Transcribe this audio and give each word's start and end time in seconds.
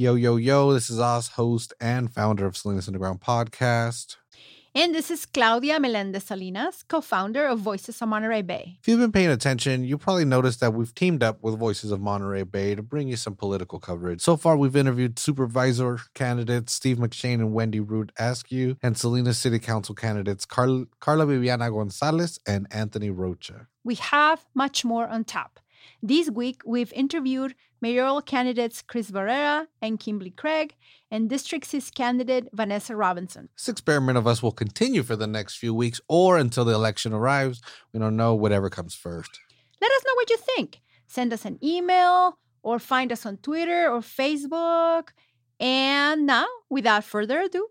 Yo, 0.00 0.14
yo, 0.14 0.36
yo, 0.36 0.72
this 0.72 0.88
is 0.88 0.98
Oz, 0.98 1.28
host 1.28 1.74
and 1.78 2.10
founder 2.10 2.46
of 2.46 2.56
Salinas 2.56 2.88
Underground 2.88 3.20
Podcast. 3.20 4.16
And 4.74 4.94
this 4.94 5.10
is 5.10 5.26
Claudia 5.26 5.78
Melendez 5.78 6.24
Salinas, 6.24 6.82
co 6.82 7.02
founder 7.02 7.44
of 7.44 7.58
Voices 7.58 8.00
of 8.00 8.08
Monterey 8.08 8.40
Bay. 8.40 8.78
If 8.80 8.88
you've 8.88 8.98
been 8.98 9.12
paying 9.12 9.28
attention, 9.28 9.84
you 9.84 9.98
probably 9.98 10.24
noticed 10.24 10.60
that 10.60 10.72
we've 10.72 10.94
teamed 10.94 11.22
up 11.22 11.42
with 11.42 11.58
Voices 11.58 11.90
of 11.90 12.00
Monterey 12.00 12.44
Bay 12.44 12.74
to 12.74 12.82
bring 12.82 13.08
you 13.08 13.16
some 13.16 13.36
political 13.36 13.78
coverage. 13.78 14.22
So 14.22 14.38
far, 14.38 14.56
we've 14.56 14.74
interviewed 14.74 15.18
supervisor 15.18 15.98
candidates 16.14 16.72
Steve 16.72 16.96
McShane 16.96 17.34
and 17.34 17.52
Wendy 17.52 17.80
Root 17.80 18.10
Askew, 18.18 18.78
and 18.82 18.96
Salinas 18.96 19.36
City 19.36 19.58
Council 19.58 19.94
candidates 19.94 20.46
Carl- 20.46 20.86
Carla 21.00 21.26
Viviana 21.26 21.70
Gonzalez 21.70 22.40
and 22.46 22.66
Anthony 22.70 23.10
Rocha. 23.10 23.66
We 23.84 23.96
have 23.96 24.46
much 24.54 24.82
more 24.82 25.06
on 25.08 25.24
tap. 25.24 25.60
This 26.02 26.30
week, 26.30 26.62
we've 26.64 26.92
interviewed 26.94 27.54
mayoral 27.80 28.22
candidates 28.22 28.82
Chris 28.82 29.10
Barrera 29.10 29.66
and 29.80 29.98
Kimbley 29.98 30.34
Craig, 30.34 30.74
and 31.10 31.28
District 31.28 31.66
6 31.66 31.90
candidate 31.90 32.48
Vanessa 32.52 32.94
Robinson. 32.94 33.48
This 33.56 33.68
experiment 33.68 34.18
of 34.18 34.26
us 34.26 34.42
will 34.42 34.52
continue 34.52 35.02
for 35.02 35.16
the 35.16 35.26
next 35.26 35.56
few 35.56 35.74
weeks 35.74 36.00
or 36.08 36.38
until 36.38 36.64
the 36.64 36.74
election 36.74 37.12
arrives. 37.12 37.60
We 37.92 38.00
don't 38.00 38.16
know, 38.16 38.34
whatever 38.34 38.70
comes 38.70 38.94
first. 38.94 39.40
Let 39.80 39.90
us 39.92 40.02
know 40.06 40.14
what 40.14 40.30
you 40.30 40.36
think. 40.36 40.80
Send 41.06 41.32
us 41.32 41.44
an 41.44 41.58
email 41.62 42.38
or 42.62 42.78
find 42.78 43.10
us 43.12 43.26
on 43.26 43.38
Twitter 43.38 43.90
or 43.90 44.00
Facebook. 44.00 45.08
And 45.58 46.26
now, 46.26 46.46
without 46.68 47.04
further 47.04 47.40
ado, 47.40 47.66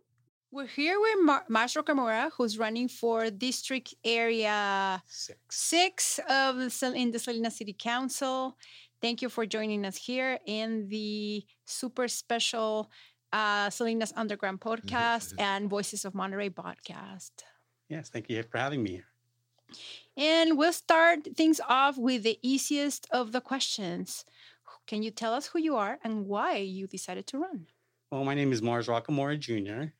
we're 0.52 0.66
here 0.66 1.00
with 1.00 1.16
Mar- 1.22 1.46
Mastro 1.48 1.84
Camora, 1.84 2.32
who's 2.36 2.58
running 2.58 2.88
for 2.88 3.30
District 3.30 3.94
Area 4.04 5.02
Six. 5.06 5.40
Six 5.50 6.20
of 6.28 6.58
the, 6.58 6.94
in 6.96 7.12
the 7.12 7.20
Salinas 7.20 7.58
City 7.58 7.76
Council. 7.78 8.58
Thank 9.02 9.22
you 9.22 9.30
for 9.30 9.46
joining 9.46 9.86
us 9.86 9.96
here 9.96 10.40
in 10.46 10.90
the 10.90 11.46
super 11.66 12.10
special 12.10 12.92
uh, 13.32 13.70
Salinas 13.70 14.12
Underground 14.16 14.60
podcast 14.60 15.34
and 15.40 15.70
Voices 15.70 16.04
of 16.04 16.14
Monterey 16.14 16.50
podcast. 16.50 17.32
Yes, 17.88 18.10
thank 18.10 18.30
you 18.30 18.44
for 18.44 18.58
having 18.58 18.84
me 18.84 18.92
here. 18.92 19.06
And 20.18 20.58
we'll 20.58 20.74
start 20.74 21.20
things 21.38 21.62
off 21.70 21.98
with 21.98 22.24
the 22.24 22.40
easiest 22.42 23.08
of 23.12 23.32
the 23.32 23.40
questions. 23.40 24.26
Can 24.86 25.02
you 25.02 25.12
tell 25.12 25.34
us 25.34 25.48
who 25.48 25.60
you 25.60 25.78
are 25.78 26.00
and 26.04 26.26
why 26.26 26.58
you 26.58 26.86
decided 26.86 27.26
to 27.28 27.38
run? 27.40 27.68
Well, 28.12 28.26
my 28.26 28.34
name 28.34 28.52
is 28.52 28.62
Mars 28.62 28.88
Rockamora 28.88 29.40
Jr. 29.40 29.94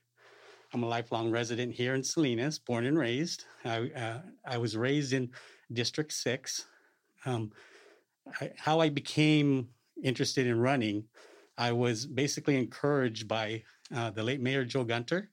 I'm 0.74 0.84
a 0.84 0.88
lifelong 0.88 1.32
resident 1.32 1.74
here 1.74 1.96
in 1.96 2.04
Salinas, 2.04 2.60
born 2.60 2.86
and 2.86 2.98
raised. 2.98 3.46
I, 3.64 3.90
uh, 3.92 4.22
I 4.46 4.58
was 4.58 4.76
raised 4.76 5.14
in 5.14 5.32
District 5.72 6.12
6. 6.12 6.66
Um, 7.26 7.52
I, 8.42 8.52
how 8.58 8.80
I 8.80 8.90
became 8.90 9.70
interested 10.04 10.48
in 10.48 10.60
running, 10.60 11.04
I 11.58 11.72
was 11.72 12.06
basically 12.06 12.58
encouraged 12.58 13.28
by 13.28 13.64
uh, 13.96 14.12
the 14.12 14.24
late 14.24 14.42
Mayor 14.42 14.66
Joe 14.66 14.84
Gunter. 14.84 15.30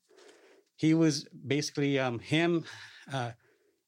He 0.76 0.94
was 0.94 1.26
basically 1.46 1.98
um, 1.98 2.18
him 2.18 2.64
uh, 3.12 3.30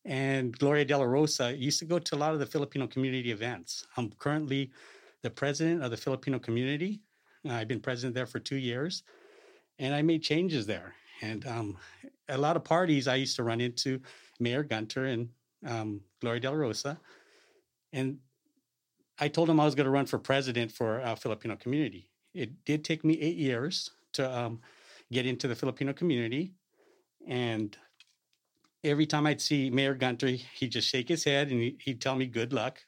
and 0.09 0.59
Gloria 0.59 0.87
De 0.87 0.97
La 0.97 1.05
Rosa 1.05 1.55
used 1.55 1.79
to 1.81 1.85
go 1.85 1.99
to 1.99 2.15
a 2.15 2.19
lot 2.19 2.33
of 2.33 2.41
the 2.41 2.47
Filipino 2.47 2.87
community 2.87 3.31
events. 3.31 3.87
I'm 3.97 4.11
currently 4.19 4.71
the 5.23 5.31
president 5.31 5.83
of 5.83 5.91
the 5.91 5.97
Filipino 5.97 6.39
community. 6.39 7.03
Uh, 7.47 7.53
I've 7.53 7.69
been 7.69 7.81
president 7.81 8.15
there 8.15 8.27
for 8.27 8.39
two 8.39 8.57
years, 8.57 9.03
and 9.79 9.95
I 9.95 10.01
made 10.01 10.23
changes 10.23 10.67
there. 10.67 10.95
And 11.21 11.47
um, 11.47 11.77
a 12.29 12.39
lot 12.39 12.57
of 12.57 12.65
parties 12.65 13.07
I 13.07 13.17
used 13.17 13.37
to 13.37 13.43
run 13.43 13.61
into 13.61 14.01
Mayor 14.41 14.63
Gunter 14.63 15.07
and 15.07 15.29
um, 15.67 16.01
Gloria 16.21 16.41
De 16.41 16.51
La 16.51 16.57
Rosa, 16.57 16.99
and 17.93 18.19
I 19.21 19.29
told 19.29 19.51
him 19.51 19.59
I 19.61 19.65
was 19.65 19.75
going 19.75 19.87
to 19.87 19.91
run 19.91 20.07
for 20.07 20.19
president 20.19 20.71
for 20.73 21.01
uh, 21.01 21.15
Filipino 21.15 21.57
community. 21.57 22.11
It 22.35 22.65
did 22.65 22.85
take 22.85 23.05
me 23.05 23.19
eight 23.21 23.37
years 23.37 23.91
to 24.13 24.31
um, 24.31 24.61
get 25.13 25.27
into 25.27 25.49
the 25.49 25.55
Filipino 25.55 25.93
community, 25.93 26.55
and 27.27 27.77
every 28.85 29.07
time 29.07 29.27
I'd 29.27 29.41
see 29.41 29.71
Mayor 29.71 29.95
Gunter, 29.95 30.29
he'd 30.29 30.71
just 30.71 30.89
shake 30.89 31.09
his 31.09 31.25
head 31.25 31.51
and 31.51 31.61
he- 31.61 31.79
he'd 31.85 32.01
tell 32.01 32.15
me 32.15 32.27
good 32.27 32.53
luck. 32.53 32.79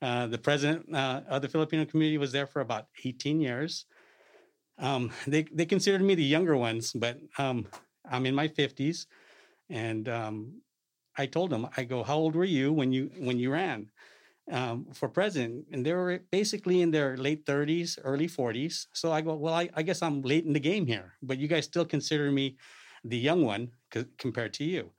Uh, 0.00 0.26
the 0.26 0.38
president 0.38 0.94
uh, 0.94 1.22
of 1.28 1.42
the 1.42 1.48
Filipino 1.48 1.84
community 1.84 2.18
was 2.18 2.32
there 2.32 2.46
for 2.46 2.60
about 2.60 2.86
18 3.04 3.40
years. 3.40 3.86
Um, 4.78 5.12
they 5.26 5.42
they 5.44 5.66
considered 5.66 6.02
me 6.02 6.14
the 6.14 6.24
younger 6.24 6.56
ones, 6.56 6.92
but 6.92 7.18
um, 7.38 7.66
I'm 8.10 8.26
in 8.26 8.34
my 8.34 8.48
50s, 8.48 9.06
and 9.70 10.08
um, 10.08 10.60
I 11.16 11.26
told 11.26 11.50
them, 11.50 11.68
I 11.76 11.84
go, 11.84 12.02
how 12.02 12.16
old 12.16 12.34
were 12.34 12.44
you 12.44 12.72
when 12.72 12.92
you 12.92 13.10
when 13.18 13.38
you 13.38 13.52
ran 13.52 13.90
um, 14.50 14.86
for 14.92 15.08
president? 15.08 15.66
And 15.72 15.84
they 15.84 15.92
were 15.92 16.20
basically 16.30 16.82
in 16.82 16.90
their 16.90 17.16
late 17.16 17.46
30s, 17.46 17.98
early 18.04 18.28
40s. 18.28 18.88
So 18.92 19.12
I 19.12 19.20
go, 19.20 19.34
well, 19.34 19.54
I, 19.54 19.68
I 19.74 19.82
guess 19.82 20.02
I'm 20.02 20.22
late 20.22 20.44
in 20.44 20.52
the 20.52 20.60
game 20.60 20.86
here, 20.86 21.14
but 21.22 21.38
you 21.38 21.48
guys 21.48 21.64
still 21.64 21.84
consider 21.84 22.30
me 22.30 22.56
the 23.04 23.18
young 23.18 23.44
one 23.44 23.70
c- 23.92 24.06
compared 24.18 24.54
to 24.54 24.64
you. 24.64 24.90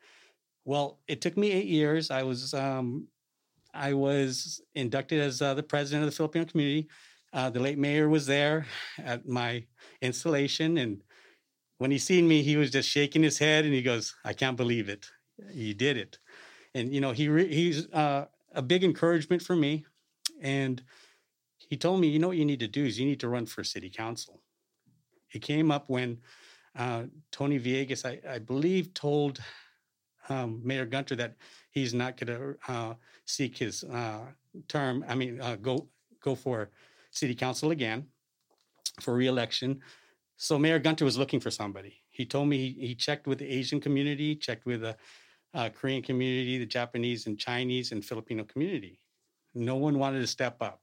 Well, 0.65 0.99
it 1.07 1.21
took 1.21 1.37
me 1.37 1.51
eight 1.51 1.67
years. 1.67 2.11
I 2.11 2.23
was 2.23 2.53
um, 2.53 3.07
I 3.73 3.93
was 3.93 4.61
inducted 4.75 5.19
as 5.21 5.41
uh, 5.41 5.53
the 5.53 5.63
president 5.63 6.05
of 6.05 6.11
the 6.11 6.15
Filipino 6.15 6.45
community. 6.45 6.87
Uh, 7.33 7.49
the 7.49 7.59
late 7.59 7.77
mayor 7.77 8.09
was 8.09 8.25
there 8.25 8.65
at 8.97 9.27
my 9.27 9.65
installation, 10.01 10.77
and 10.77 11.03
when 11.77 11.91
he 11.91 11.97
seen 11.97 12.27
me, 12.27 12.41
he 12.41 12.57
was 12.57 12.71
just 12.71 12.89
shaking 12.89 13.23
his 13.23 13.37
head, 13.37 13.65
and 13.65 13.73
he 13.73 13.81
goes, 13.81 14.15
"I 14.23 14.33
can't 14.33 14.57
believe 14.57 14.89
it, 14.89 15.07
you 15.53 15.73
did 15.73 15.97
it." 15.97 16.19
And 16.75 16.93
you 16.93 17.01
know, 17.01 17.11
he 17.11 17.29
re- 17.29 17.53
he's 17.53 17.87
uh, 17.93 18.27
a 18.55 18.61
big 18.61 18.83
encouragement 18.83 19.41
for 19.41 19.55
me, 19.55 19.85
and 20.41 20.81
he 21.57 21.77
told 21.77 22.01
me, 22.01 22.07
"You 22.07 22.19
know 22.19 22.29
what 22.29 22.37
you 22.37 22.45
need 22.45 22.59
to 22.61 22.67
do 22.67 22.85
is 22.85 22.99
you 22.99 23.05
need 23.05 23.19
to 23.19 23.29
run 23.29 23.45
for 23.45 23.63
city 23.63 23.89
council." 23.89 24.41
It 25.33 25.41
came 25.41 25.71
up 25.71 25.89
when 25.89 26.19
uh, 26.75 27.03
Tony 27.31 27.59
Villegas, 27.59 28.05
I, 28.05 28.35
I 28.35 28.39
believe, 28.39 28.93
told 28.93 29.39
um, 30.29 30.61
Mayor 30.63 30.85
Gunter 30.85 31.15
that 31.17 31.35
he's 31.71 31.93
not 31.93 32.17
going 32.17 32.37
to 32.37 32.71
uh, 32.71 32.93
seek 33.25 33.57
his 33.57 33.83
uh, 33.83 34.21
term. 34.67 35.05
I 35.07 35.15
mean, 35.15 35.41
uh, 35.41 35.57
go 35.57 35.87
go 36.21 36.35
for 36.35 36.71
city 37.11 37.35
council 37.35 37.71
again 37.71 38.07
for 39.01 39.13
reelection. 39.13 39.81
So 40.37 40.59
Mayor 40.59 40.79
Gunter 40.79 41.05
was 41.05 41.17
looking 41.17 41.39
for 41.39 41.51
somebody. 41.51 42.01
He 42.09 42.25
told 42.25 42.47
me 42.47 42.57
he, 42.57 42.87
he 42.87 42.95
checked 42.95 43.27
with 43.27 43.39
the 43.39 43.47
Asian 43.47 43.79
community, 43.79 44.35
checked 44.35 44.65
with 44.65 44.81
the 44.81 44.97
uh, 45.55 45.69
Korean 45.69 46.03
community, 46.03 46.57
the 46.57 46.65
Japanese 46.65 47.27
and 47.27 47.39
Chinese 47.39 47.91
and 47.91 48.03
Filipino 48.03 48.43
community. 48.43 48.99
No 49.55 49.77
one 49.77 49.97
wanted 49.97 50.19
to 50.19 50.27
step 50.27 50.61
up. 50.61 50.81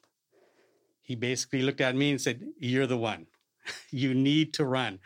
He 1.03 1.15
basically 1.15 1.63
looked 1.63 1.83
at 1.83 1.95
me 1.95 2.11
and 2.11 2.21
said, 2.21 2.43
"You're 2.57 2.87
the 2.87 2.97
one. 2.97 3.27
you 3.91 4.15
need 4.15 4.55
to 4.55 4.65
run." 4.65 4.99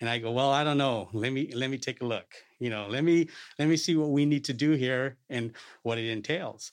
And 0.00 0.08
I 0.08 0.18
go, 0.18 0.32
"Well, 0.32 0.50
I 0.50 0.64
don't 0.64 0.78
know. 0.78 1.10
Let 1.12 1.32
me 1.32 1.52
let 1.54 1.70
me 1.70 1.76
take 1.76 2.00
a 2.00 2.06
look. 2.06 2.34
You 2.58 2.70
know, 2.70 2.86
let 2.88 3.04
me 3.04 3.28
let 3.58 3.68
me 3.68 3.76
see 3.76 3.94
what 3.96 4.10
we 4.10 4.24
need 4.24 4.44
to 4.44 4.54
do 4.54 4.72
here 4.72 5.18
and 5.28 5.52
what 5.82 5.98
it 5.98 6.08
entails." 6.10 6.72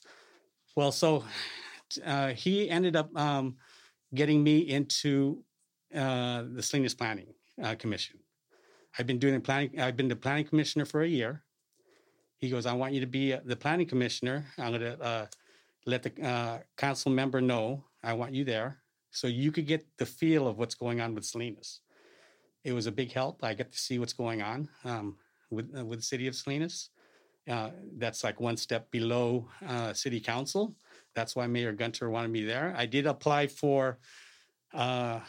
Well, 0.74 0.92
so 0.92 1.24
uh, 2.04 2.28
he 2.28 2.70
ended 2.70 2.96
up 2.96 3.14
um, 3.16 3.56
getting 4.14 4.42
me 4.42 4.58
into 4.58 5.44
uh, 5.94 6.44
the 6.54 6.62
Salinas 6.62 6.94
Planning 6.94 7.34
uh, 7.62 7.74
Commission. 7.74 8.18
I've 8.98 9.06
been 9.06 9.18
doing 9.18 9.38
planning. 9.42 9.78
I've 9.78 9.96
been 9.96 10.08
the 10.08 10.16
planning 10.16 10.46
commissioner 10.46 10.86
for 10.86 11.02
a 11.02 11.08
year. 11.08 11.42
He 12.38 12.50
goes, 12.50 12.66
"I 12.66 12.72
want 12.72 12.94
you 12.94 13.00
to 13.00 13.06
be 13.06 13.32
uh, 13.32 13.40
the 13.44 13.56
planning 13.56 13.86
commissioner. 13.86 14.46
I'm 14.58 14.70
going 14.70 14.80
to 14.80 15.02
uh, 15.02 15.26
let 15.86 16.02
the 16.02 16.12
uh, 16.24 16.58
council 16.76 17.10
member 17.10 17.40
know 17.40 17.84
I 18.02 18.12
want 18.12 18.32
you 18.32 18.44
there, 18.44 18.78
so 19.10 19.26
you 19.26 19.50
could 19.52 19.66
get 19.66 19.84
the 19.98 20.06
feel 20.06 20.46
of 20.46 20.56
what's 20.58 20.74
going 20.74 21.00
on 21.00 21.14
with 21.14 21.24
Salinas." 21.24 21.80
It 22.64 22.72
was 22.72 22.86
a 22.86 22.92
big 22.92 23.12
help. 23.12 23.42
I 23.42 23.54
get 23.54 23.72
to 23.72 23.78
see 23.78 23.98
what's 23.98 24.12
going 24.12 24.42
on 24.42 24.68
um, 24.84 25.16
with 25.50 25.66
uh, 25.76 25.84
with 25.84 25.98
the 26.00 26.04
city 26.04 26.26
of 26.28 26.34
Salinas. 26.34 26.90
Uh, 27.48 27.70
that's 27.96 28.22
like 28.24 28.40
one 28.40 28.56
step 28.56 28.90
below 28.90 29.48
uh, 29.66 29.92
city 29.94 30.20
council. 30.20 30.74
That's 31.14 31.34
why 31.34 31.46
Mayor 31.46 31.72
Gunter 31.72 32.10
wanted 32.10 32.30
me 32.30 32.44
there. 32.44 32.74
I 32.76 32.84
did 32.84 33.06
apply 33.06 33.46
for, 33.46 33.98
what 34.70 35.22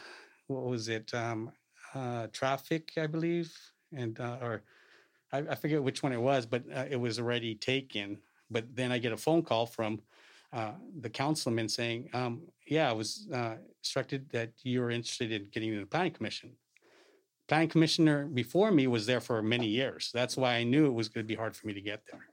was 0.48 0.88
it, 0.88 1.12
um, 1.14 1.50
traffic, 2.32 2.92
I 2.98 3.06
believe, 3.06 3.50
and 3.96 4.20
or 4.20 4.62
I, 5.32 5.38
I 5.38 5.54
forget 5.54 5.82
which 5.82 6.02
one 6.02 6.12
it 6.12 6.20
was, 6.20 6.46
but 6.46 6.64
uh, 6.74 6.86
it 6.90 6.96
was 6.96 7.18
already 7.18 7.54
taken. 7.54 8.18
But 8.50 8.74
then 8.74 8.92
I 8.92 8.98
get 8.98 9.12
a 9.12 9.16
phone 9.16 9.42
call 9.42 9.66
from 9.66 10.00
uh, 10.52 10.72
the 11.00 11.10
councilman 11.10 11.68
saying, 11.68 12.10
um, 12.12 12.42
"Yeah, 12.66 12.90
I 12.90 12.92
was 12.92 13.28
uh, 13.32 13.56
instructed 13.78 14.28
that 14.30 14.52
you 14.62 14.80
were 14.80 14.90
interested 14.90 15.32
in 15.32 15.48
getting 15.52 15.72
in 15.72 15.80
the 15.80 15.86
planning 15.86 16.12
commission." 16.12 16.52
Planning 17.48 17.68
commissioner 17.68 18.26
before 18.26 18.70
me 18.70 18.86
was 18.86 19.06
there 19.06 19.20
for 19.20 19.42
many 19.42 19.66
years. 19.66 20.10
That's 20.14 20.36
why 20.36 20.54
I 20.54 20.64
knew 20.64 20.86
it 20.86 20.92
was 20.92 21.08
going 21.08 21.24
to 21.24 21.28
be 21.28 21.34
hard 21.34 21.56
for 21.56 21.66
me 21.66 21.74
to 21.74 21.80
get 21.80 22.02
there. 22.10 22.26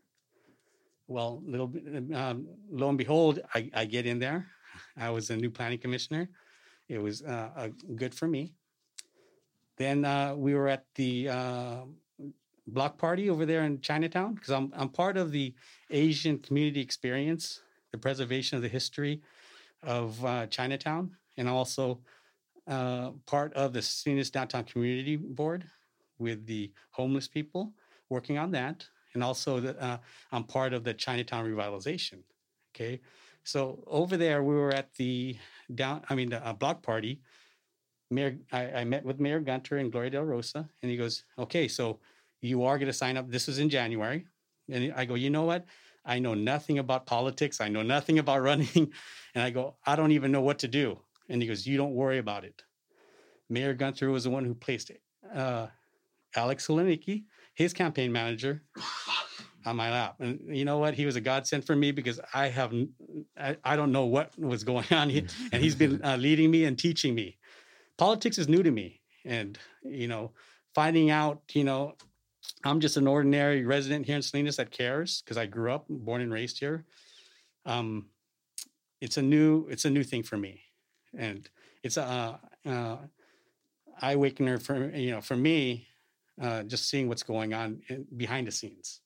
Well, 1.08 1.42
little 1.46 1.68
bit, 1.68 2.14
um, 2.14 2.48
lo 2.70 2.90
and 2.90 2.98
behold, 2.98 3.40
I, 3.56 3.70
I 3.74 3.86
get 3.86 4.06
in 4.06 4.20
there. 4.20 4.48
I 4.96 5.10
was 5.10 5.30
a 5.30 5.38
new 5.38 5.50
planning 5.50 5.80
commissioner. 5.80 6.30
It 6.88 7.00
was 7.00 7.24
uh, 7.24 7.50
uh, 7.56 7.70
good 7.96 8.14
for 8.14 8.28
me. 8.28 8.54
Then 9.78 10.06
uh, 10.06 10.36
we 10.36 10.54
were 10.54 10.68
at 10.68 10.86
the 10.96 11.30
uh, 11.30 11.82
block 12.68 12.98
party 12.98 13.30
over 13.30 13.46
there 13.46 13.64
in 13.64 13.80
Chinatown 13.82 14.36
because 14.36 14.52
I'm 14.52 14.72
I'm 14.76 14.90
part 14.90 15.18
of 15.18 15.32
the 15.32 15.54
Asian 15.90 16.38
community 16.40 16.82
experience, 16.82 17.62
the 17.92 17.98
preservation 17.98 18.58
of 18.58 18.62
the 18.62 18.70
history 18.70 19.22
of 19.84 20.24
uh, 20.26 20.48
Chinatown, 20.48 21.12
and 21.38 21.48
also 21.48 22.00
uh, 22.68 23.12
part 23.26 23.54
of 23.54 23.74
the 23.74 23.82
Salinas 23.82 24.30
Downtown 24.30 24.66
Community 24.66 25.16
Board 25.16 25.70
with 26.20 26.46
the 26.46 26.72
homeless 26.92 27.28
people, 27.28 27.74
working 28.10 28.38
on 28.38 28.52
that, 28.52 28.86
and 29.14 29.24
also 29.24 29.60
the, 29.60 29.82
uh, 29.82 29.98
I'm 30.32 30.44
part 30.44 30.74
of 30.74 30.84
the 30.84 30.94
Chinatown 30.94 31.46
revitalization. 31.46 32.20
Okay, 32.76 33.02
so 33.44 33.84
over 33.88 34.18
there 34.18 34.44
we 34.44 34.56
were 34.56 34.74
at 34.74 34.94
the 34.96 35.38
down, 35.74 36.02
I 36.10 36.16
mean 36.16 36.30
the 36.30 36.46
uh, 36.46 36.54
block 36.54 36.84
party. 36.84 37.22
Mayor, 38.10 38.38
I, 38.54 38.72
I 38.72 38.84
met 38.86 39.04
with 39.04 39.20
Mayor 39.20 39.42
Gunter 39.42 39.78
and 39.78 39.92
Gloria 39.92 40.12
Del 40.12 40.24
Rosa, 40.24 40.70
and 40.82 40.92
he 40.92 40.98
goes, 40.98 41.24
"Okay, 41.38 41.68
so 41.68 42.00
you 42.42 42.64
are 42.64 42.78
going 42.78 42.88
to 42.88 42.94
sign 42.94 43.18
up. 43.18 43.30
This 43.30 43.48
was 43.48 43.60
in 43.60 43.70
January." 43.70 44.26
And 44.70 44.94
I 44.96 45.06
go, 45.06 45.16
"You 45.16 45.30
know 45.30 45.44
what? 45.44 45.66
I 46.06 46.20
know 46.20 46.34
nothing 46.34 46.80
about 46.80 47.06
politics. 47.06 47.60
I 47.60 47.70
know 47.70 47.84
nothing 47.84 48.20
about 48.20 48.42
running." 48.50 48.92
And 49.36 49.44
I 49.44 49.50
go, 49.50 49.76
"I 49.86 49.96
don't 49.96 50.12
even 50.12 50.32
know 50.32 50.42
what 50.42 50.60
to 50.60 50.68
do." 50.68 51.00
And 51.30 51.42
he 51.42 51.48
goes, 51.48 51.66
"You 51.66 51.78
don't 51.78 51.94
worry 51.94 52.18
about 52.18 52.44
it." 52.44 52.64
Mayor 53.50 53.74
Gunter 53.74 54.10
was 54.10 54.26
the 54.26 54.30
one 54.30 54.46
who 54.46 54.54
placed 54.54 54.92
uh, 55.34 55.68
Alex 56.36 56.68
Solinicki, 56.68 57.24
his 57.54 57.74
campaign 57.74 58.12
manager, 58.12 58.64
on 59.66 59.76
my 59.76 59.92
lap. 59.92 60.16
And 60.20 60.40
you 60.48 60.66
know 60.66 60.78
what? 60.78 60.94
He 60.94 61.06
was 61.06 61.16
a 61.16 61.22
godsend 61.22 61.66
for 61.66 61.76
me 61.76 61.92
because 61.92 62.20
I 62.34 62.48
have 62.48 62.74
I, 63.38 63.58
I 63.64 63.76
don't 63.76 63.92
know 63.92 64.06
what 64.06 64.38
was 64.40 64.64
going 64.64 64.86
on, 64.92 65.10
he, 65.10 65.20
and 65.52 65.62
he's 65.62 65.76
been 65.76 66.02
uh, 66.04 66.18
leading 66.18 66.50
me 66.50 66.66
and 66.66 66.78
teaching 66.78 67.14
me. 67.14 67.38
Politics 67.98 68.38
is 68.38 68.48
new 68.48 68.64
to 68.64 68.72
me, 68.72 69.02
and 69.26 69.58
you 69.84 70.08
know, 70.08 70.32
finding 70.74 71.10
out, 71.10 71.42
you 71.54 71.64
know, 71.64 71.96
I'm 72.64 72.80
just 72.80 72.98
an 72.98 73.08
ordinary 73.08 73.66
resident 73.66 74.06
here 74.06 74.16
in 74.16 74.22
Salinas 74.22 74.58
that 74.58 74.72
cares 74.72 75.22
because 75.22 75.38
I 75.38 75.46
grew 75.46 75.72
up, 75.72 75.86
born 75.90 76.22
and 76.22 76.34
raised 76.34 76.60
here. 76.60 76.86
Um, 77.66 78.08
it's 79.02 79.18
a 79.18 79.22
new 79.22 79.68
it's 79.70 79.86
a 79.86 79.90
new 79.90 80.04
thing 80.04 80.24
for 80.24 80.38
me, 80.38 80.62
and 81.16 81.48
it's 81.84 81.98
a 81.98 82.40
uh, 82.66 82.98
eye 84.02 84.14
awakener 84.14 84.58
for 84.58 84.90
you 84.96 85.12
know 85.12 85.22
for 85.22 85.36
me, 85.36 85.88
uh, 86.42 86.64
just 86.64 86.90
seeing 86.90 87.08
what's 87.08 87.24
going 87.24 87.54
on 87.54 87.82
in, 87.90 88.06
behind 88.16 88.48
the 88.48 88.52
scenes. 88.52 89.02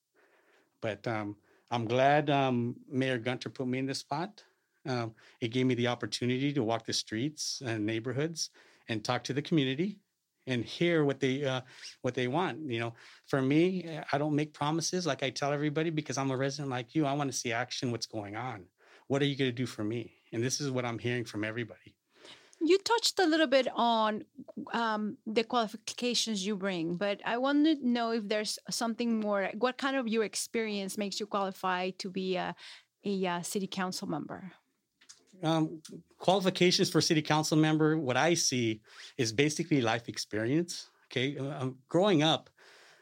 But 0.81 1.05
um, 1.07 1.35
I'm 1.69 1.85
glad 1.85 2.29
um, 2.29 2.75
Mayor 2.89 3.17
Gunter 3.17 3.49
put 3.49 3.67
me 3.67 3.79
in 3.79 3.85
this 3.85 3.99
spot. 3.99 4.43
Um, 4.87 5.13
it 5.39 5.49
gave 5.49 5.67
me 5.67 5.75
the 5.75 5.87
opportunity 5.87 6.51
to 6.53 6.63
walk 6.63 6.85
the 6.85 6.93
streets 6.93 7.61
and 7.63 7.85
neighborhoods 7.85 8.49
and 8.89 9.03
talk 9.03 9.23
to 9.25 9.33
the 9.33 9.41
community 9.41 9.99
and 10.47 10.63
hear 10.63 11.05
what 11.05 11.19
they 11.19 11.43
uh, 11.43 11.61
what 12.01 12.13
they 12.13 12.27
want. 12.27 12.59
You 12.69 12.79
know, 12.79 12.93
for 13.27 13.41
me, 13.41 13.99
I 14.11 14.17
don't 14.17 14.35
make 14.35 14.53
promises 14.53 15.05
like 15.05 15.23
I 15.23 15.29
tell 15.29 15.53
everybody 15.53 15.89
because 15.89 16.17
I'm 16.17 16.31
a 16.31 16.37
resident 16.37 16.69
like 16.69 16.95
you. 16.95 17.05
I 17.05 17.13
want 17.13 17.31
to 17.31 17.37
see 17.37 17.51
action. 17.51 17.91
What's 17.91 18.07
going 18.07 18.35
on? 18.35 18.65
What 19.07 19.21
are 19.21 19.25
you 19.25 19.35
going 19.35 19.49
to 19.51 19.55
do 19.55 19.65
for 19.65 19.83
me? 19.83 20.13
And 20.31 20.43
this 20.43 20.61
is 20.61 20.71
what 20.71 20.85
I'm 20.85 20.99
hearing 20.99 21.25
from 21.25 21.43
everybody. 21.43 21.95
You 22.63 22.77
touched 22.77 23.19
a 23.19 23.25
little 23.25 23.47
bit 23.47 23.67
on 23.75 24.23
um, 24.71 25.17
the 25.25 25.43
qualifications 25.43 26.45
you 26.45 26.55
bring, 26.55 26.95
but 26.95 27.19
I 27.25 27.37
want 27.39 27.65
to 27.65 27.75
know 27.81 28.11
if 28.11 28.27
there's 28.27 28.59
something 28.69 29.19
more. 29.19 29.49
What 29.57 29.79
kind 29.79 29.97
of 29.97 30.07
your 30.07 30.23
experience 30.23 30.95
makes 30.95 31.19
you 31.19 31.25
qualify 31.25 31.89
to 31.97 32.09
be 32.09 32.35
a, 32.35 32.55
a, 33.03 33.25
a 33.25 33.29
uh, 33.31 33.41
city 33.41 33.65
council 33.65 34.07
member? 34.07 34.51
Um, 35.43 35.81
qualifications 36.17 36.89
for 36.89 37.01
city 37.01 37.21
council 37.21 37.57
member, 37.57 37.97
what 37.97 38.17
I 38.17 38.35
see 38.35 38.81
is 39.17 39.33
basically 39.33 39.81
life 39.81 40.07
experience. 40.07 40.89
Okay, 41.11 41.37
uh, 41.37 41.61
um, 41.61 41.77
growing 41.89 42.23
up 42.23 42.49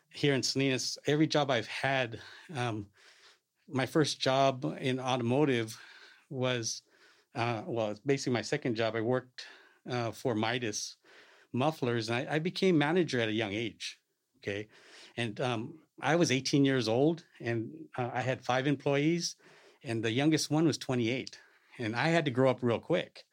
here 0.10 0.34
in 0.34 0.42
Salinas, 0.42 0.98
every 1.06 1.28
job 1.28 1.52
I've 1.52 1.68
had, 1.68 2.20
um, 2.56 2.88
my 3.72 3.86
first 3.86 4.20
job 4.20 4.78
in 4.80 5.00
automotive 5.00 5.78
was 6.30 6.82
uh, 7.36 7.62
well, 7.66 7.92
it's 7.92 8.00
basically 8.00 8.34
my 8.34 8.42
second 8.42 8.76
job. 8.76 8.96
I 8.96 9.02
worked 9.02 9.46
uh, 9.90 10.12
for 10.12 10.34
Midas 10.36 10.98
Mufflers, 11.54 12.10
and 12.10 12.28
I, 12.30 12.36
I, 12.36 12.40
became 12.40 12.78
manager 12.78 13.20
at 13.20 13.30
a 13.30 13.34
young 13.34 13.54
age. 13.54 14.00
Okay, 14.38 14.68
and 15.18 15.40
um, 15.40 15.74
I 16.02 16.16
was 16.16 16.32
18 16.32 16.66
years 16.66 16.88
old, 16.88 17.24
and 17.40 17.70
uh, 17.98 18.10
I 18.14 18.22
had 18.22 18.42
five 18.42 18.68
employees, 18.68 19.36
and 19.84 20.04
the 20.04 20.12
youngest 20.12 20.50
one 20.50 20.66
was 20.66 20.78
28, 20.78 21.40
and 21.80 21.96
I 21.96 22.10
had 22.10 22.26
to 22.26 22.32
grow 22.32 22.50
up 22.50 22.60
real 22.62 22.80
quick, 22.80 23.24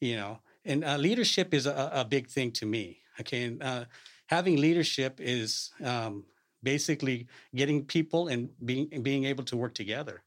you 0.00 0.16
know. 0.16 0.38
And 0.64 0.84
uh, 0.84 0.96
leadership 0.96 1.54
is 1.54 1.66
a, 1.66 1.90
a, 1.92 2.04
big 2.04 2.28
thing 2.28 2.52
to 2.52 2.66
me. 2.66 3.00
Okay, 3.20 3.44
and 3.44 3.62
uh, 3.62 3.84
having 4.26 4.56
leadership 4.56 5.18
is 5.18 5.70
um, 5.82 6.24
basically 6.62 7.26
getting 7.54 7.84
people 7.84 8.28
and 8.28 8.50
being 8.64 8.88
being 9.02 9.24
able 9.24 9.44
to 9.44 9.56
work 9.56 9.74
together 9.74 10.22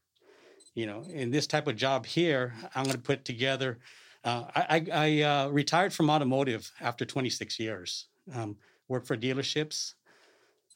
you 0.74 0.86
know, 0.86 1.04
in 1.08 1.30
this 1.30 1.46
type 1.46 1.68
of 1.68 1.76
job 1.76 2.04
here, 2.04 2.52
I'm 2.74 2.84
going 2.84 2.96
to 2.96 3.02
put 3.02 3.24
together. 3.24 3.78
Uh, 4.24 4.44
I, 4.54 4.86
I 4.92 5.22
uh, 5.22 5.48
retired 5.48 5.92
from 5.92 6.10
automotive 6.10 6.70
after 6.80 7.04
26 7.04 7.60
years. 7.60 8.08
Um, 8.34 8.56
worked 8.88 9.06
for 9.06 9.16
dealerships 9.16 9.94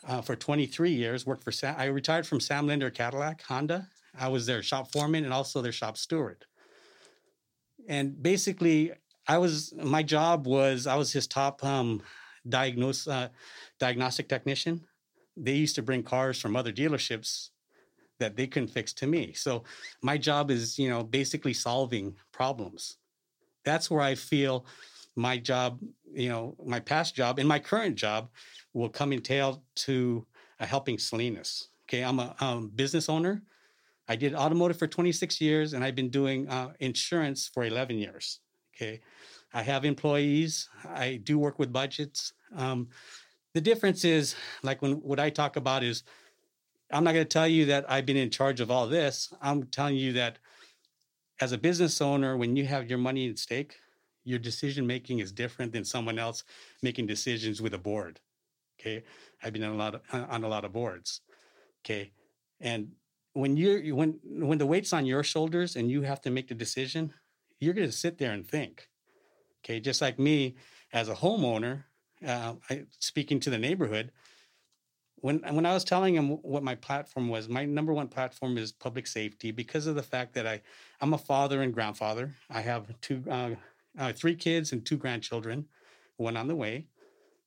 uh, 0.06 0.20
for 0.20 0.36
23 0.36 0.90
years. 0.90 1.26
Worked 1.26 1.44
for 1.44 1.52
Sam, 1.52 1.74
I 1.76 1.86
retired 1.86 2.26
from 2.26 2.40
Sam 2.40 2.66
Linder 2.66 2.90
Cadillac 2.90 3.42
Honda. 3.42 3.88
I 4.18 4.28
was 4.28 4.46
their 4.46 4.62
shop 4.62 4.92
foreman 4.92 5.24
and 5.24 5.32
also 5.32 5.62
their 5.62 5.72
shop 5.72 5.96
steward. 5.96 6.44
And 7.88 8.22
basically, 8.22 8.92
I 9.26 9.38
was 9.38 9.74
my 9.76 10.02
job 10.02 10.46
was 10.46 10.86
I 10.86 10.94
was 10.94 11.12
his 11.12 11.26
top 11.26 11.64
um, 11.64 12.02
diagnose 12.48 13.08
uh, 13.08 13.28
diagnostic 13.80 14.28
technician. 14.28 14.86
They 15.36 15.54
used 15.54 15.74
to 15.76 15.82
bring 15.82 16.02
cars 16.02 16.40
from 16.40 16.54
other 16.54 16.72
dealerships 16.72 17.50
that 18.18 18.36
they 18.36 18.46
couldn't 18.46 18.68
fix 18.68 18.92
to 18.92 19.06
me. 19.06 19.32
So 19.32 19.64
my 20.02 20.18
job 20.18 20.50
is, 20.50 20.78
you 20.78 20.88
know, 20.88 21.02
basically 21.02 21.54
solving 21.54 22.16
problems. 22.32 22.98
That's 23.64 23.90
where 23.90 24.00
I 24.00 24.14
feel 24.14 24.66
my 25.16 25.38
job, 25.38 25.80
you 26.12 26.28
know, 26.28 26.56
my 26.64 26.80
past 26.80 27.14
job 27.14 27.38
and 27.38 27.48
my 27.48 27.58
current 27.58 27.96
job 27.96 28.30
will 28.72 28.88
come 28.88 29.12
entail 29.12 29.62
to 29.76 30.26
uh, 30.60 30.66
helping 30.66 30.98
Salinas. 30.98 31.68
Okay, 31.84 32.02
I'm 32.02 32.18
a 32.18 32.34
um, 32.40 32.68
business 32.74 33.08
owner. 33.08 33.42
I 34.08 34.16
did 34.16 34.34
automotive 34.34 34.78
for 34.78 34.86
26 34.86 35.40
years, 35.40 35.74
and 35.74 35.84
I've 35.84 35.94
been 35.94 36.08
doing 36.08 36.48
uh, 36.48 36.72
insurance 36.80 37.50
for 37.52 37.64
11 37.64 37.98
years. 37.98 38.40
Okay, 38.74 39.00
I 39.52 39.62
have 39.62 39.84
employees. 39.84 40.68
I 40.88 41.20
do 41.22 41.38
work 41.38 41.58
with 41.58 41.72
budgets. 41.72 42.32
Um, 42.56 42.88
the 43.54 43.60
difference 43.60 44.04
is, 44.04 44.34
like 44.62 44.82
when 44.82 44.94
what 44.94 45.20
I 45.20 45.30
talk 45.30 45.56
about 45.56 45.82
is 45.82 46.04
I'm 46.90 47.04
not 47.04 47.12
going 47.12 47.24
to 47.24 47.28
tell 47.28 47.48
you 47.48 47.66
that 47.66 47.90
I've 47.90 48.06
been 48.06 48.16
in 48.16 48.30
charge 48.30 48.60
of 48.60 48.70
all 48.70 48.86
this. 48.86 49.32
I'm 49.42 49.64
telling 49.64 49.96
you 49.96 50.12
that 50.14 50.38
as 51.40 51.52
a 51.52 51.58
business 51.58 52.00
owner, 52.00 52.36
when 52.36 52.56
you 52.56 52.64
have 52.66 52.88
your 52.88 52.98
money 52.98 53.28
at 53.28 53.38
stake, 53.38 53.76
your 54.24 54.38
decision 54.38 54.86
making 54.86 55.18
is 55.18 55.32
different 55.32 55.72
than 55.72 55.84
someone 55.84 56.18
else 56.18 56.44
making 56.82 57.06
decisions 57.06 57.60
with 57.60 57.74
a 57.74 57.78
board. 57.78 58.20
Okay, 58.80 59.02
I've 59.42 59.52
been 59.52 59.64
on 59.64 59.72
a 59.72 59.76
lot 59.76 59.94
of, 59.96 60.02
on 60.12 60.44
a 60.44 60.48
lot 60.48 60.64
of 60.64 60.72
boards. 60.72 61.20
Okay, 61.84 62.12
and 62.60 62.92
when 63.38 63.56
you're 63.56 63.94
when 63.94 64.18
when 64.24 64.58
the 64.58 64.66
weight's 64.66 64.92
on 64.92 65.06
your 65.06 65.22
shoulders 65.22 65.76
and 65.76 65.88
you 65.90 66.02
have 66.02 66.20
to 66.22 66.30
make 66.30 66.48
the 66.48 66.54
decision, 66.54 67.14
you're 67.60 67.74
going 67.74 67.86
to 67.86 67.92
sit 67.92 68.18
there 68.18 68.32
and 68.32 68.46
think. 68.46 68.88
Okay, 69.60 69.78
just 69.78 70.00
like 70.00 70.18
me 70.18 70.56
as 70.92 71.08
a 71.08 71.14
homeowner, 71.14 71.84
uh, 72.26 72.54
I, 72.68 72.84
speaking 72.98 73.38
to 73.40 73.50
the 73.50 73.58
neighborhood, 73.58 74.10
when 75.16 75.38
when 75.54 75.64
I 75.64 75.72
was 75.72 75.84
telling 75.84 76.16
him 76.16 76.30
what 76.42 76.64
my 76.64 76.74
platform 76.74 77.28
was, 77.28 77.48
my 77.48 77.64
number 77.64 77.92
one 77.92 78.08
platform 78.08 78.58
is 78.58 78.72
public 78.72 79.06
safety 79.06 79.52
because 79.52 79.86
of 79.86 79.94
the 79.94 80.02
fact 80.02 80.34
that 80.34 80.46
I 80.46 80.60
I'm 81.00 81.14
a 81.14 81.18
father 81.18 81.62
and 81.62 81.72
grandfather. 81.72 82.34
I 82.50 82.60
have 82.62 82.92
two 83.00 83.22
uh, 83.30 83.50
uh, 83.96 84.12
three 84.14 84.34
kids 84.34 84.72
and 84.72 84.84
two 84.84 84.96
grandchildren, 84.96 85.64
one 86.16 86.36
on 86.36 86.48
the 86.48 86.56
way, 86.56 86.88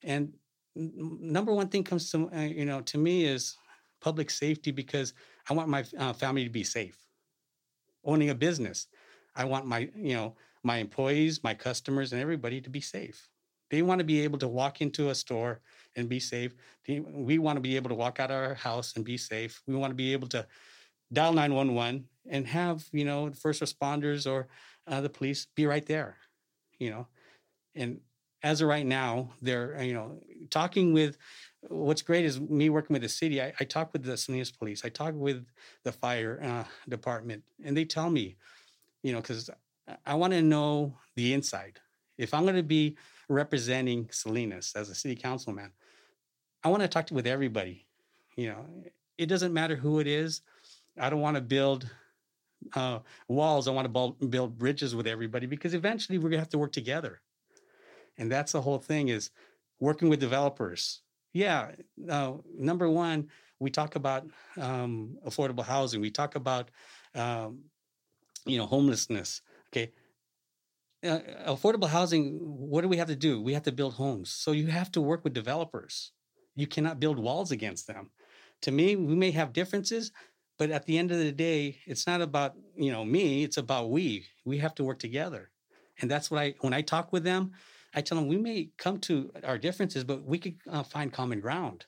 and 0.03 0.31
number 0.73 1.53
one 1.53 1.67
thing 1.67 1.83
comes 1.83 2.09
to 2.11 2.29
uh, 2.33 2.39
you 2.39 2.63
know 2.63 2.79
to 2.81 2.97
me 2.97 3.25
is 3.25 3.57
public 4.01 4.29
safety 4.29 4.71
because 4.71 5.13
I 5.49 5.53
want 5.53 5.69
my 5.69 5.83
uh, 5.97 6.13
family 6.13 6.43
to 6.43 6.49
be 6.49 6.63
safe. 6.63 6.97
Owning 8.03 8.29
a 8.29 8.35
business, 8.35 8.87
I 9.35 9.45
want 9.45 9.65
my 9.65 9.89
you 9.95 10.15
know 10.15 10.35
my 10.63 10.77
employees, 10.77 11.43
my 11.43 11.53
customers, 11.53 12.13
and 12.13 12.21
everybody 12.21 12.61
to 12.61 12.69
be 12.69 12.81
safe. 12.81 13.29
They 13.69 13.81
want 13.81 13.99
to 13.99 14.05
be 14.05 14.21
able 14.21 14.37
to 14.39 14.47
walk 14.47 14.81
into 14.81 15.09
a 15.09 15.15
store 15.15 15.61
and 15.95 16.09
be 16.09 16.19
safe. 16.19 16.53
We 16.87 17.39
want 17.39 17.55
to 17.55 17.61
be 17.61 17.77
able 17.77 17.89
to 17.89 17.95
walk 17.95 18.19
out 18.19 18.29
of 18.29 18.35
our 18.35 18.53
house 18.53 18.95
and 18.95 19.05
be 19.05 19.17
safe. 19.17 19.61
We 19.65 19.75
want 19.75 19.91
to 19.91 19.95
be 19.95 20.11
able 20.11 20.27
to 20.29 20.45
dial 21.13 21.33
911 21.33 22.05
and 22.29 22.47
have, 22.47 22.87
you 22.91 23.05
know, 23.05 23.31
first 23.31 23.61
responders 23.61 24.29
or 24.29 24.49
uh, 24.87 25.01
the 25.01 25.09
police 25.09 25.47
be 25.55 25.65
right 25.65 25.85
there, 25.85 26.17
you 26.79 26.89
know. 26.89 27.07
And 27.73 28.01
as 28.43 28.61
of 28.61 28.67
right 28.67 28.85
now, 28.85 29.31
they're, 29.41 29.81
you 29.81 29.93
know, 29.93 30.19
talking 30.49 30.93
with 30.93 31.17
what's 31.67 32.01
great 32.01 32.25
is 32.25 32.39
me 32.39 32.69
working 32.69 32.93
with 32.93 33.01
the 33.01 33.09
city. 33.09 33.41
I, 33.41 33.53
I 33.59 33.63
talk 33.63 33.93
with 33.93 34.03
the 34.03 34.17
Salinas 34.17 34.51
police, 34.51 34.83
I 34.83 34.89
talk 34.89 35.13
with 35.15 35.45
the 35.83 35.91
fire 35.91 36.39
uh, 36.43 36.63
department, 36.89 37.43
and 37.63 37.75
they 37.75 37.85
tell 37.85 38.09
me, 38.09 38.35
you 39.03 39.13
know, 39.13 39.21
because 39.21 39.49
I 40.05 40.15
want 40.15 40.33
to 40.33 40.41
know 40.41 40.97
the 41.15 41.33
inside. 41.33 41.79
If 42.17 42.33
I'm 42.33 42.43
going 42.43 42.55
to 42.55 42.63
be 42.63 42.97
representing 43.29 44.09
Salinas 44.11 44.73
as 44.75 44.89
a 44.89 44.95
city 44.95 45.15
councilman, 45.15 45.71
I 46.63 46.69
want 46.69 46.83
to 46.83 46.87
talk 46.87 47.07
to, 47.07 47.13
with 47.13 47.27
everybody. 47.27 47.87
You 48.35 48.49
know, 48.49 48.65
it 49.17 49.25
doesn't 49.25 49.53
matter 49.53 49.75
who 49.75 49.99
it 49.99 50.07
is. 50.07 50.41
I 50.99 51.09
don't 51.09 51.21
want 51.21 51.35
to 51.35 51.41
build 51.41 51.89
uh, 52.75 52.99
walls. 53.27 53.67
I 53.67 53.71
want 53.71 53.91
to 53.91 54.27
build 54.27 54.57
bridges 54.57 54.95
with 54.95 55.07
everybody 55.07 55.47
because 55.47 55.73
eventually 55.73 56.17
we're 56.17 56.29
gonna 56.29 56.41
have 56.41 56.49
to 56.49 56.59
work 56.59 56.71
together. 56.71 57.21
And 58.17 58.31
that's 58.31 58.51
the 58.51 58.61
whole 58.61 58.77
thing 58.77 59.07
is 59.07 59.31
working 59.79 60.09
with 60.09 60.19
developers. 60.19 61.01
Yeah, 61.33 61.71
uh, 62.09 62.33
number 62.57 62.89
one, 62.89 63.29
we 63.59 63.69
talk 63.69 63.95
about 63.95 64.27
um, 64.57 65.17
affordable 65.25 65.63
housing. 65.63 66.01
We 66.01 66.11
talk 66.11 66.35
about 66.35 66.69
um, 67.15 67.59
you 68.45 68.57
know 68.57 68.67
homelessness. 68.67 69.41
Okay, 69.69 69.91
uh, 71.03 71.19
affordable 71.47 71.87
housing. 71.89 72.37
What 72.41 72.81
do 72.81 72.87
we 72.87 72.97
have 72.97 73.07
to 73.07 73.15
do? 73.15 73.41
We 73.41 73.53
have 73.53 73.63
to 73.63 73.71
build 73.71 73.93
homes. 73.95 74.31
So 74.31 74.51
you 74.51 74.67
have 74.67 74.91
to 74.93 75.01
work 75.01 75.23
with 75.23 75.33
developers. 75.33 76.11
You 76.55 76.67
cannot 76.67 76.99
build 76.99 77.17
walls 77.17 77.51
against 77.51 77.87
them. 77.87 78.11
To 78.61 78.71
me, 78.71 78.95
we 78.95 79.15
may 79.15 79.31
have 79.31 79.53
differences, 79.53 80.11
but 80.59 80.69
at 80.69 80.85
the 80.85 80.97
end 80.97 81.11
of 81.11 81.17
the 81.17 81.31
day, 81.31 81.79
it's 81.85 82.05
not 82.05 82.21
about 82.21 82.55
you 82.75 82.91
know 82.91 83.03
me. 83.03 83.43
It's 83.43 83.57
about 83.57 83.89
we. 83.89 84.25
We 84.45 84.59
have 84.59 84.75
to 84.75 84.83
work 84.83 84.99
together, 84.99 85.49
and 86.01 86.09
that's 86.11 86.29
what 86.29 86.39
I 86.41 86.53
when 86.61 86.73
I 86.73 86.81
talk 86.81 87.11
with 87.11 87.23
them. 87.23 87.51
I 87.93 88.01
tell 88.01 88.17
them 88.17 88.27
we 88.27 88.37
may 88.37 88.69
come 88.77 88.99
to 89.01 89.31
our 89.43 89.57
differences, 89.57 90.03
but 90.03 90.23
we 90.23 90.39
could 90.39 90.55
uh, 90.69 90.83
find 90.83 91.11
common 91.11 91.39
ground. 91.39 91.85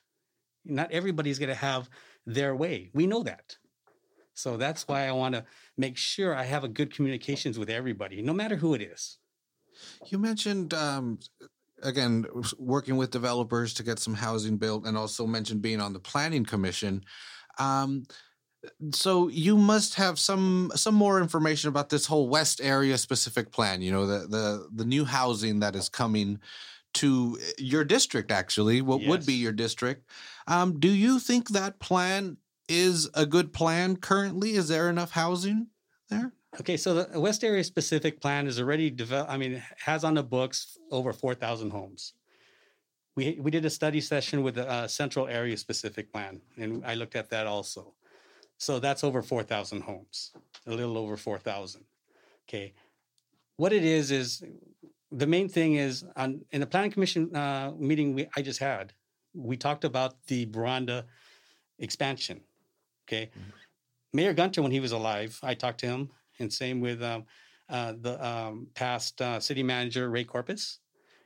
Not 0.64 0.92
everybody's 0.92 1.38
going 1.38 1.50
to 1.50 1.54
have 1.54 1.88
their 2.26 2.54
way. 2.54 2.90
We 2.94 3.06
know 3.06 3.22
that. 3.22 3.56
So 4.34 4.56
that's 4.56 4.88
why 4.88 5.06
I 5.06 5.12
want 5.12 5.34
to 5.34 5.44
make 5.76 5.96
sure 5.96 6.34
I 6.34 6.44
have 6.44 6.64
a 6.64 6.68
good 6.68 6.92
communications 6.92 7.58
with 7.58 7.70
everybody, 7.70 8.20
no 8.20 8.32
matter 8.32 8.56
who 8.56 8.74
it 8.74 8.82
is. 8.82 9.18
You 10.06 10.18
mentioned 10.18 10.74
um, 10.74 11.18
again 11.82 12.26
working 12.58 12.96
with 12.96 13.10
developers 13.10 13.74
to 13.74 13.82
get 13.82 13.98
some 13.98 14.14
housing 14.14 14.56
built, 14.56 14.86
and 14.86 14.96
also 14.96 15.26
mentioned 15.26 15.62
being 15.62 15.80
on 15.80 15.92
the 15.92 16.00
planning 16.00 16.44
commission. 16.44 17.04
Um, 17.58 18.04
so 18.92 19.28
you 19.28 19.56
must 19.56 19.94
have 19.94 20.18
some 20.18 20.70
some 20.74 20.94
more 20.94 21.20
information 21.20 21.68
about 21.68 21.90
this 21.90 22.06
whole 22.06 22.28
west 22.28 22.60
area 22.62 22.96
specific 22.96 23.52
plan 23.52 23.82
you 23.82 23.92
know 23.92 24.06
the 24.06 24.26
the 24.26 24.68
the 24.72 24.84
new 24.84 25.04
housing 25.04 25.60
that 25.60 25.76
is 25.76 25.88
coming 25.88 26.38
to 26.94 27.38
eh, 27.40 27.52
your 27.58 27.84
district 27.84 28.30
actually 28.30 28.80
what 28.80 29.00
yes. 29.00 29.10
would 29.10 29.26
be 29.26 29.34
your 29.34 29.52
district. 29.52 30.08
Um, 30.46 30.80
do 30.80 30.88
you 30.88 31.18
think 31.18 31.50
that 31.50 31.78
plan 31.78 32.38
is 32.68 33.10
a 33.14 33.26
good 33.26 33.52
plan 33.52 33.96
currently? 33.96 34.52
Is 34.52 34.68
there 34.68 34.88
enough 34.88 35.10
housing 35.10 35.68
there? 36.08 36.32
Okay 36.60 36.76
so 36.76 36.94
the 36.94 37.20
west 37.20 37.44
area 37.44 37.64
specific 37.64 38.20
plan 38.20 38.46
is 38.46 38.60
already 38.60 38.88
developed 38.88 39.30
i 39.30 39.36
mean 39.36 39.60
has 39.84 40.04
on 40.04 40.14
the 40.14 40.22
books 40.22 40.78
over 40.90 41.12
4000 41.12 41.70
homes. 41.70 42.14
We, 43.16 43.38
we 43.40 43.52
did 43.52 43.64
a 43.64 43.70
study 43.70 44.00
session 44.00 44.42
with 44.42 44.56
the 44.56 44.68
uh, 44.68 44.88
central 44.88 45.28
area 45.28 45.56
specific 45.56 46.12
plan 46.12 46.40
and 46.56 46.84
i 46.86 46.94
looked 46.94 47.16
at 47.16 47.30
that 47.30 47.46
also 47.48 47.94
so 48.58 48.78
that's 48.78 49.04
over 49.04 49.22
4,000 49.22 49.82
homes, 49.82 50.32
a 50.66 50.70
little 50.70 50.96
over 50.98 51.16
4,000. 51.16 51.84
Okay. 52.48 52.72
What 53.56 53.72
it 53.72 53.84
is, 53.84 54.10
is 54.10 54.42
the 55.10 55.26
main 55.26 55.48
thing 55.48 55.74
is 55.74 56.04
on, 56.16 56.40
in 56.50 56.60
the 56.60 56.66
planning 56.66 56.90
commission 56.90 57.34
uh, 57.34 57.72
meeting 57.76 58.14
we, 58.14 58.26
I 58.36 58.42
just 58.42 58.58
had, 58.58 58.92
we 59.34 59.56
talked 59.56 59.84
about 59.84 60.14
the 60.26 60.46
Boronda 60.46 61.04
expansion. 61.78 62.40
Okay. 63.06 63.26
Mm-hmm. 63.26 63.50
Mayor 64.12 64.32
Gunter, 64.32 64.62
when 64.62 64.70
he 64.70 64.80
was 64.80 64.92
alive, 64.92 65.38
I 65.42 65.54
talked 65.54 65.80
to 65.80 65.86
him, 65.86 66.08
and 66.38 66.52
same 66.52 66.80
with 66.80 67.02
um, 67.02 67.24
uh, 67.68 67.94
the 68.00 68.24
um, 68.24 68.68
past 68.74 69.20
uh, 69.20 69.40
city 69.40 69.62
manager, 69.62 70.08
Ray 70.08 70.24
Corpuz. 70.24 70.78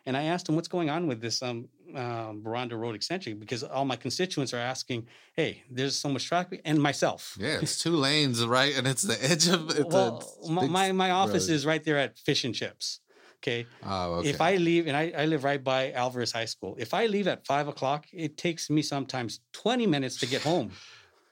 And 0.07 0.17
I 0.17 0.25
asked 0.25 0.49
him 0.49 0.57
what's 0.57 0.69
going 0.69 0.89
on 0.89 1.07
with 1.07 1.21
this 1.21 1.43
um, 1.43 1.69
um, 1.95 2.43
Boronda 2.43 2.79
Road 2.79 2.95
extension 2.95 3.39
because 3.39 3.63
all 3.63 3.85
my 3.85 3.97
constituents 3.97 4.53
are 4.53 4.59
asking, 4.59 5.07
"Hey, 5.35 5.63
there's 5.71 5.97
so 5.97 6.09
much 6.09 6.27
traffic," 6.27 6.61
and 6.65 6.81
myself. 6.81 7.37
Yeah, 7.41 7.59
it's 7.61 7.81
two 7.83 7.97
lanes, 7.97 8.45
right? 8.45 8.77
And 8.77 8.87
it's 8.87 9.03
the 9.03 9.19
edge 9.31 9.49
of. 9.49 9.71
It's 9.71 9.95
well, 9.95 10.23
my 10.49 10.93
my 10.93 11.11
office 11.11 11.49
road. 11.49 11.55
is 11.55 11.67
right 11.67 11.83
there 11.83 11.99
at 11.99 12.19
Fish 12.19 12.45
and 12.45 12.55
Chips. 12.55 13.01
Okay. 13.39 13.67
Oh, 13.85 14.15
okay. 14.15 14.31
If 14.31 14.41
I 14.41 14.57
leave, 14.57 14.89
and 14.89 14.97
I, 14.97 15.13
I 15.17 15.27
live 15.27 15.45
right 15.45 15.63
by 15.63 15.93
Alvarez 15.93 16.33
High 16.33 16.47
School, 16.47 16.75
if 16.79 16.93
I 16.93 17.07
leave 17.07 17.29
at 17.29 17.47
five 17.47 17.69
o'clock, 17.69 18.07
it 18.13 18.37
takes 18.37 18.69
me 18.69 18.83
sometimes 18.83 19.41
20 19.53 19.87
minutes 19.87 20.19
to 20.21 20.27
get 20.27 20.43
home. 20.43 20.73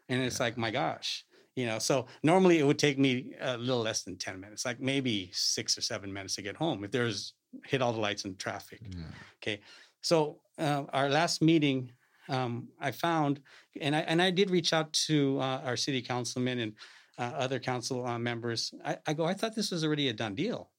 And 0.08 0.22
it's 0.22 0.38
yeah. 0.38 0.44
like, 0.44 0.56
my 0.56 0.70
gosh, 0.70 1.24
you 1.56 1.66
know, 1.66 1.80
so 1.80 2.06
normally 2.22 2.60
it 2.60 2.64
would 2.64 2.78
take 2.78 2.96
me 2.96 3.32
a 3.40 3.56
little 3.58 3.82
less 3.82 4.04
than 4.04 4.16
10 4.16 4.38
minutes, 4.38 4.64
like 4.64 4.78
maybe 4.78 5.30
six 5.32 5.76
or 5.76 5.80
seven 5.80 6.12
minutes 6.12 6.36
to 6.36 6.42
get 6.42 6.54
home 6.54 6.84
if 6.84 6.92
there's 6.92 7.32
hit 7.64 7.82
all 7.82 7.92
the 7.92 7.98
lights 7.98 8.24
and 8.24 8.38
traffic. 8.38 8.80
Yeah. 8.88 9.02
Okay. 9.42 9.60
So 10.06 10.38
uh, 10.56 10.84
our 10.92 11.08
last 11.08 11.42
meeting, 11.42 11.90
um, 12.28 12.68
I 12.80 12.92
found, 12.92 13.40
and 13.80 13.96
I 13.96 14.02
and 14.02 14.22
I 14.22 14.30
did 14.30 14.50
reach 14.50 14.72
out 14.72 14.92
to 15.08 15.40
uh, 15.40 15.62
our 15.64 15.76
city 15.76 16.00
councilman 16.00 16.60
and 16.60 16.72
uh, 17.18 17.32
other 17.44 17.58
council 17.58 18.06
uh, 18.06 18.16
members. 18.16 18.72
I, 18.84 18.98
I, 19.08 19.14
go, 19.14 19.24
I 19.24 19.34
thought 19.34 19.56
this 19.56 19.72
was 19.72 19.82
already 19.82 20.08
a 20.08 20.12
done 20.12 20.36
deal. 20.36 20.70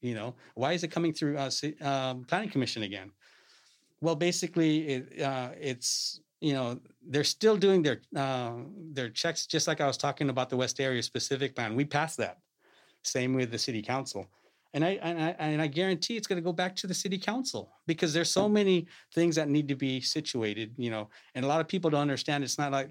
You 0.00 0.14
know, 0.14 0.34
why 0.54 0.72
is 0.72 0.82
it 0.82 0.88
coming 0.88 1.12
through 1.12 1.36
uh, 1.36 1.50
um, 1.82 2.24
planning 2.24 2.48
commission 2.48 2.84
again? 2.84 3.10
Well, 4.00 4.16
basically, 4.16 4.88
it, 4.94 5.20
uh, 5.20 5.50
it's 5.60 6.20
you 6.40 6.54
know 6.54 6.80
they're 7.06 7.24
still 7.24 7.58
doing 7.58 7.82
their 7.82 8.00
their 8.96 9.10
checks, 9.10 9.46
just 9.46 9.68
like 9.68 9.82
I 9.82 9.86
was 9.86 9.98
talking 9.98 10.30
about 10.30 10.48
the 10.48 10.56
West 10.56 10.80
Area 10.80 11.02
specific 11.02 11.54
plan. 11.54 11.76
We 11.76 11.84
passed 11.84 12.16
that. 12.16 12.38
Same 13.02 13.34
with 13.34 13.50
the 13.50 13.58
city 13.58 13.82
council 13.82 14.26
and 14.74 14.84
I 14.84 14.90
and 15.02 15.22
I 15.22 15.36
and 15.38 15.62
I 15.62 15.66
guarantee 15.66 16.16
it's 16.16 16.26
going 16.26 16.36
to 16.36 16.44
go 16.44 16.52
back 16.52 16.76
to 16.76 16.86
the 16.86 16.94
city 16.94 17.18
council 17.18 17.72
because 17.86 18.12
there's 18.12 18.30
so 18.30 18.48
many 18.48 18.86
things 19.14 19.36
that 19.36 19.48
need 19.48 19.68
to 19.68 19.74
be 19.74 20.00
situated, 20.00 20.74
you 20.76 20.90
know, 20.90 21.08
and 21.34 21.44
a 21.44 21.48
lot 21.48 21.60
of 21.60 21.68
people 21.68 21.90
don't 21.90 22.02
understand. 22.02 22.44
It's 22.44 22.58
not 22.58 22.72
like 22.72 22.90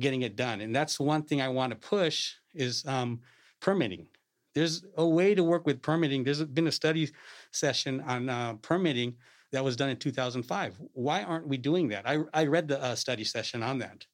getting 0.00 0.22
it 0.22 0.36
done, 0.36 0.60
and 0.60 0.74
that's 0.74 0.98
one 0.98 1.22
thing 1.22 1.42
I 1.42 1.48
want 1.48 1.72
to 1.72 1.88
push 1.88 2.34
is 2.54 2.84
um, 2.86 3.20
permitting. 3.60 4.06
There's 4.54 4.84
a 4.96 5.06
way 5.06 5.34
to 5.34 5.44
work 5.44 5.66
with 5.66 5.82
permitting. 5.82 6.24
There's 6.24 6.42
been 6.42 6.66
a 6.66 6.72
study 6.72 7.10
session 7.52 8.00
on 8.00 8.28
uh, 8.28 8.54
permitting 8.54 9.14
that 9.52 9.62
was 9.62 9.76
done 9.76 9.90
in 9.90 9.96
2005. 9.96 10.80
Why 10.94 11.22
aren't 11.22 11.46
we 11.46 11.58
doing 11.58 11.88
that? 11.88 12.08
I 12.08 12.20
I 12.32 12.46
read 12.46 12.66
the 12.66 12.82
uh, 12.82 12.94
study 12.94 13.24
session 13.24 13.62
on 13.62 13.78
that, 13.80 14.06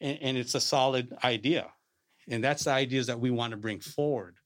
and, 0.00 0.18
and 0.22 0.38
it's 0.38 0.54
a 0.54 0.60
solid 0.60 1.14
idea, 1.24 1.66
and 2.26 2.42
that's 2.42 2.64
the 2.64 2.72
ideas 2.72 3.06
that 3.08 3.20
we 3.20 3.30
want 3.30 3.50
to 3.50 3.58
bring 3.58 3.80
forward. 3.80 4.36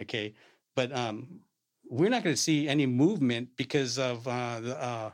Okay 0.00 0.34
but 0.76 0.94
um, 0.94 1.40
we're 1.88 2.10
not 2.10 2.24
going 2.24 2.34
to 2.34 2.40
see 2.40 2.68
any 2.68 2.86
movement 2.86 3.48
because 3.56 3.98
of 3.98 4.26
uh, 4.26 4.60
the 4.60 4.82
uh, 4.82 5.10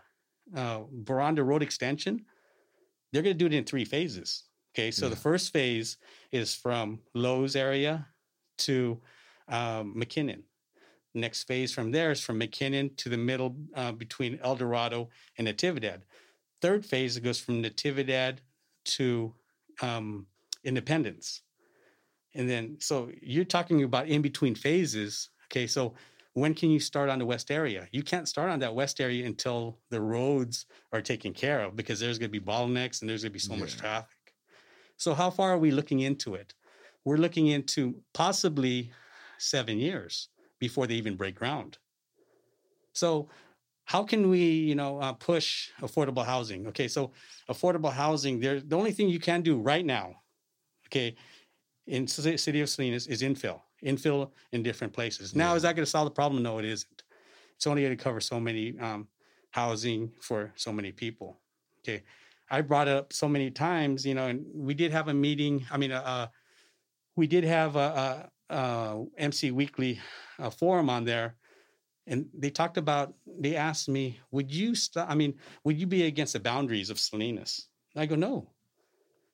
uh, 0.56 0.80
Boronda 1.04 1.44
Road 1.44 1.62
extension. 1.62 2.24
They're 3.12 3.22
going 3.22 3.36
to 3.36 3.38
do 3.38 3.46
it 3.46 3.52
in 3.56 3.64
three 3.64 3.84
phases. 3.84 4.44
Okay, 4.74 4.90
so 4.90 5.06
yeah. 5.06 5.10
the 5.10 5.16
first 5.16 5.52
phase 5.52 5.96
is 6.30 6.54
from 6.54 7.00
Lowe's 7.14 7.56
area 7.56 8.06
to 8.58 9.00
um, 9.48 9.94
McKinnon. 9.96 10.42
Next 11.12 11.44
phase 11.44 11.72
from 11.74 11.90
there 11.90 12.12
is 12.12 12.20
from 12.20 12.38
McKinnon 12.38 12.96
to 12.98 13.08
the 13.08 13.16
middle 13.16 13.56
uh, 13.74 13.92
between 13.92 14.38
El 14.44 14.54
Dorado 14.54 15.08
and 15.38 15.48
Natividad. 15.48 16.02
Third 16.62 16.86
phase 16.86 17.16
it 17.16 17.22
goes 17.22 17.40
from 17.40 17.62
Natividad 17.62 18.38
to 18.84 19.34
um, 19.82 20.26
Independence. 20.62 21.42
And 22.34 22.48
then, 22.48 22.76
so 22.78 23.10
you're 23.20 23.44
talking 23.44 23.82
about 23.82 24.06
in 24.06 24.22
between 24.22 24.54
phases 24.54 25.30
Okay, 25.50 25.66
so 25.66 25.94
when 26.34 26.54
can 26.54 26.70
you 26.70 26.78
start 26.78 27.08
on 27.08 27.18
the 27.18 27.26
west 27.26 27.50
area? 27.50 27.88
You 27.90 28.02
can't 28.02 28.28
start 28.28 28.50
on 28.50 28.60
that 28.60 28.74
west 28.74 29.00
area 29.00 29.26
until 29.26 29.78
the 29.90 30.00
roads 30.00 30.66
are 30.92 31.02
taken 31.02 31.32
care 31.32 31.62
of 31.62 31.74
because 31.74 31.98
there's 31.98 32.18
going 32.18 32.30
to 32.30 32.40
be 32.40 32.44
bottlenecks 32.44 33.00
and 33.00 33.10
there's 33.10 33.22
going 33.22 33.30
to 33.30 33.34
be 33.34 33.40
so 33.40 33.54
yeah. 33.54 33.60
much 33.60 33.76
traffic. 33.76 34.16
So 34.96 35.12
how 35.12 35.30
far 35.30 35.52
are 35.52 35.58
we 35.58 35.72
looking 35.72 36.00
into 36.00 36.34
it? 36.34 36.54
We're 37.04 37.16
looking 37.16 37.48
into 37.48 37.96
possibly 38.14 38.92
seven 39.38 39.78
years 39.78 40.28
before 40.60 40.86
they 40.86 40.94
even 40.94 41.16
break 41.16 41.34
ground. 41.34 41.78
So 42.92 43.28
how 43.86 44.04
can 44.04 44.30
we, 44.30 44.40
you 44.40 44.76
know, 44.76 45.00
uh, 45.00 45.14
push 45.14 45.70
affordable 45.80 46.24
housing? 46.24 46.68
Okay, 46.68 46.86
so 46.86 47.10
affordable 47.48 47.92
housing, 47.92 48.38
there, 48.38 48.60
the 48.60 48.76
only 48.76 48.92
thing 48.92 49.08
you 49.08 49.18
can 49.18 49.42
do 49.42 49.58
right 49.58 49.84
now, 49.84 50.14
okay, 50.86 51.16
in 51.86 52.06
city 52.06 52.60
of 52.60 52.68
Salinas 52.68 53.08
is 53.08 53.22
infill 53.22 53.62
infill 53.84 54.30
in 54.52 54.62
different 54.62 54.92
places. 54.92 55.34
Now, 55.34 55.50
yeah. 55.50 55.56
is 55.56 55.62
that 55.62 55.76
going 55.76 55.84
to 55.84 55.90
solve 55.90 56.06
the 56.06 56.10
problem? 56.10 56.42
No, 56.42 56.58
it 56.58 56.64
isn't. 56.64 57.02
It's 57.56 57.66
only 57.66 57.82
going 57.82 57.96
to 57.96 58.02
cover 58.02 58.20
so 58.20 58.40
many 58.40 58.78
um, 58.78 59.08
housing 59.50 60.12
for 60.20 60.52
so 60.56 60.72
many 60.72 60.92
people. 60.92 61.38
Okay. 61.80 62.02
I 62.50 62.62
brought 62.62 62.88
it 62.88 62.96
up 62.96 63.12
so 63.12 63.28
many 63.28 63.50
times, 63.50 64.04
you 64.04 64.14
know, 64.14 64.26
and 64.26 64.44
we 64.54 64.74
did 64.74 64.92
have 64.92 65.08
a 65.08 65.14
meeting. 65.14 65.64
I 65.70 65.76
mean, 65.76 65.92
uh, 65.92 66.02
uh 66.04 66.26
we 67.16 67.26
did 67.26 67.44
have 67.44 67.76
a, 67.76 68.30
a, 68.48 68.54
a 68.54 69.04
MC 69.18 69.50
Weekly 69.50 70.00
a 70.38 70.50
forum 70.50 70.88
on 70.88 71.04
there, 71.04 71.36
and 72.06 72.26
they 72.34 72.50
talked 72.50 72.76
about. 72.76 73.14
They 73.38 73.56
asked 73.56 73.88
me, 73.88 74.18
"Would 74.30 74.52
you 74.52 74.74
stop? 74.74 75.08
I 75.10 75.14
mean, 75.14 75.34
would 75.64 75.78
you 75.78 75.86
be 75.86 76.04
against 76.04 76.32
the 76.32 76.40
boundaries 76.40 76.90
of 76.90 76.98
Salinas?" 76.98 77.68
I 77.94 78.06
go, 78.06 78.16
"No. 78.16 78.50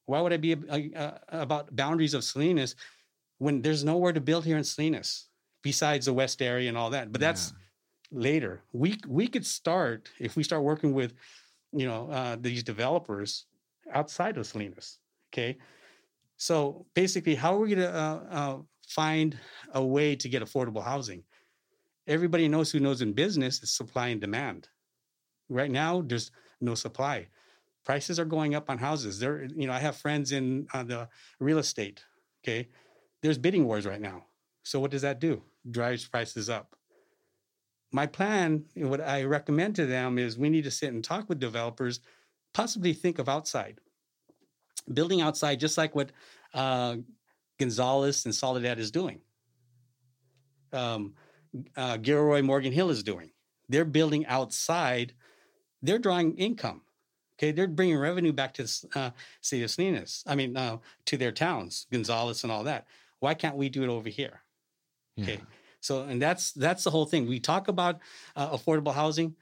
Why 0.06 0.20
would 0.20 0.32
I 0.32 0.36
be 0.36 0.54
uh, 0.54 1.10
about 1.28 1.74
boundaries 1.74 2.14
of 2.14 2.22
Salinas 2.22 2.76
when 3.38 3.62
there's 3.62 3.84
nowhere 3.84 4.12
to 4.12 4.20
build 4.20 4.44
here 4.44 4.56
in 4.56 4.64
Salinas 4.64 5.28
besides 5.62 6.06
the 6.06 6.12
west 6.12 6.40
area 6.42 6.68
and 6.68 6.78
all 6.78 6.90
that. 6.90 7.12
But 7.12 7.20
that's 7.20 7.52
yeah. 7.52 8.18
later. 8.18 8.62
We 8.72 8.98
we 9.06 9.28
could 9.28 9.46
start 9.46 10.08
if 10.18 10.36
we 10.36 10.42
start 10.42 10.62
working 10.62 10.92
with, 10.92 11.14
you 11.72 11.86
know, 11.86 12.10
uh, 12.10 12.36
these 12.40 12.62
developers 12.62 13.46
outside 13.92 14.38
of 14.38 14.46
Salinas. 14.46 14.98
Okay, 15.32 15.58
so 16.36 16.86
basically, 16.94 17.34
how 17.34 17.54
are 17.54 17.60
we 17.60 17.74
going 17.74 17.88
to 17.88 17.94
uh, 17.94 18.20
uh, 18.30 18.56
find 18.88 19.36
a 19.74 19.84
way 19.84 20.16
to 20.16 20.28
get 20.28 20.42
affordable 20.42 20.82
housing? 20.82 21.24
everybody 22.06 22.48
knows 22.48 22.70
who 22.70 22.80
knows 22.80 23.02
in 23.02 23.12
business 23.12 23.62
is 23.62 23.70
supply 23.70 24.08
and 24.08 24.20
demand. 24.20 24.68
Right 25.48 25.70
now, 25.70 26.02
there's 26.02 26.30
no 26.60 26.74
supply. 26.74 27.28
Prices 27.84 28.18
are 28.18 28.24
going 28.24 28.54
up 28.54 28.68
on 28.68 28.78
houses. 28.78 29.18
There, 29.18 29.44
you 29.44 29.66
know, 29.66 29.72
I 29.72 29.78
have 29.78 29.96
friends 29.96 30.32
in 30.32 30.66
uh, 30.72 30.82
the 30.82 31.08
real 31.38 31.58
estate. 31.58 32.04
Okay, 32.42 32.68
there's 33.22 33.38
bidding 33.38 33.64
wars 33.64 33.86
right 33.86 34.00
now. 34.00 34.24
So 34.62 34.80
what 34.80 34.90
does 34.90 35.02
that 35.02 35.20
do? 35.20 35.42
Drives 35.70 36.06
prices 36.06 36.50
up. 36.50 36.76
My 37.92 38.06
plan, 38.06 38.64
what 38.74 39.00
I 39.00 39.24
recommend 39.24 39.76
to 39.76 39.86
them 39.86 40.18
is 40.18 40.36
we 40.36 40.50
need 40.50 40.64
to 40.64 40.70
sit 40.70 40.92
and 40.92 41.02
talk 41.02 41.28
with 41.28 41.38
developers, 41.38 42.00
possibly 42.52 42.92
think 42.92 43.18
of 43.18 43.28
outside, 43.28 43.80
building 44.92 45.20
outside, 45.20 45.60
just 45.60 45.78
like 45.78 45.94
what 45.94 46.10
uh, 46.52 46.96
Gonzales 47.58 48.24
and 48.24 48.34
Soledad 48.34 48.78
is 48.78 48.90
doing. 48.90 49.20
Um, 50.72 51.14
uh, 51.76 51.96
Gilroy 51.96 52.42
Morgan 52.42 52.72
Hill 52.72 52.90
is 52.90 53.02
doing. 53.02 53.30
They're 53.68 53.84
building 53.84 54.26
outside. 54.26 55.14
They're 55.80 55.98
drawing 55.98 56.36
income. 56.36 56.82
Okay, 57.38 57.52
they're 57.52 57.68
bringing 57.68 57.98
revenue 57.98 58.32
back 58.32 58.54
to 58.54 58.62
the 58.64 58.88
uh, 58.94 59.10
city 59.42 59.62
of 59.62 59.70
Salinas. 59.70 60.24
I 60.26 60.34
mean, 60.34 60.56
uh, 60.56 60.78
to 61.06 61.16
their 61.16 61.32
towns, 61.32 61.86
Gonzales 61.92 62.42
and 62.42 62.52
all 62.52 62.64
that. 62.64 62.86
Why 63.20 63.34
can't 63.34 63.56
we 63.56 63.68
do 63.68 63.82
it 63.82 63.88
over 63.88 64.08
here? 64.08 64.42
Okay, 65.20 65.40
so 65.80 66.02
and 66.02 66.20
that's 66.20 66.52
that's 66.52 66.84
the 66.84 66.90
whole 66.90 67.06
thing. 67.06 67.26
We 67.26 67.40
talk 67.40 67.68
about 67.68 68.00
uh, 68.34 68.50
affordable 68.56 68.92
housing. 68.92 69.34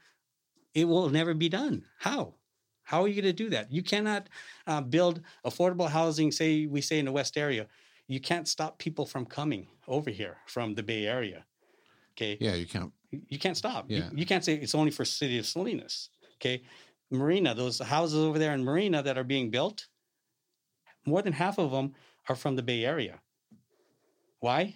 It 0.73 0.85
will 0.85 1.09
never 1.09 1.33
be 1.33 1.49
done. 1.49 1.83
How? 1.99 2.35
How 2.83 3.01
are 3.01 3.07
you 3.07 3.15
going 3.21 3.35
to 3.35 3.43
do 3.43 3.49
that? 3.49 3.71
You 3.71 3.81
cannot 3.81 4.29
uh, 4.67 4.81
build 4.81 5.21
affordable 5.45 5.89
housing. 5.89 6.31
Say 6.31 6.67
we 6.67 6.81
say 6.81 6.99
in 6.99 7.05
the 7.05 7.11
West 7.11 7.35
area, 7.35 7.67
you 8.07 8.19
can't 8.19 8.47
stop 8.47 8.77
people 8.77 9.05
from 9.05 9.25
coming 9.25 9.67
over 9.87 10.09
here 10.09 10.37
from 10.45 10.75
the 10.75 10.83
Bay 10.83 11.05
Area. 11.05 11.45
Okay. 12.13 12.37
Yeah, 12.39 12.53
you 12.53 12.67
can't. 12.67 12.93
You 13.11 13.39
can't 13.39 13.57
stop. 13.57 13.85
Yeah. 13.87 14.09
You, 14.11 14.19
you 14.19 14.25
can't 14.25 14.43
say 14.43 14.53
it's 14.55 14.75
only 14.75 14.91
for 14.91 15.03
city 15.03 15.39
of 15.39 15.45
Salinas. 15.45 16.09
Okay. 16.35 16.63
Marina, 17.11 17.53
those 17.55 17.79
houses 17.79 18.19
over 18.19 18.39
there 18.39 18.53
in 18.53 18.63
Marina 18.63 19.01
that 19.03 19.17
are 19.17 19.23
being 19.23 19.49
built, 19.49 19.87
more 21.05 21.21
than 21.21 21.33
half 21.33 21.57
of 21.57 21.71
them 21.71 21.93
are 22.29 22.35
from 22.35 22.55
the 22.55 22.63
Bay 22.63 22.85
Area. 22.85 23.19
Why? 24.45 24.75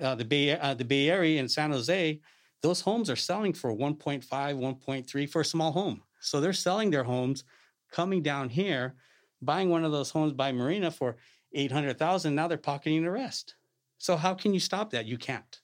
Uh, 0.00 0.14
the 0.14 0.24
Bay 0.24 0.58
uh, 0.58 0.72
the 0.72 0.84
Bay 0.84 1.10
Area 1.10 1.40
and 1.40 1.50
San 1.50 1.72
Jose, 1.72 2.18
those 2.62 2.80
homes 2.80 3.10
are 3.10 3.16
selling 3.16 3.52
for 3.52 3.70
1.5, 3.70 4.24
1.3 4.26 5.28
for 5.28 5.40
a 5.42 5.44
small 5.44 5.72
home. 5.72 6.02
So 6.20 6.40
they're 6.40 6.54
selling 6.54 6.90
their 6.90 7.04
homes, 7.04 7.44
coming 7.92 8.22
down 8.22 8.48
here, 8.48 8.94
buying 9.42 9.68
one 9.68 9.84
of 9.84 9.92
those 9.92 10.08
homes 10.08 10.32
by 10.32 10.52
Marina 10.52 10.90
for 10.90 11.16
800,000. 11.52 12.34
Now 12.34 12.48
they're 12.48 12.56
pocketing 12.56 13.02
the 13.02 13.10
rest. 13.10 13.56
So 13.98 14.16
how 14.16 14.32
can 14.32 14.54
you 14.54 14.60
stop 14.60 14.88
that? 14.92 15.04
You 15.04 15.18
can't. 15.18 15.60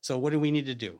So 0.00 0.18
what 0.18 0.32
do 0.32 0.40
we 0.40 0.50
need 0.50 0.66
to 0.66 0.74
do? 0.74 0.98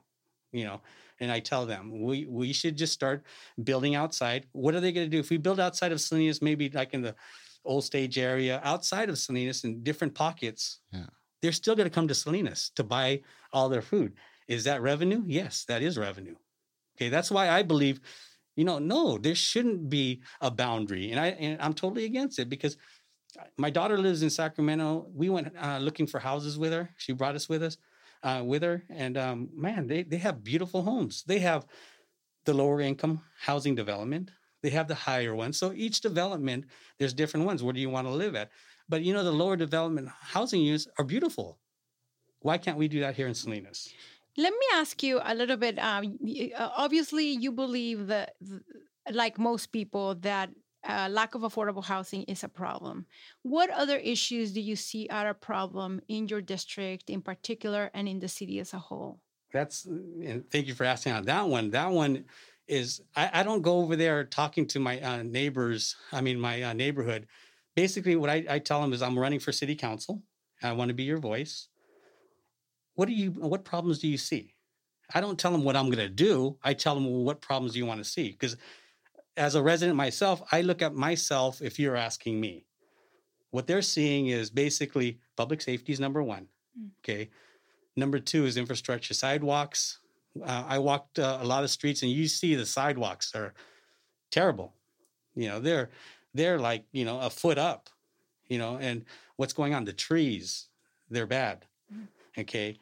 You 0.52 0.66
know, 0.66 0.80
and 1.18 1.32
I 1.32 1.40
tell 1.40 1.66
them 1.66 2.04
we 2.04 2.26
we 2.26 2.52
should 2.52 2.76
just 2.78 2.92
start 2.92 3.24
building 3.64 3.96
outside. 3.96 4.46
What 4.52 4.76
are 4.76 4.80
they 4.80 4.92
going 4.92 5.10
to 5.10 5.16
do 5.16 5.18
if 5.18 5.30
we 5.30 5.36
build 5.36 5.58
outside 5.58 5.90
of 5.90 6.00
Salinas, 6.00 6.40
maybe 6.40 6.70
like 6.70 6.94
in 6.94 7.02
the 7.02 7.16
old 7.64 7.82
stage 7.82 8.18
area, 8.18 8.60
outside 8.62 9.08
of 9.08 9.18
Salinas 9.18 9.64
in 9.64 9.82
different 9.82 10.14
pockets? 10.14 10.78
Yeah. 10.92 11.10
They're 11.42 11.52
still 11.52 11.76
going 11.76 11.88
to 11.88 11.94
come 11.94 12.08
to 12.08 12.14
Salinas 12.14 12.70
to 12.76 12.84
buy 12.84 13.22
all 13.52 13.68
their 13.68 13.82
food. 13.82 14.14
Is 14.48 14.64
that 14.64 14.82
revenue? 14.82 15.22
Yes, 15.26 15.64
that 15.68 15.82
is 15.82 15.98
revenue. 15.98 16.34
Okay, 16.96 17.10
that's 17.10 17.30
why 17.30 17.48
I 17.50 17.62
believe, 17.62 18.00
you 18.56 18.64
know, 18.64 18.78
no, 18.78 19.18
there 19.18 19.34
shouldn't 19.34 19.88
be 19.88 20.22
a 20.40 20.50
boundary, 20.50 21.10
and 21.10 21.20
I 21.20 21.28
and 21.28 21.60
I'm 21.62 21.74
totally 21.74 22.06
against 22.06 22.38
it 22.38 22.48
because 22.48 22.76
my 23.56 23.70
daughter 23.70 23.98
lives 23.98 24.22
in 24.22 24.30
Sacramento. 24.30 25.06
We 25.14 25.28
went 25.28 25.52
uh, 25.56 25.78
looking 25.78 26.06
for 26.06 26.18
houses 26.18 26.58
with 26.58 26.72
her. 26.72 26.90
She 26.96 27.12
brought 27.12 27.36
us 27.36 27.48
with 27.48 27.62
us 27.62 27.76
uh, 28.22 28.42
with 28.44 28.62
her, 28.62 28.82
and 28.90 29.16
um, 29.16 29.48
man, 29.54 29.86
they 29.86 30.02
they 30.02 30.16
have 30.18 30.42
beautiful 30.42 30.82
homes. 30.82 31.22
They 31.26 31.38
have 31.40 31.66
the 32.46 32.54
lower 32.54 32.80
income 32.80 33.20
housing 33.38 33.74
development. 33.74 34.30
They 34.62 34.70
have 34.70 34.88
the 34.88 34.94
higher 34.94 35.34
ones. 35.36 35.56
So 35.58 35.72
each 35.72 36.00
development, 36.00 36.64
there's 36.98 37.14
different 37.14 37.46
ones. 37.46 37.62
Where 37.62 37.74
do 37.74 37.80
you 37.80 37.90
want 37.90 38.08
to 38.08 38.12
live 38.12 38.34
at? 38.34 38.50
But 38.88 39.02
you 39.02 39.12
know, 39.12 39.24
the 39.24 39.32
lower 39.32 39.56
development 39.56 40.08
housing 40.08 40.62
units 40.62 40.88
are 40.98 41.04
beautiful. 41.04 41.58
Why 42.40 42.58
can't 42.58 42.78
we 42.78 42.88
do 42.88 43.00
that 43.00 43.16
here 43.16 43.26
in 43.26 43.34
Salinas? 43.34 43.92
Let 44.36 44.52
me 44.52 44.66
ask 44.74 45.02
you 45.02 45.20
a 45.22 45.34
little 45.34 45.56
bit. 45.56 45.78
Um, 45.78 46.18
uh, 46.56 46.70
obviously, 46.76 47.26
you 47.30 47.50
believe 47.50 48.06
that, 48.06 48.36
like 49.10 49.38
most 49.38 49.72
people, 49.72 50.14
that 50.16 50.50
uh, 50.88 51.08
lack 51.10 51.34
of 51.34 51.42
affordable 51.42 51.84
housing 51.84 52.22
is 52.24 52.44
a 52.44 52.48
problem. 52.48 53.06
What 53.42 53.70
other 53.70 53.96
issues 53.96 54.52
do 54.52 54.60
you 54.60 54.76
see 54.76 55.08
are 55.10 55.28
a 55.28 55.34
problem 55.34 56.00
in 56.08 56.28
your 56.28 56.40
district 56.40 57.10
in 57.10 57.20
particular 57.20 57.90
and 57.94 58.08
in 58.08 58.20
the 58.20 58.28
city 58.28 58.60
as 58.60 58.72
a 58.72 58.78
whole? 58.78 59.20
That's 59.52 59.86
and 59.86 60.48
thank 60.50 60.66
you 60.66 60.74
for 60.74 60.84
asking 60.84 61.12
on 61.12 61.24
that 61.24 61.48
one. 61.48 61.70
That 61.70 61.90
one 61.90 62.24
is 62.66 63.00
I, 63.16 63.30
I 63.32 63.42
don't 63.42 63.62
go 63.62 63.78
over 63.78 63.96
there 63.96 64.24
talking 64.24 64.66
to 64.68 64.78
my 64.78 65.00
uh, 65.00 65.22
neighbors. 65.22 65.96
I 66.12 66.20
mean 66.20 66.38
my 66.38 66.62
uh, 66.62 66.72
neighborhood. 66.74 67.26
Basically, 67.76 68.16
what 68.16 68.30
I, 68.30 68.44
I 68.48 68.58
tell 68.58 68.80
them 68.80 68.92
is 68.92 69.02
I'm 69.02 69.18
running 69.18 69.40
for 69.40 69.52
city 69.52 69.74
council. 69.74 70.22
I 70.62 70.72
want 70.72 70.88
to 70.88 70.94
be 70.94 71.04
your 71.04 71.18
voice. 71.18 71.68
What 72.94 73.06
do 73.06 73.14
you? 73.14 73.30
What 73.30 73.64
problems 73.64 74.00
do 74.00 74.08
you 74.08 74.18
see? 74.18 74.54
I 75.14 75.20
don't 75.20 75.38
tell 75.38 75.52
them 75.52 75.64
what 75.64 75.76
I'm 75.76 75.86
going 75.86 75.98
to 75.98 76.08
do. 76.08 76.58
I 76.62 76.74
tell 76.74 76.94
them 76.94 77.04
well, 77.04 77.24
what 77.24 77.40
problems 77.40 77.72
do 77.72 77.78
you 77.78 77.86
want 77.86 78.02
to 78.02 78.08
see 78.08 78.30
because 78.30 78.56
as 79.38 79.54
a 79.54 79.62
resident 79.62 79.96
myself, 79.96 80.42
I 80.50 80.62
look 80.62 80.82
at 80.82 80.94
myself 80.94 81.62
if 81.62 81.78
you're 81.78 81.96
asking 81.96 82.40
me. 82.40 82.66
What 83.50 83.66
they're 83.66 83.82
seeing 83.82 84.26
is 84.26 84.50
basically 84.50 85.20
public 85.36 85.62
safety 85.62 85.92
is 85.92 86.00
number 86.00 86.22
one. 86.22 86.48
Mm. 86.78 86.90
Okay. 87.00 87.30
Number 87.96 88.18
two 88.18 88.44
is 88.44 88.56
infrastructure, 88.56 89.14
sidewalks. 89.14 90.00
Uh, 90.44 90.64
I 90.68 90.78
walked 90.78 91.18
uh, 91.18 91.38
a 91.40 91.46
lot 91.46 91.64
of 91.64 91.70
streets 91.70 92.02
and 92.02 92.10
you 92.10 92.28
see 92.28 92.54
the 92.54 92.66
sidewalks 92.66 93.34
are 93.34 93.54
terrible. 94.30 94.74
You 95.34 95.48
know, 95.48 95.60
they're 95.60 95.90
they're 96.38 96.58
like, 96.58 96.84
you 96.92 97.04
know, 97.04 97.20
a 97.20 97.28
foot 97.28 97.58
up, 97.58 97.90
you 98.48 98.58
know, 98.58 98.78
and 98.80 99.04
what's 99.36 99.52
going 99.52 99.74
on? 99.74 99.84
The 99.84 99.92
trees, 99.92 100.68
they're 101.10 101.26
bad. 101.26 101.66
Mm. 101.92 102.06
Okay. 102.38 102.78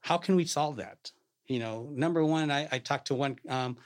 How 0.00 0.18
can 0.18 0.36
we 0.36 0.44
solve 0.44 0.76
that? 0.76 1.12
You 1.46 1.60
know, 1.60 1.88
number 1.92 2.24
one, 2.24 2.50
I, 2.50 2.68
I 2.70 2.78
talked 2.78 3.06
to 3.06 3.14
one 3.14 3.36
um, 3.48 3.76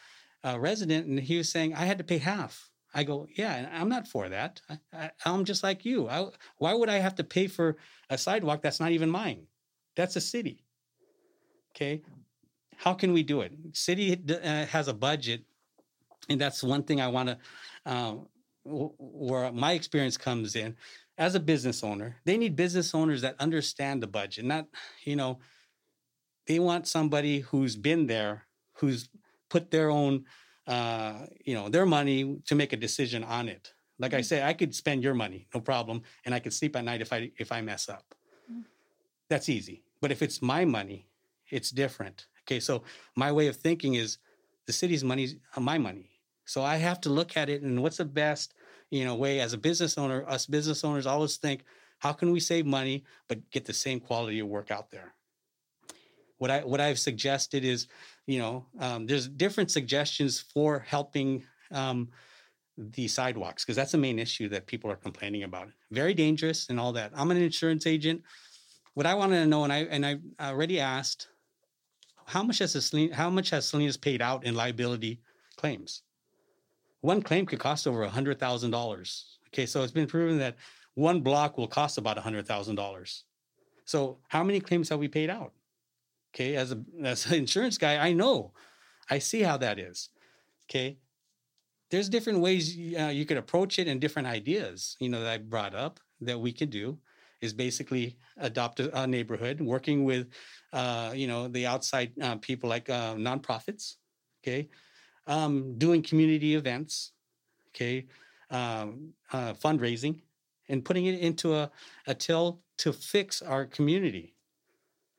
uh, 0.45 0.59
resident, 0.59 1.07
and 1.07 1.21
he 1.21 1.37
was 1.37 1.49
saying 1.49 1.75
I 1.75 1.85
had 1.85 1.99
to 1.99 2.05
pay 2.05 2.19
half. 2.19 2.71
I 2.95 3.05
go, 3.05 3.27
yeah, 3.35 3.69
I'm 3.73 3.89
not 3.89 4.07
for 4.07 4.29
that. 4.29 4.61
I, 4.93 5.11
am 5.25 5.45
just 5.45 5.63
like 5.63 5.85
you. 5.85 6.09
I, 6.09 6.29
why 6.59 6.75
would 6.75 6.89
I 6.89 6.99
have 6.99 7.15
to 7.17 7.25
pay 7.25 7.47
for 7.47 7.77
a 8.11 8.19
sidewalk 8.19 8.61
that's 8.63 8.81
not 8.81 8.91
even 8.91 9.09
mine? 9.09 9.47
That's 9.97 10.17
a 10.17 10.21
city. 10.21 10.65
Okay, 11.75 12.03
how 12.77 12.93
can 12.93 13.13
we 13.13 13.23
do 13.23 13.41
it? 13.41 13.53
City 13.73 14.21
uh, 14.29 14.67
has 14.67 14.89
a 14.89 14.95
budget, 14.95 15.43
and 16.29 16.41
that's 16.41 16.63
one 16.63 16.83
thing 16.83 17.01
I 17.01 17.09
want 17.09 17.31
to. 17.31 17.39
Um, 17.87 18.27
where 18.65 19.53
my 19.53 19.73
experience 19.73 20.17
comes 20.17 20.55
in 20.55 20.77
as 21.19 21.35
a 21.35 21.41
business 21.41 21.83
owner 21.83 22.17
they 22.25 22.37
need 22.37 22.55
business 22.57 22.95
owners 22.95 23.23
that 23.23 23.35
understand 23.41 24.03
the 24.03 24.07
budget 24.07 24.45
not 24.45 24.67
you 25.05 25.17
know 25.17 25.39
they 26.47 26.59
want 26.59 26.87
somebody 26.87 27.41
who's 27.41 27.77
been 27.77 28.07
there 28.07 28.47
who's 28.75 29.09
put 29.49 29.71
their 29.71 29.91
own 29.91 30.25
uh, 30.67 31.27
you 31.45 31.55
know 31.55 31.69
their 31.69 31.87
money 31.87 32.39
to 32.47 32.55
make 32.55 32.73
a 32.73 32.77
decision 32.77 33.25
on 33.25 33.49
it. 33.49 33.73
Like 33.99 34.13
mm-hmm. 34.13 34.19
i 34.19 34.23
say 34.23 34.43
i 34.43 34.53
could 34.53 34.75
spend 34.75 35.03
your 35.03 35.15
money 35.15 35.49
no 35.55 35.61
problem 35.61 36.03
and 36.25 36.35
i 36.35 36.41
could 36.41 36.53
sleep 36.53 36.77
at 36.77 36.85
night 36.85 37.01
if 37.01 37.13
i 37.13 37.31
if 37.37 37.53
i 37.53 37.61
mess 37.61 37.89
up. 37.89 38.15
Mm-hmm. 38.51 38.63
that's 39.29 39.49
easy. 39.49 39.85
But 40.01 40.11
if 40.11 40.23
it's 40.23 40.41
my 40.43 40.65
money 40.65 41.09
it's 41.51 41.71
different. 41.71 42.27
Okay 42.45 42.61
so 42.61 42.83
my 43.17 43.31
way 43.33 43.47
of 43.49 43.57
thinking 43.57 43.95
is 43.95 44.19
the 44.67 44.73
city's 44.73 45.05
money 45.05 45.25
is 45.25 45.37
uh, 45.57 45.61
my 45.61 45.79
money 45.79 46.11
so 46.53 46.63
i 46.63 46.77
have 46.77 47.01
to 47.01 47.11
look 47.11 47.37
at 47.37 47.49
it 47.49 47.63
and 47.63 47.83
what's 47.83 47.99
the 47.99 48.05
best 48.05 48.55
you 48.91 49.05
know 49.05 49.15
way 49.15 49.41
as 49.41 49.53
a 49.53 49.59
business 49.59 49.97
owner 49.99 50.25
us 50.29 50.47
business 50.47 50.85
owners 50.85 51.07
always 51.07 51.37
think 51.37 51.65
how 51.99 52.13
can 52.13 52.31
we 52.33 52.41
save 52.41 52.67
money 52.67 53.05
but 53.29 53.39
get 53.51 53.65
the 53.65 53.73
same 53.73 54.01
quality 54.01 54.39
of 54.41 54.49
work 54.49 54.71
out 54.71 54.91
there 54.91 55.15
what 56.43 56.51
I 56.51 56.59
what 56.65 56.81
I've 56.81 56.99
suggested 56.99 57.65
is, 57.65 57.87
you 58.27 58.41
know, 58.41 58.67
um, 58.81 59.07
there's 59.07 59.29
different 59.29 59.71
suggestions 59.71 60.41
for 60.41 60.81
helping 60.81 61.45
um, 61.71 62.09
the 62.77 63.07
sidewalks 63.07 63.65
because 63.65 63.77
that's 63.77 63.93
the 63.93 63.99
main 63.99 64.19
issue 64.19 64.49
that 64.49 64.67
people 64.67 64.91
are 64.91 64.97
complaining 64.97 65.45
about. 65.45 65.69
Very 65.93 66.15
dangerous 66.15 66.69
and 66.69 66.81
all 66.81 66.93
that. 66.95 67.13
I'm 67.15 67.31
an 67.31 67.37
insurance 67.37 67.87
agent. 67.87 68.23
What 68.95 69.07
I 69.07 69.15
wanted 69.15 69.37
to 69.37 69.47
know, 69.47 69.63
and 69.63 69.73
I 69.73 69.79
and 69.85 70.05
I 70.05 70.17
already 70.41 70.81
asked, 70.81 71.29
how 72.27 72.43
much 72.43 72.59
has 72.59 72.73
Salinas, 72.73 73.15
how 73.15 73.31
much 73.31 73.51
has 73.51 73.65
Salinas 73.65 73.97
paid 73.97 74.21
out 74.21 74.45
in 74.45 74.57
liability 74.57 75.21
claims? 75.57 76.03
One 77.03 77.21
claim 77.23 77.47
could 77.47 77.61
cost 77.61 77.87
over 77.87 78.03
a 78.03 78.09
hundred 78.09 78.39
thousand 78.39 78.71
dollars. 78.71 79.39
Okay, 79.49 79.67
so 79.67 79.83
it's 79.83 79.93
been 79.93 80.07
proven 80.07 80.39
that 80.39 80.57
one 80.95 81.21
block 81.21 81.59
will 81.59 81.69
cost 81.69 81.99
about 81.99 82.17
a 82.17 82.23
hundred 82.23 82.47
thousand 82.47 82.77
dollars. 82.77 83.25
So 83.85 84.19
how 84.29 84.43
many 84.43 84.61
claims 84.61 84.89
have 84.89 84.99
we 84.99 85.09
paid 85.09 85.29
out? 85.29 85.53
Okay, 86.35 86.57
as 86.57 86.73
a 86.73 86.79
as 87.05 87.27
an 87.27 87.35
insurance 87.35 87.77
guy, 87.77 87.99
I 88.09 88.13
know, 88.13 88.53
I 89.11 89.19
see 89.19 89.43
how 89.43 89.59
that 89.59 89.79
is. 89.79 90.09
Okay, 90.65 90.97
there's 91.91 92.09
different 92.09 92.41
ways 92.41 92.75
uh, 92.99 93.13
you 93.13 93.27
could 93.27 93.37
approach 93.37 93.79
it 93.79 93.89
and 93.89 94.01
different 94.01 94.29
ideas, 94.29 94.97
you 94.99 95.11
know, 95.11 95.21
that 95.21 95.33
I 95.33 95.39
brought 95.39 95.75
up 95.75 96.01
that 96.21 96.41
we 96.41 96.53
could 96.53 96.71
do. 96.71 96.99
is 97.43 97.53
basically 97.53 98.17
adopt 98.39 98.81
a, 98.81 99.03
a 99.03 99.07
neighborhood, 99.07 99.61
working 99.61 100.05
with, 100.05 100.29
uh, 100.73 101.13
you 101.15 101.27
know, 101.27 101.49
the 101.49 101.67
outside 101.67 102.13
uh, 102.23 102.37
people 102.37 102.71
like 102.71 102.89
uh, 102.89 103.15
nonprofits, 103.17 103.97
okay, 104.41 104.69
um, 105.27 105.79
doing 105.79 106.03
community 106.03 106.55
events, 106.55 107.13
okay, 107.71 108.07
um, 108.51 109.13
uh, 109.33 109.53
fundraising, 109.55 110.21
and 110.69 110.85
putting 110.85 111.07
it 111.07 111.21
into 111.21 111.55
a, 111.55 111.71
a 112.07 112.15
till 112.15 112.61
to 112.79 112.93
fix 112.93 113.43
our 113.43 113.65
community. 113.67 114.35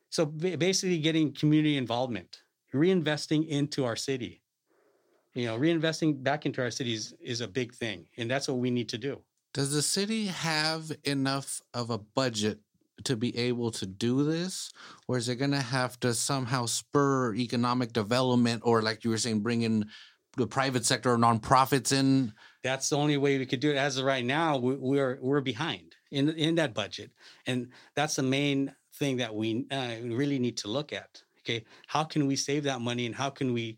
So 0.10 0.26
basically, 0.26 1.00
getting 1.00 1.34
community 1.34 1.78
involvement, 1.78 2.44
reinvesting 2.74 3.48
into 3.48 3.86
our 3.86 3.96
city. 3.96 4.42
You 5.34 5.48
know, 5.48 5.58
reinvesting 5.58 6.24
back 6.24 6.46
into 6.46 6.62
our 6.62 6.70
cities 6.70 7.14
is 7.20 7.42
a 7.42 7.48
big 7.48 7.74
thing, 7.74 8.06
and 8.18 8.30
that's 8.30 8.48
what 8.48 8.58
we 8.58 8.70
need 8.70 8.90
to 8.90 9.00
do. 9.00 9.22
Does 9.54 9.72
the 9.72 9.82
city 9.82 10.28
have 10.28 10.92
enough 11.04 11.62
of 11.74 11.90
a 11.90 11.98
budget 11.98 12.60
to 13.04 13.16
be 13.16 13.36
able 13.38 13.72
to 13.72 13.86
do 13.86 14.24
this? 14.24 14.72
Or 15.08 15.18
is 15.18 15.30
it 15.30 15.36
going 15.36 15.52
to 15.52 15.62
have 15.62 16.00
to 16.02 16.14
somehow 16.14 16.66
spur 16.66 17.34
economic 17.36 17.94
development 17.94 18.62
or, 18.66 18.82
like 18.82 19.04
you 19.04 19.10
were 19.10 19.18
saying, 19.18 19.42
bring 19.42 19.64
in 19.64 19.86
the 20.38 20.48
private 20.48 20.86
sector 20.86 21.14
or 21.14 21.18
nonprofits 21.18 21.92
in? 21.92 22.34
That's 22.64 22.90
the 22.90 22.98
only 22.98 23.18
way 23.18 23.38
we 23.38 23.46
could 23.46 23.60
do 23.60 23.72
it. 23.72 23.78
As 23.78 23.98
of 23.98 24.06
right 24.06 24.26
now, 24.26 24.58
we're 24.58 25.20
we're 25.22 25.42
behind 25.42 25.96
in 26.12 26.30
in 26.30 26.56
that 26.56 26.74
budget, 26.74 27.12
and 27.46 27.70
that's 27.96 28.16
the 28.16 28.24
main 28.24 28.74
thing 28.96 29.18
that 29.18 29.34
we 29.34 29.66
uh, 29.72 29.96
really 30.04 30.40
need 30.40 30.58
to 30.58 30.70
look 30.70 30.94
at. 30.94 31.22
Okay, 31.42 31.66
how 31.88 32.04
can 32.04 32.26
we 32.26 32.36
save 32.36 32.64
that 32.64 32.82
money, 32.82 33.06
and 33.06 33.16
how 33.16 33.30
can 33.30 33.54
we 33.54 33.78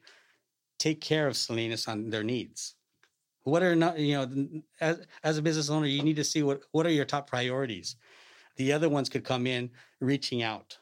take 0.78 1.01
care 1.01 1.28
of 1.28 1.36
Salinas 1.36 1.88
on 1.88 2.10
their 2.10 2.23
needs? 2.23 2.75
What 3.43 3.63
are 3.63 3.75
not 3.75 3.99
you 3.99 4.15
know 4.15 4.62
as 4.80 5.06
as 5.23 5.38
a 5.38 5.41
business 5.41 5.69
owner, 5.69 5.88
you 5.88 6.04
need 6.04 6.15
to 6.17 6.23
see 6.23 6.43
what 6.43 6.62
what 6.71 6.86
are 6.86 6.91
your 6.91 7.06
top 7.06 7.28
priorities. 7.28 7.95
The 8.56 8.72
other 8.74 8.89
ones 8.89 9.10
could 9.10 9.24
come 9.24 9.48
in 9.48 9.70
reaching 10.00 10.44
out. 10.44 10.78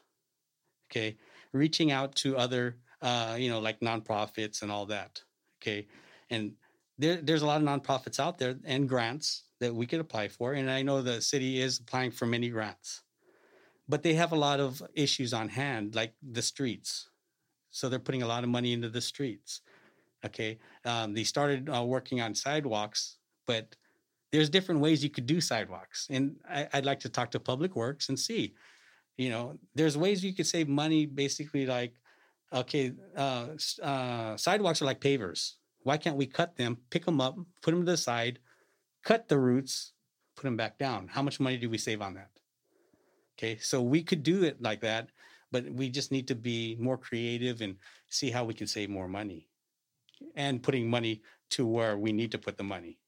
Okay, 0.90 1.16
reaching 1.52 1.90
out 1.90 2.14
to 2.16 2.36
other 2.36 2.76
uh, 3.02 3.36
you 3.38 3.50
know 3.50 3.60
like 3.60 3.80
nonprofits 3.80 4.62
and 4.62 4.70
all 4.70 4.86
that. 4.86 5.22
Okay, 5.60 5.86
and 6.30 6.52
there, 6.98 7.16
there's 7.16 7.42
a 7.42 7.46
lot 7.46 7.60
of 7.60 7.66
nonprofits 7.66 8.20
out 8.20 8.38
there 8.38 8.56
and 8.64 8.88
grants 8.88 9.44
that 9.60 9.74
we 9.74 9.86
could 9.86 10.00
apply 10.00 10.28
for, 10.28 10.52
and 10.52 10.70
I 10.70 10.82
know 10.82 11.02
the 11.02 11.20
city 11.20 11.60
is 11.60 11.78
applying 11.78 12.10
for 12.10 12.26
many 12.26 12.48
grants, 12.48 13.02
but 13.88 14.02
they 14.02 14.14
have 14.14 14.32
a 14.32 14.36
lot 14.36 14.60
of 14.60 14.82
issues 14.94 15.32
on 15.32 15.48
hand, 15.48 15.94
like 15.94 16.14
the 16.22 16.42
streets. 16.42 17.08
So 17.70 17.88
they're 17.88 17.98
putting 17.98 18.22
a 18.22 18.28
lot 18.28 18.44
of 18.44 18.50
money 18.50 18.72
into 18.72 18.88
the 18.88 19.00
streets. 19.00 19.62
Okay, 20.24 20.58
um, 20.84 21.12
they 21.12 21.24
started 21.24 21.68
uh, 21.68 21.82
working 21.82 22.20
on 22.20 22.34
sidewalks, 22.34 23.18
but 23.46 23.74
there's 24.34 24.50
different 24.50 24.80
ways 24.80 25.04
you 25.04 25.10
could 25.10 25.26
do 25.26 25.40
sidewalks, 25.40 26.08
and 26.10 26.34
I, 26.50 26.66
I'd 26.72 26.84
like 26.84 26.98
to 27.00 27.08
talk 27.08 27.30
to 27.30 27.38
Public 27.38 27.76
Works 27.76 28.08
and 28.08 28.18
see. 28.18 28.54
You 29.16 29.30
know, 29.30 29.56
there's 29.76 29.96
ways 29.96 30.24
you 30.24 30.34
could 30.34 30.48
save 30.48 30.68
money. 30.68 31.06
Basically, 31.06 31.66
like 31.66 31.94
okay, 32.52 32.92
uh, 33.16 33.46
uh, 33.80 34.36
sidewalks 34.36 34.82
are 34.82 34.86
like 34.86 35.00
pavers. 35.00 35.52
Why 35.84 35.98
can't 35.98 36.16
we 36.16 36.26
cut 36.26 36.56
them, 36.56 36.78
pick 36.90 37.04
them 37.04 37.20
up, 37.20 37.36
put 37.62 37.70
them 37.70 37.86
to 37.86 37.92
the 37.92 37.96
side, 37.96 38.40
cut 39.04 39.28
the 39.28 39.38
roots, 39.38 39.92
put 40.34 40.42
them 40.42 40.56
back 40.56 40.78
down? 40.78 41.06
How 41.06 41.22
much 41.22 41.38
money 41.38 41.56
do 41.56 41.70
we 41.70 41.78
save 41.78 42.02
on 42.02 42.14
that? 42.14 42.30
Okay, 43.38 43.58
so 43.58 43.80
we 43.82 44.02
could 44.02 44.24
do 44.24 44.42
it 44.42 44.60
like 44.60 44.80
that, 44.80 45.10
but 45.52 45.64
we 45.70 45.88
just 45.88 46.10
need 46.10 46.26
to 46.26 46.34
be 46.34 46.76
more 46.80 46.98
creative 46.98 47.60
and 47.60 47.76
see 48.08 48.30
how 48.32 48.44
we 48.44 48.54
can 48.54 48.66
save 48.66 48.90
more 48.90 49.06
money 49.06 49.46
and 50.34 50.60
putting 50.60 50.90
money 50.90 51.22
to 51.50 51.64
where 51.64 51.96
we 51.96 52.12
need 52.12 52.32
to 52.32 52.38
put 52.38 52.58
the 52.58 52.64
money. 52.64 52.98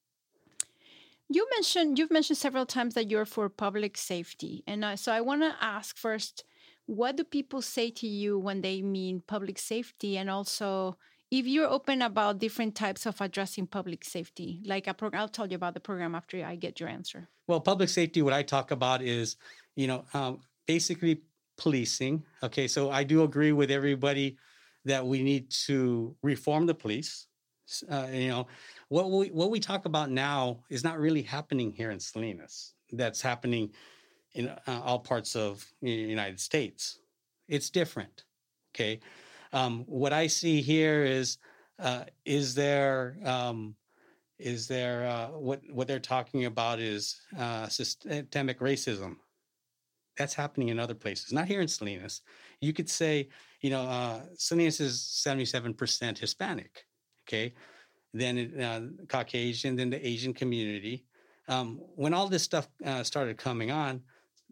You 1.29 1.47
mentioned 1.55 1.99
you've 1.99 2.11
mentioned 2.11 2.39
several 2.39 2.67
times 2.67 2.95
that 2.95 3.11
you're 3.11 3.25
for 3.25 3.49
public 3.49 3.97
safety, 3.97 4.63
and 4.67 4.85
uh, 4.85 4.97
so 4.97 5.13
I 5.13 5.21
want 5.21 5.43
to 5.43 5.55
ask 5.61 5.97
first, 5.97 6.45
what 6.87 7.17
do 7.17 7.25
people 7.25 7.63
say 7.63 7.91
to 7.91 8.07
you 8.07 8.39
when 8.39 8.61
they 8.61 8.81
mean 8.81 9.23
public 9.27 9.59
safety, 9.59 10.17
and 10.19 10.31
also 10.31 10.97
if 11.31 11.47
you're 11.47 11.69
open 11.69 12.03
about 12.03 12.39
different 12.39 12.75
types 12.77 13.07
of 13.07 13.21
addressing 13.21 13.67
public 13.67 14.05
safety, 14.05 14.63
like 14.65 14.87
a 14.87 14.95
program, 14.95 15.23
I'll 15.23 15.29
tell 15.29 15.49
you 15.49 15.57
about 15.57 15.75
the 15.75 15.81
program 15.81 16.15
after 16.15 16.45
I 16.45 16.55
get 16.55 16.79
your 16.79 16.89
answer. 16.89 17.29
Well, 17.49 17.61
public 17.61 17.89
safety, 17.89 18.23
what 18.23 18.33
I 18.33 18.43
talk 18.43 18.71
about 18.71 19.03
is, 19.03 19.37
you 19.75 19.89
know, 19.89 20.05
um, 20.15 20.41
basically 20.67 21.23
policing. 21.57 22.23
Okay, 22.43 22.69
so 22.69 22.91
I 22.91 23.03
do 23.03 23.25
agree 23.25 23.53
with 23.53 23.71
everybody 23.71 24.37
that 24.85 25.05
we 25.05 25.23
need 25.23 25.51
to 25.67 26.15
reform 26.23 26.67
the 26.67 26.75
police. 26.75 27.27
Uh, 27.91 28.07
you 28.13 28.29
know, 28.29 28.47
what 28.89 29.11
we 29.11 29.29
what 29.29 29.51
we 29.51 29.61
talk 29.61 29.87
about 29.87 30.11
now 30.11 30.61
is 30.71 30.85
not 30.85 30.99
really 30.99 31.23
happening 31.23 31.73
here 31.73 31.91
in 31.91 32.01
Salinas. 32.01 32.75
That's 32.93 33.21
happening 33.21 33.71
in 34.35 34.49
uh, 34.49 34.81
all 34.85 34.99
parts 34.99 35.35
of 35.35 35.65
the 35.83 35.91
United 35.91 36.41
States. 36.41 37.01
It's 37.49 37.71
different. 37.71 38.25
Okay, 38.75 39.01
um, 39.53 39.85
what 39.87 40.13
I 40.13 40.27
see 40.27 40.61
here 40.63 41.05
is 41.05 41.39
uh, 41.79 42.05
is 42.25 42.55
there 42.55 43.19
um, 43.25 43.75
is 44.39 44.69
there 44.69 45.07
uh, 45.07 45.29
what 45.29 45.61
what 45.71 45.89
they're 45.89 45.99
talking 45.99 46.45
about 46.45 46.79
is 46.79 47.21
uh, 47.39 47.69
systemic 47.69 48.61
racism. 48.61 49.17
That's 50.17 50.35
happening 50.35 50.69
in 50.69 50.79
other 50.79 50.95
places, 50.95 51.33
not 51.33 51.47
here 51.47 51.61
in 51.61 51.69
Salinas. 51.69 52.23
You 52.61 52.73
could 52.73 52.89
say 52.89 53.29
you 53.67 53.71
know, 53.71 53.83
uh, 53.83 54.21
Salinas 54.37 54.81
is 54.81 55.01
77% 55.27 56.19
Hispanic. 56.19 56.86
Okay. 57.27 57.55
Then 58.15 58.61
uh, 58.61 59.05
Caucasian, 59.09 59.77
then 59.77 59.91
the 59.91 60.07
Asian 60.07 60.33
community. 60.33 61.05
Um, 61.49 61.81
when 61.95 62.15
all 62.15 62.29
this 62.29 62.43
stuff 62.43 62.69
uh, 62.85 63.03
started 63.03 63.37
coming 63.37 63.71
on, 63.71 64.03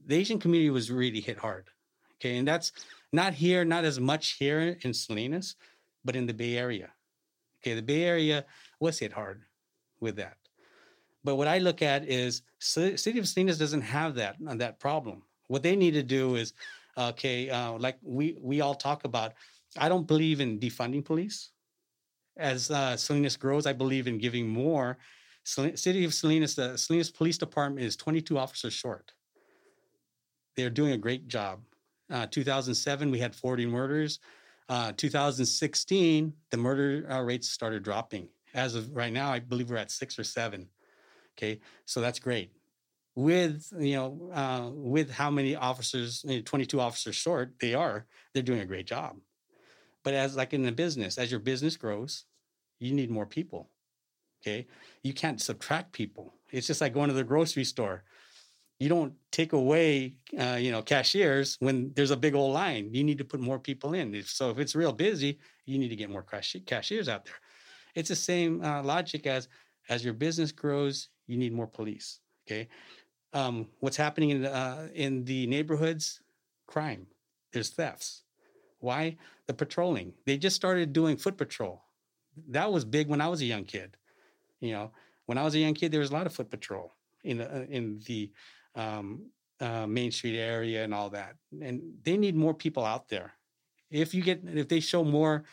the 0.07 0.17
Asian 0.17 0.39
community 0.39 0.71
was 0.71 0.91
really 0.91 1.21
hit 1.21 1.39
hard. 1.39 1.69
Okay. 2.17 2.37
And 2.37 2.47
that's 2.47 2.73
not 3.13 3.35
here, 3.35 3.65
not 3.65 3.85
as 3.85 3.99
much 4.01 4.33
here 4.33 4.77
in 4.83 4.93
Salinas, 4.93 5.57
but 6.05 6.17
in 6.17 6.27
the 6.27 6.35
Bay 6.35 6.57
Area. 6.57 6.91
Okay. 7.61 7.75
The 7.75 7.83
Bay 7.83 8.05
Area 8.05 8.45
was 8.81 8.99
hit 8.99 9.13
hard 9.13 9.43
with 10.01 10.17
that. 10.17 10.37
But 11.23 11.37
what 11.37 11.49
I 11.49 11.59
look 11.59 11.81
at 11.81 12.07
is 12.07 12.43
city 12.59 13.19
of 13.19 13.27
Salinas 13.27 13.57
doesn't 13.59 13.81
have 13.81 14.15
that 14.17 14.37
that 14.59 14.79
problem. 14.79 15.23
What 15.49 15.63
they 15.63 15.75
need 15.75 15.93
to 15.93 16.03
do 16.03 16.37
is 16.37 16.53
Okay, 16.97 17.51
uh, 17.51 17.73
like 17.73 17.99
we 18.03 18.37
we 18.41 18.61
all 18.61 18.75
talk 18.75 19.05
about. 19.05 19.35
I 19.77 19.89
don't 19.89 20.07
believe 20.07 20.41
in 20.41 20.61
defunding 20.61 21.05
police. 21.05 21.51
As 22.37 22.71
uh, 22.71 22.97
Salinas 22.97 23.37
grows, 23.37 23.67
I 23.67 23.73
believe 23.73 24.07
in 24.07 24.19
giving 24.19 24.49
more. 24.49 24.99
City 25.45 26.05
of 26.05 26.15
Salinas, 26.15 26.55
the 26.55 26.77
Salinas 26.77 27.11
Police 27.11 27.39
Department 27.39 27.85
is 27.87 27.97
22 27.97 28.39
officers 28.39 28.73
short. 28.73 29.13
They're 30.57 30.71
doing 30.71 30.93
a 30.93 30.99
great 30.99 31.29
job. 31.29 31.61
Uh, 32.11 32.27
2007, 32.27 33.11
we 33.11 33.19
had 33.19 33.35
40 33.35 33.67
murders. 33.67 34.21
Uh, 34.69 34.93
2016, 34.97 36.33
the 36.51 36.57
murder 36.57 37.07
uh, 37.11 37.21
rates 37.21 37.51
started 37.51 37.83
dropping. 37.83 38.29
As 38.55 38.75
of 38.75 38.95
right 38.95 39.13
now, 39.13 39.31
I 39.31 39.41
believe 39.41 39.71
we're 39.71 39.77
at 39.77 39.91
six 39.91 40.19
or 40.19 40.25
seven. 40.25 40.69
Okay, 41.37 41.61
so 41.85 42.01
that's 42.01 42.21
great 42.21 42.53
with 43.15 43.73
you 43.79 43.95
know 43.95 44.31
uh, 44.33 44.71
with 44.73 45.11
how 45.11 45.31
many 45.31 45.55
officers 45.55 46.25
you 46.27 46.37
know, 46.37 46.43
22 46.43 46.81
officers 46.81 47.15
short 47.15 47.55
they 47.61 47.75
are 47.75 48.07
they're 48.33 48.43
doing 48.43 48.61
a 48.61 48.67
great 48.67 48.87
job 48.87 49.17
but 50.05 50.15
as 50.15 50.37
like 50.37 50.53
in 50.53 50.67
a 50.67 50.73
business 50.73 51.19
as 51.19 51.31
your 51.31 51.41
business 51.41 51.77
grows 51.77 52.25
you 52.79 52.93
need 52.95 53.11
more 53.11 53.27
people 53.27 53.71
okay? 54.45 54.67
You 55.03 55.13
can't 55.13 55.41
subtract 55.41 55.93
people. 55.93 56.35
It's 56.51 56.67
just 56.67 56.81
like 56.81 56.95
going 56.95 57.09
to 57.09 57.15
the 57.15 57.25
grocery 57.25 57.65
store. 57.65 58.05
You 58.79 58.89
don't 58.89 59.15
take 59.31 59.53
away 59.53 60.17
uh, 60.39 60.59
you 60.61 60.71
know 60.73 60.83
cashiers 60.83 61.57
when 61.61 61.93
there's 61.95 62.11
a 62.11 62.17
big 62.17 62.35
old 62.35 62.53
line. 62.53 62.91
You 62.93 63.05
need 63.05 63.19
to 63.19 63.25
put 63.25 63.41
more 63.41 63.59
people 63.59 63.95
in. 63.95 64.23
So 64.25 64.51
if 64.51 64.59
it's 64.59 64.75
real 64.75 64.93
busy 64.93 65.39
you 65.67 65.79
need 65.79 65.89
to 65.89 65.97
get 65.97 66.11
more 66.11 66.27
cashiers 66.67 67.09
out 67.09 67.25
there. 67.25 67.41
It's 67.95 68.11
the 68.11 68.17
same 68.17 68.63
uh, 68.63 68.83
logic 68.83 69.27
as 69.27 69.49
as 69.89 70.05
your 70.05 70.15
business 70.15 70.53
grows 70.53 71.09
you 71.27 71.39
need 71.39 71.53
more 71.53 71.67
police 71.67 72.21
okay? 72.47 72.69
Um, 73.33 73.69
what's 73.81 73.97
happening 73.97 74.31
in 74.31 74.45
uh, 74.45 74.89
in 74.95 75.25
the 75.25 75.47
neighborhoods? 75.47 76.21
Crime. 76.67 77.07
There's 77.53 77.71
thefts. 77.71 78.24
Why? 78.85 79.17
The 79.47 79.55
patrolling. 79.55 80.13
They 80.27 80.37
just 80.37 80.57
started 80.57 80.93
doing 80.93 81.17
foot 81.17 81.37
patrol. 81.37 81.83
That 82.49 82.71
was 82.71 82.85
big 82.85 83.09
when 83.09 83.21
I 83.21 83.29
was 83.29 83.41
a 83.41 83.47
young 83.47 83.65
kid. 83.65 83.97
You 84.61 84.73
know, 84.73 84.93
when 85.27 85.39
I 85.39 85.43
was 85.43 85.55
a 85.55 85.59
young 85.59 85.75
kid, 85.75 85.91
there 85.91 86.01
was 86.01 86.11
a 86.11 86.15
lot 86.15 86.27
of 86.27 86.35
foot 86.35 86.51
patrol 86.51 86.93
in 87.23 87.39
the, 87.39 87.47
uh, 87.47 87.65
in 87.69 88.01
the 88.07 88.31
um, 88.75 89.31
uh, 89.61 89.87
Main 89.87 90.11
Street 90.11 90.39
area 90.39 90.85
and 90.85 90.93
all 90.93 91.11
that. 91.11 91.37
And 91.61 91.83
they 92.03 92.17
need 92.17 92.37
more 92.37 92.55
people 92.55 92.85
out 92.85 93.09
there. 93.09 93.33
If 93.91 94.15
you 94.15 94.23
get, 94.23 94.43
if 94.45 94.69
they 94.69 94.81
show 94.81 95.05
more, 95.05 95.45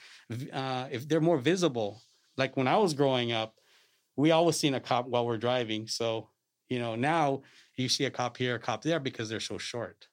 uh, 0.52 0.88
if 0.92 1.08
they're 1.08 1.22
more 1.22 1.38
visible, 1.38 2.02
like 2.38 2.58
when 2.58 2.68
I 2.68 2.78
was 2.78 2.94
growing 2.94 3.32
up, 3.32 3.56
we 4.16 4.32
always 4.32 4.58
seen 4.58 4.74
a 4.74 4.80
cop 4.80 5.08
while 5.08 5.26
we're 5.26 5.38
driving. 5.38 5.88
So 5.88 6.30
you 6.70 6.80
know 6.80 6.96
now 6.96 7.42
you 7.76 7.90
see 7.90 8.06
a 8.06 8.12
cop 8.12 8.38
here, 8.38 8.56
a 8.56 8.60
cop 8.60 8.82
there 8.82 9.00
because 9.00 9.30
they're 9.30 9.40
so 9.40 9.58
short. 9.58 10.08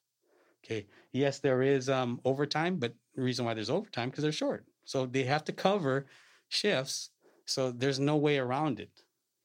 Okay. 0.63 0.87
Yes, 1.11 1.39
there 1.39 1.61
is 1.61 1.89
um, 1.89 2.19
overtime, 2.25 2.77
but 2.77 2.93
the 3.19 3.25
reason 3.25 3.45
why 3.45 3.53
there's 3.53 3.69
overtime 3.69 4.09
because 4.09 4.23
they're 4.23 4.31
short. 4.31 4.65
So 4.85 5.05
they 5.05 5.23
have 5.23 5.43
to 5.45 5.51
cover 5.51 6.07
shifts. 6.47 7.11
So 7.45 7.71
there's 7.71 7.99
no 7.99 8.17
way 8.17 8.37
around 8.37 8.79
it. 8.79 8.91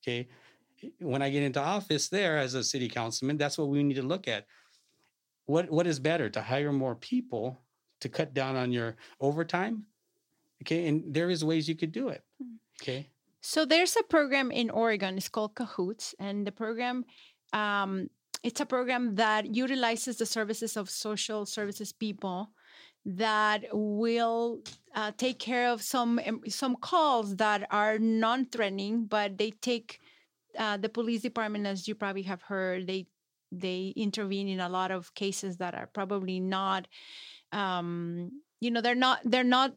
Okay. 0.03 0.29
When 1.01 1.23
I 1.23 1.31
get 1.31 1.43
into 1.43 1.61
office 1.61 2.09
there 2.09 2.39
as 2.39 2.55
a 2.55 2.63
city 2.63 2.89
councilman, 2.89 3.39
that's 3.39 3.59
what 3.59 3.69
we 3.69 3.83
need 3.83 3.97
to 3.97 4.03
look 4.03 4.29
at. 4.29 4.47
what 5.47 5.71
what 5.71 5.87
is 5.87 5.99
better 5.99 6.31
to 6.31 6.41
hire 6.41 6.73
more 6.73 6.95
people 6.95 7.61
to 8.01 8.09
cut 8.09 8.33
down 8.33 8.57
on 8.57 8.73
your 8.73 8.97
overtime? 9.21 9.85
Okay, 10.63 10.89
and 10.89 11.05
there 11.13 11.31
is 11.31 11.45
ways 11.45 11.69
you 11.69 11.77
could 11.77 11.93
do 11.93 12.09
it. 12.09 12.23
Hmm. 12.41 12.57
Okay. 12.81 13.11
So 13.41 13.67
there's 13.67 13.97
a 13.97 14.03
program 14.03 14.51
in 14.51 14.71
Oregon. 14.71 15.19
It's 15.19 15.29
called 15.29 15.55
Cahoots, 15.55 16.15
and 16.19 16.47
the 16.47 16.53
program 16.53 17.05
um, 17.53 18.09
it's 18.43 18.61
a 18.61 18.67
program 18.67 19.15
that 19.17 19.55
utilizes 19.55 20.17
the 20.17 20.27
services 20.27 20.77
of 20.77 20.91
social 20.91 21.47
services 21.47 21.93
people 21.93 22.51
that 23.05 23.65
will 23.73 24.61
uh, 24.95 25.13
take 25.17 25.39
care 25.39 25.69
of 25.69 25.83
some 25.83 26.21
some 26.49 26.77
calls 26.77 27.37
that 27.37 27.67
are 27.71 27.99
non-threatening, 27.99 29.07
but 29.07 29.37
they 29.37 29.51
take 29.51 30.01
uh, 30.59 30.77
the 30.77 30.89
police 30.89 31.23
department, 31.23 31.67
as 31.67 31.87
you 31.87 31.95
probably 31.95 32.23
have 32.23 32.43
heard, 32.43 32.87
they 32.87 33.07
they 33.53 33.93
intervene 33.97 34.49
in 34.49 34.61
a 34.61 34.69
lot 34.69 34.91
of 34.91 35.15
cases 35.15 35.59
that 35.59 35.75
are 35.75 35.87
probably 35.87 36.41
not, 36.41 36.89
um, 37.53 38.31
you 38.61 38.71
know, 38.71 38.81
they're 38.81 38.95
not 38.95 39.21
they're 39.25 39.45
not 39.45 39.75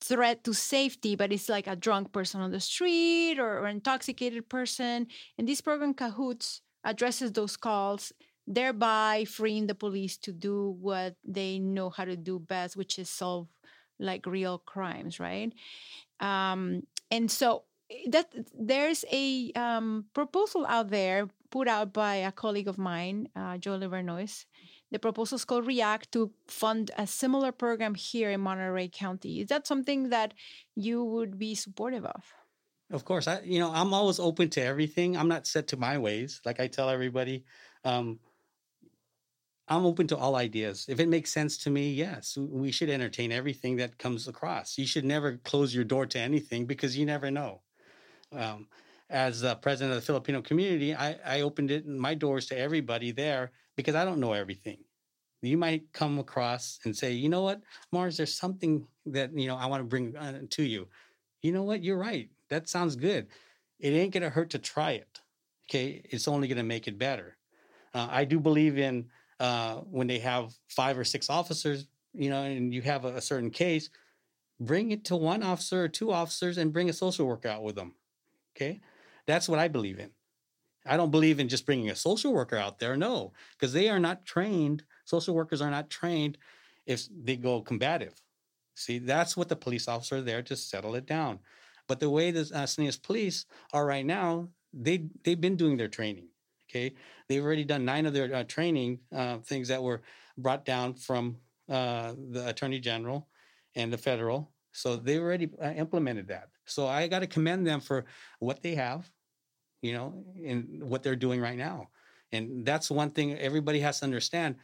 threat 0.00 0.44
to 0.44 0.52
safety, 0.52 1.16
but 1.16 1.32
it's 1.32 1.48
like 1.48 1.66
a 1.66 1.76
drunk 1.76 2.12
person 2.12 2.40
on 2.40 2.50
the 2.50 2.60
street 2.60 3.38
or, 3.38 3.60
or 3.60 3.68
intoxicated 3.68 4.48
person. 4.48 5.06
And 5.38 5.48
this 5.48 5.60
program 5.60 5.94
Cahoots 5.94 6.60
addresses 6.84 7.32
those 7.32 7.56
calls 7.56 8.12
thereby 8.46 9.24
freeing 9.24 9.66
the 9.66 9.74
police 9.74 10.16
to 10.18 10.32
do 10.32 10.76
what 10.80 11.16
they 11.24 11.58
know 11.58 11.90
how 11.90 12.04
to 12.04 12.16
do 12.16 12.38
best, 12.38 12.76
which 12.76 12.98
is 12.98 13.08
solve 13.08 13.48
like 13.98 14.26
real 14.26 14.58
crimes, 14.58 15.20
right? 15.20 15.52
Um, 16.20 16.82
and 17.10 17.30
so 17.30 17.64
eh, 17.90 18.10
that 18.10 18.34
there's 18.58 19.04
a 19.10 19.52
um, 19.52 20.06
proposal 20.14 20.66
out 20.66 20.90
there 20.90 21.28
put 21.50 21.68
out 21.68 21.92
by 21.92 22.16
a 22.16 22.32
colleague 22.32 22.68
of 22.68 22.78
mine, 22.78 23.28
uh, 23.36 23.56
Joe 23.58 23.78
Livernois. 23.78 24.44
The 24.90 24.98
proposal 24.98 25.36
is 25.36 25.44
called 25.44 25.66
React 25.66 26.12
to 26.12 26.30
fund 26.46 26.90
a 26.96 27.06
similar 27.06 27.52
program 27.52 27.94
here 27.94 28.30
in 28.30 28.40
Monterey 28.40 28.88
County. 28.88 29.40
Is 29.40 29.48
that 29.48 29.66
something 29.66 30.10
that 30.10 30.34
you 30.76 31.02
would 31.02 31.38
be 31.38 31.54
supportive 31.54 32.04
of? 32.04 32.22
Of 32.90 33.04
course, 33.04 33.26
I 33.26 33.40
you 33.42 33.58
know 33.58 33.72
I'm 33.72 33.94
always 33.94 34.20
open 34.20 34.50
to 34.50 34.62
everything. 34.62 35.16
I'm 35.16 35.28
not 35.28 35.46
set 35.46 35.66
to 35.68 35.76
my 35.76 35.98
ways. 35.98 36.40
Like 36.44 36.60
I 36.60 36.68
tell 36.68 36.90
everybody, 36.90 37.44
um, 37.84 38.20
I'm 39.66 39.86
open 39.86 40.06
to 40.08 40.16
all 40.16 40.36
ideas. 40.36 40.86
If 40.88 41.00
it 41.00 41.08
makes 41.08 41.32
sense 41.32 41.56
to 41.58 41.70
me, 41.70 41.90
yes, 41.92 42.36
we 42.36 42.70
should 42.70 42.90
entertain 42.90 43.32
everything 43.32 43.76
that 43.76 43.98
comes 43.98 44.28
across. 44.28 44.76
You 44.76 44.86
should 44.86 45.04
never 45.04 45.38
close 45.38 45.74
your 45.74 45.84
door 45.84 46.06
to 46.06 46.18
anything 46.18 46.66
because 46.66 46.98
you 46.98 47.06
never 47.06 47.30
know. 47.30 47.62
Um, 48.32 48.68
as 49.08 49.40
the 49.40 49.54
president 49.56 49.96
of 49.96 50.02
the 50.02 50.06
Filipino 50.06 50.42
community, 50.42 50.94
I, 50.94 51.16
I 51.24 51.40
opened 51.40 51.70
it 51.70 51.86
my 51.86 52.14
doors 52.14 52.46
to 52.46 52.58
everybody 52.58 53.10
there 53.10 53.52
because 53.76 53.94
I 53.94 54.04
don't 54.04 54.20
know 54.20 54.32
everything. 54.32 54.78
You 55.40 55.56
might 55.58 55.92
come 55.92 56.18
across 56.18 56.78
and 56.84 56.96
say, 56.96 57.12
you 57.12 57.28
know 57.28 57.42
what, 57.42 57.60
Mars, 57.92 58.16
there's 58.16 58.34
something 58.34 58.86
that 59.06 59.36
you 59.38 59.46
know 59.46 59.56
I 59.56 59.66
want 59.66 59.80
to 59.80 59.84
bring 59.84 60.16
uh, 60.16 60.40
to 60.48 60.62
you. 60.62 60.88
You 61.42 61.52
know 61.52 61.62
what, 61.62 61.84
you're 61.84 61.98
right. 61.98 62.30
That 62.48 62.68
sounds 62.68 62.96
good. 62.96 63.28
It 63.78 63.90
ain't 63.90 64.14
gonna 64.14 64.30
hurt 64.30 64.50
to 64.50 64.58
try 64.58 64.92
it. 64.92 65.20
Okay, 65.68 66.02
it's 66.10 66.28
only 66.28 66.48
gonna 66.48 66.62
make 66.62 66.88
it 66.88 66.98
better. 66.98 67.36
Uh, 67.92 68.08
I 68.10 68.24
do 68.24 68.40
believe 68.40 68.78
in 68.78 69.06
uh, 69.44 69.74
when 69.90 70.06
they 70.06 70.20
have 70.20 70.54
five 70.68 70.98
or 70.98 71.04
six 71.04 71.28
officers, 71.28 71.86
you 72.14 72.30
know, 72.30 72.42
and 72.44 72.72
you 72.72 72.80
have 72.80 73.04
a, 73.04 73.16
a 73.16 73.20
certain 73.20 73.50
case, 73.50 73.90
bring 74.58 74.90
it 74.90 75.04
to 75.04 75.16
one 75.16 75.42
officer 75.42 75.84
or 75.84 75.88
two 75.88 76.10
officers 76.10 76.56
and 76.56 76.72
bring 76.72 76.88
a 76.88 76.94
social 76.94 77.26
worker 77.26 77.48
out 77.48 77.62
with 77.62 77.74
them. 77.74 77.92
Okay. 78.56 78.80
That's 79.26 79.46
what 79.46 79.58
I 79.58 79.68
believe 79.68 79.98
in. 79.98 80.10
I 80.86 80.96
don't 80.96 81.10
believe 81.10 81.40
in 81.40 81.48
just 81.48 81.66
bringing 81.66 81.90
a 81.90 81.96
social 81.96 82.32
worker 82.32 82.56
out 82.56 82.78
there. 82.78 82.96
No, 82.96 83.32
because 83.52 83.74
they 83.74 83.90
are 83.90 84.00
not 84.00 84.24
trained. 84.24 84.82
Social 85.04 85.34
workers 85.34 85.60
are 85.60 85.70
not 85.70 85.90
trained 85.90 86.38
if 86.86 87.06
they 87.10 87.36
go 87.36 87.60
combative. 87.60 88.14
See, 88.74 88.98
that's 88.98 89.36
what 89.36 89.50
the 89.50 89.56
police 89.56 89.88
officer 89.88 90.22
there 90.22 90.42
to 90.42 90.56
settle 90.56 90.94
it 90.94 91.06
down. 91.06 91.38
But 91.86 92.00
the 92.00 92.08
way 92.08 92.30
the 92.30 92.50
uh, 92.54 92.64
Salinas 92.66 92.96
police 92.96 93.44
are 93.74 93.86
right 93.86 94.06
now, 94.06 94.48
they 94.72 95.08
they've 95.22 95.40
been 95.40 95.56
doing 95.56 95.76
their 95.76 95.88
training. 95.98 96.28
Okay, 96.74 96.92
they've 97.28 97.44
already 97.44 97.64
done 97.64 97.84
nine 97.84 98.04
of 98.04 98.12
their 98.12 98.34
uh, 98.34 98.42
training 98.44 98.98
uh, 99.14 99.38
things 99.38 99.68
that 99.68 99.80
were 99.80 100.02
brought 100.36 100.64
down 100.64 100.94
from 100.94 101.36
uh, 101.68 102.14
the 102.30 102.48
attorney 102.48 102.80
general 102.80 103.28
and 103.76 103.92
the 103.92 103.98
federal. 103.98 104.50
So 104.72 104.96
they 104.96 105.18
already 105.18 105.50
uh, 105.62 105.70
implemented 105.70 106.26
that. 106.28 106.48
So 106.66 106.88
I 106.88 107.06
got 107.06 107.20
to 107.20 107.28
commend 107.28 107.64
them 107.64 107.80
for 107.80 108.06
what 108.40 108.60
they 108.60 108.74
have, 108.74 109.08
you 109.82 109.92
know, 109.92 110.24
and 110.44 110.82
what 110.82 111.04
they're 111.04 111.14
doing 111.14 111.40
right 111.40 111.56
now. 111.56 111.90
And 112.32 112.66
that's 112.66 112.90
one 112.90 113.10
thing 113.10 113.38
everybody 113.38 113.78
has 113.78 114.00
to 114.00 114.06
understand. 114.06 114.56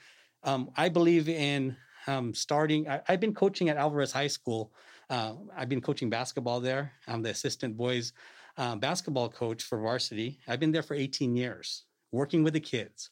Um, 0.42 0.70
I 0.76 0.88
believe 0.88 1.28
in 1.28 1.76
um, 2.08 2.34
starting. 2.34 2.88
I, 2.88 3.02
have 3.04 3.20
been 3.20 3.34
coaching 3.34 3.68
at 3.68 3.76
Alvarez 3.76 4.10
High 4.10 4.26
School. 4.26 4.72
Uh, 5.08 5.34
I've 5.56 5.68
been 5.68 5.80
coaching 5.80 6.10
basketball 6.10 6.58
there. 6.58 6.90
I'm 7.06 7.22
the 7.22 7.30
assistant 7.30 7.76
boys 7.76 8.12
uh, 8.56 8.74
basketball 8.74 9.28
coach 9.28 9.62
for 9.62 9.78
varsity. 9.78 10.40
I've 10.48 10.58
been 10.58 10.72
there 10.72 10.82
for 10.82 10.94
18 10.94 11.36
years 11.36 11.84
working 12.12 12.42
with 12.42 12.54
the 12.54 12.60
kids. 12.60 13.10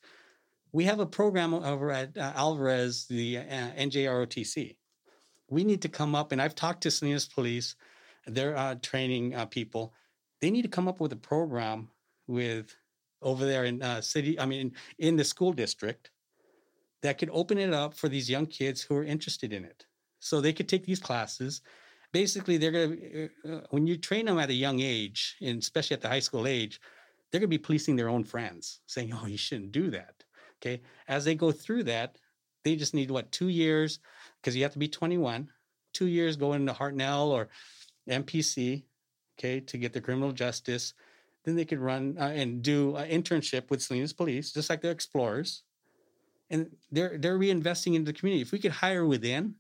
We 0.73 0.85
have 0.85 1.01
a 1.01 1.07
program 1.07 1.55
over 1.55 1.91
at 1.91 2.17
uh, 2.17 2.33
Alvarez, 2.35 3.07
the 3.07 3.39
uh, 3.39 3.43
NJROTC. 3.79 4.77
We 5.51 5.65
need 5.65 5.83
to 5.83 5.89
come 5.89 6.15
up, 6.15 6.33
and 6.33 6.43
I've 6.43 6.55
talked 6.55 6.83
to 6.83 6.91
Salinas 6.91 7.27
Police, 7.27 7.75
their 8.27 8.57
uh, 8.57 8.75
training 8.83 9.35
uh, 9.35 9.47
people. 9.47 9.95
They 10.41 10.51
need 10.51 10.63
to 10.63 10.69
come 10.69 10.89
up 10.89 11.01
with 11.01 11.13
a 11.13 11.17
program 11.17 11.89
with 12.27 12.77
over 13.23 13.47
there 13.47 13.65
in 13.65 13.83
uh, 13.83 14.01
city, 14.01 14.39
I 14.39 14.47
mean, 14.47 14.73
in 14.99 15.17
the 15.17 15.25
school 15.25 15.53
district 15.53 16.11
that 17.03 17.19
could 17.19 17.31
open 17.33 17.59
it 17.59 17.73
up 17.73 17.95
for 17.95 18.09
these 18.09 18.31
young 18.31 18.47
kids 18.47 18.83
who 18.83 18.97
are 18.97 19.05
interested 19.05 19.53
in 19.53 19.65
it. 19.65 19.87
So 20.21 20.41
they 20.41 20.53
could 20.53 20.69
take 20.69 20.85
these 20.85 21.01
classes. 21.01 21.63
Basically, 22.13 22.57
they're 22.57 22.73
going 22.73 22.97
to, 22.97 23.31
uh, 23.49 23.61
when 23.71 23.87
you 23.87 23.97
train 23.97 24.27
them 24.27 24.39
at 24.39 24.51
a 24.51 24.55
young 24.55 24.81
age, 24.81 25.37
and 25.41 25.61
especially 25.61 25.95
at 25.95 26.01
the 26.01 26.09
high 26.09 26.21
school 26.21 26.47
age, 26.47 26.81
they're 27.31 27.41
going 27.41 27.51
to 27.51 27.59
be 27.59 27.63
policing 27.63 27.97
their 27.97 28.09
own 28.09 28.25
friends, 28.25 28.81
saying, 28.87 29.13
"Oh, 29.13 29.27
you 29.27 29.37
shouldn't 29.37 29.73
do 29.73 29.91
that." 29.91 30.25
Okay, 30.61 30.83
as 31.07 31.25
they 31.25 31.35
go 31.35 31.53
through 31.53 31.85
that, 31.85 32.19
they 32.65 32.77
just 32.77 32.95
need 32.95 33.11
what 33.11 33.31
two 33.33 33.49
years 33.49 34.01
because 34.41 34.57
you 34.57 34.63
have 34.63 34.73
to 34.73 34.79
be 34.79 34.89
21. 34.89 35.51
Two 35.93 36.07
years 36.07 36.37
going 36.37 36.67
to 36.67 36.73
Hartnell 36.73 37.29
or 37.29 37.49
MPC, 38.09 38.85
okay, 39.39 39.61
to 39.61 39.79
get 39.79 39.93
the 39.93 40.01
criminal 40.01 40.33
justice. 40.33 40.95
Then 41.45 41.57
they 41.57 41.65
could 41.65 41.79
run 41.79 42.17
uh, 42.21 42.25
and 42.25 42.63
do 42.63 42.97
an 42.97 43.09
internship 43.11 43.71
with 43.71 43.83
Salinas 43.83 44.13
Police, 44.13 44.53
just 44.53 44.69
like 44.69 44.83
the 44.83 44.91
Explorers, 44.91 45.63
and 46.51 46.71
they're 46.91 47.17
they're 47.19 47.39
reinvesting 47.39 47.95
into 47.95 48.13
the 48.13 48.19
community. 48.19 48.43
If 48.43 48.53
we 48.53 48.59
could 48.59 48.73
hire 48.73 49.07
within, 49.07 49.55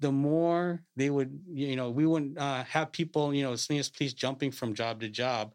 the 0.00 0.12
more 0.12 0.82
they 0.96 1.10
would, 1.10 1.40
you 1.50 1.76
know, 1.76 1.90
we 1.90 2.06
wouldn't 2.06 2.38
uh, 2.38 2.64
have 2.64 2.92
people, 2.92 3.34
you 3.34 3.42
know, 3.42 3.56
Salinas 3.56 3.90
Police 3.90 4.12
jumping 4.12 4.50
from 4.50 4.74
job 4.74 5.00
to 5.00 5.08
job 5.08 5.54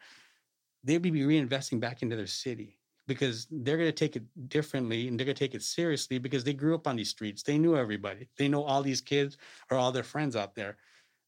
they'd 0.84 1.02
be 1.02 1.12
reinvesting 1.12 1.80
back 1.80 2.02
into 2.02 2.16
their 2.16 2.28
city 2.28 2.78
because 3.08 3.48
they're 3.52 3.78
going 3.78 3.90
to 3.90 3.92
take 3.92 4.16
it 4.16 4.24
differently 4.50 5.08
and 5.08 5.20
they're 5.20 5.26
going 5.26 5.36
to 5.36 5.40
take 5.40 5.56
it 5.56 5.62
seriously 5.62 6.18
because 6.18 6.44
they 6.44 6.54
grew 6.54 6.76
up 6.76 6.88
on 6.88 6.96
these 6.96 7.10
streets. 7.10 7.44
They 7.44 7.58
knew 7.58 7.76
everybody. 7.76 8.30
They 8.38 8.48
know 8.48 8.64
all 8.64 8.82
these 8.82 9.02
kids 9.02 9.38
or 9.70 9.78
all 9.78 9.92
their 9.92 10.04
friends 10.04 10.36
out 10.36 10.56
there. 10.56 10.78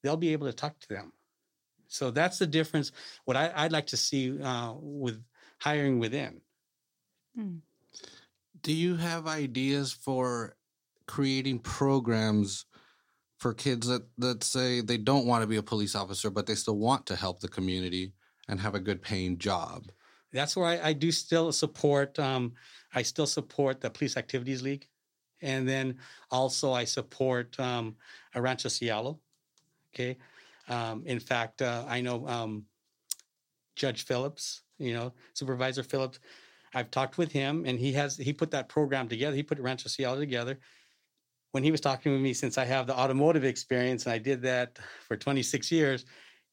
They'll 0.04 0.18
be 0.18 0.34
able 0.34 0.48
to 0.48 0.54
talk 0.54 0.80
to 0.80 0.88
them. 0.90 1.12
So 1.88 2.12
that's 2.12 2.40
the 2.40 2.48
difference. 2.48 2.92
What 3.26 3.38
I, 3.38 3.64
would 3.64 3.72
like 3.72 3.88
to 3.88 3.98
see 3.98 4.42
uh, 4.42 4.74
with 4.80 5.22
hiring 5.60 6.00
within. 6.00 6.42
Hmm. 7.36 7.58
Do 8.62 8.74
you 8.74 8.96
have 8.96 9.28
ideas 9.28 9.92
for 9.92 10.56
creating 11.08 11.60
programs 11.60 12.66
for 13.38 13.54
kids 13.54 13.88
that, 13.88 14.08
that 14.18 14.44
say 14.44 14.82
they 14.82 14.98
don't 14.98 15.28
want 15.28 15.44
to 15.44 15.48
be 15.48 15.58
a 15.58 15.64
police 15.64 15.94
officer, 15.94 16.30
but 16.30 16.48
they 16.48 16.56
still 16.56 16.78
want 16.78 17.06
to 17.08 17.16
help 17.16 17.42
the 17.42 17.48
community? 17.48 18.14
And 18.48 18.60
have 18.60 18.76
a 18.76 18.80
good 18.80 19.02
paying 19.02 19.38
job. 19.38 19.92
That's 20.32 20.56
where 20.58 20.66
I, 20.66 20.90
I 20.90 20.94
do 20.94 21.12
still 21.12 21.52
support. 21.52 22.20
Um, 22.20 22.54
I 22.94 23.02
still 23.02 23.28
support 23.28 23.82
the 23.82 23.90
Police 23.90 24.18
Activities 24.18 24.62
League, 24.62 24.88
and 25.42 25.68
then 25.68 25.98
also 26.30 26.74
I 26.74 26.84
support 26.84 27.60
um, 27.60 27.96
Rancho 28.36 28.70
Cielo. 28.70 29.20
Okay, 29.94 30.18
um, 30.68 31.04
in 31.06 31.20
fact, 31.20 31.62
uh, 31.62 31.86
I 31.88 32.02
know 32.02 32.28
um, 32.28 32.66
Judge 33.76 34.06
Phillips. 34.06 34.62
You 34.78 34.94
know, 34.94 35.14
Supervisor 35.34 35.84
Phillips. 35.84 36.20
I've 36.74 36.92
talked 36.92 37.18
with 37.18 37.32
him, 37.32 37.64
and 37.66 37.80
he 37.80 37.94
has 37.94 38.18
he 38.18 38.34
put 38.34 38.52
that 38.52 38.68
program 38.68 39.08
together. 39.08 39.36
He 39.36 39.44
put 39.44 39.58
Rancho 39.60 39.88
Cielo 39.88 40.20
together. 40.20 40.60
When 41.52 41.64
he 41.64 41.72
was 41.72 41.80
talking 41.80 42.12
with 42.12 42.20
me, 42.20 42.34
since 42.34 42.58
I 42.58 42.66
have 42.66 42.86
the 42.86 42.98
automotive 42.98 43.46
experience 43.46 44.06
and 44.06 44.12
I 44.12 44.18
did 44.18 44.42
that 44.42 44.78
for 45.08 45.16
26 45.16 45.72
years, 45.72 46.04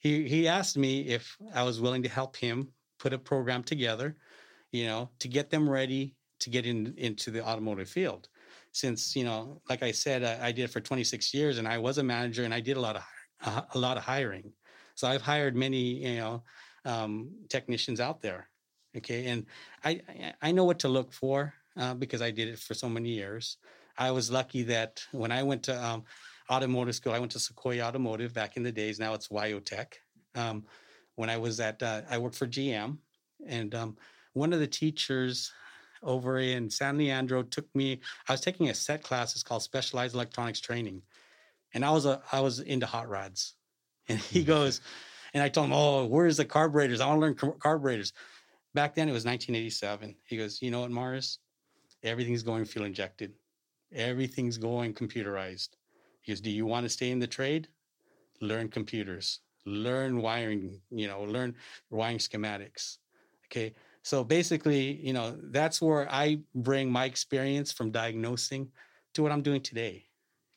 he 0.03 0.29
he 0.29 0.49
asked 0.49 0.77
me 0.79 1.03
if 1.09 1.37
I 1.55 1.62
was 1.65 1.81
willing 1.81 2.03
to 2.05 2.09
help 2.11 2.37
him 2.37 2.75
put 2.99 3.15
a 3.15 3.19
program 3.19 3.65
together, 3.65 4.17
you 4.73 4.87
know, 4.87 5.11
to 5.21 5.29
get 5.29 5.51
them 5.51 5.69
ready 5.69 6.17
to 6.41 6.51
get 6.51 6.67
in 6.67 6.95
into 6.99 7.31
the 7.31 7.45
automotive 7.47 7.88
field. 7.88 8.29
Since 8.73 9.17
you 9.17 9.25
know, 9.25 9.62
like 9.71 9.83
I 9.83 9.93
said, 9.93 10.25
I, 10.25 10.49
I 10.49 10.53
did 10.53 10.71
for 10.71 10.81
26 10.81 11.35
years, 11.35 11.59
and 11.59 11.69
I 11.69 11.79
was 11.79 11.99
a 11.99 12.03
manager, 12.05 12.45
and 12.45 12.55
I 12.55 12.61
did 12.61 12.77
a 12.77 12.81
lot 12.81 12.97
of 12.97 13.05
a, 13.47 13.67
a 13.75 13.79
lot 13.79 13.97
of 13.97 14.05
hiring. 14.05 14.53
So 14.97 15.09
I've 15.09 15.23
hired 15.23 15.57
many, 15.57 16.05
you 16.07 16.17
know, 16.19 16.45
um, 16.85 17.31
technicians 17.49 18.01
out 18.01 18.21
there. 18.23 18.49
Okay, 18.97 19.27
and 19.27 19.47
I 19.85 20.01
I 20.43 20.53
know 20.53 20.65
what 20.65 20.81
to 20.81 20.88
look 20.88 21.12
for. 21.12 21.55
uh, 21.77 21.95
because 21.95 22.21
I 22.21 22.31
did 22.31 22.49
it 22.49 22.59
for 22.59 22.75
so 22.75 22.88
many 22.88 23.09
years. 23.11 23.57
I 23.97 24.11
was 24.12 24.31
lucky 24.31 24.62
that 24.65 25.03
when 25.12 25.33
I 25.33 25.43
went 25.43 25.62
to 25.65 25.75
um, 25.85 26.05
automotive 26.50 26.94
school, 26.94 27.12
I 27.12 27.18
went 27.18 27.33
to 27.33 27.38
Sequoia 27.38 27.83
Automotive 27.83 28.33
back 28.33 28.57
in 28.57 28.62
the 28.62 28.72
days. 28.72 28.98
Now 28.98 29.14
it's 29.14 29.28
Wyotech. 29.28 29.94
Um, 30.35 30.64
when 31.16 31.31
I 31.31 31.37
was 31.37 31.61
at, 31.61 31.83
uh, 31.83 32.02
I 32.11 32.18
worked 32.18 32.37
for 32.37 32.46
GM, 32.46 32.98
and 33.46 33.74
um, 33.74 33.96
one 34.33 34.52
of 34.52 34.61
the 34.61 34.66
teachers 34.66 35.52
over 36.02 36.38
in 36.38 36.70
San 36.70 36.98
Leandro 36.98 37.42
took 37.42 37.66
me. 37.74 38.00
I 38.28 38.33
was 38.33 38.40
taking 38.40 38.70
a 38.70 38.74
set 38.74 39.02
class. 39.02 39.35
It's 39.35 39.42
called 39.42 39.62
Specialized 39.62 40.14
Electronics 40.14 40.61
Training, 40.61 41.02
and 41.74 41.85
I 41.85 41.90
was 41.90 42.07
a 42.07 42.22
I 42.33 42.40
was 42.40 42.61
into 42.61 42.87
hot 42.87 43.09
rods, 43.09 43.55
and 44.09 44.18
he 44.18 44.40
mm-hmm. 44.40 44.48
goes, 44.48 44.81
and 45.35 45.42
I 45.42 45.48
told 45.48 45.66
him, 45.66 45.72
"Oh, 45.72 46.07
where's 46.07 46.37
the 46.37 46.44
carburetors? 46.44 47.00
I 47.00 47.07
want 47.07 47.18
to 47.18 47.20
learn 47.20 47.35
car- 47.35 47.57
carburetors." 47.59 48.12
Back 48.74 48.94
then, 48.94 49.09
it 49.09 49.12
was 49.12 49.24
1987. 49.24 50.16
He 50.24 50.37
goes, 50.37 50.62
"You 50.62 50.70
know 50.70 50.81
what, 50.81 50.90
Mars? 50.90 51.38
Everything's 52.02 52.42
going 52.42 52.64
fuel 52.64 52.87
injected. 52.87 53.35
Everything's 53.92 54.59
going 54.59 54.94
computerized." 54.94 55.68
He 56.22 56.32
goes, 56.32 56.40
"Do 56.40 56.50
you 56.50 56.66
want 56.66 56.85
to 56.85 56.88
stay 56.88 57.11
in 57.11 57.18
the 57.18 57.26
trade? 57.26 57.68
Learn 58.40 58.68
computers. 58.68 59.40
Learn 59.66 60.22
wiring. 60.22 60.80
You 60.90 61.08
know, 61.08 61.22
learn 61.22 61.54
wiring 61.90 62.18
schematics." 62.18 62.98
Okay. 63.46 63.74
So 64.02 64.24
basically, 64.24 65.00
you 65.06 65.12
know, 65.12 65.37
that's 65.50 65.80
where 65.80 66.11
I 66.11 66.40
bring 66.54 66.90
my 66.90 67.04
experience 67.04 67.70
from 67.70 67.90
diagnosing 67.92 68.68
to 69.14 69.22
what 69.22 69.30
I'm 69.30 69.42
doing 69.42 69.61
today. 69.61 70.06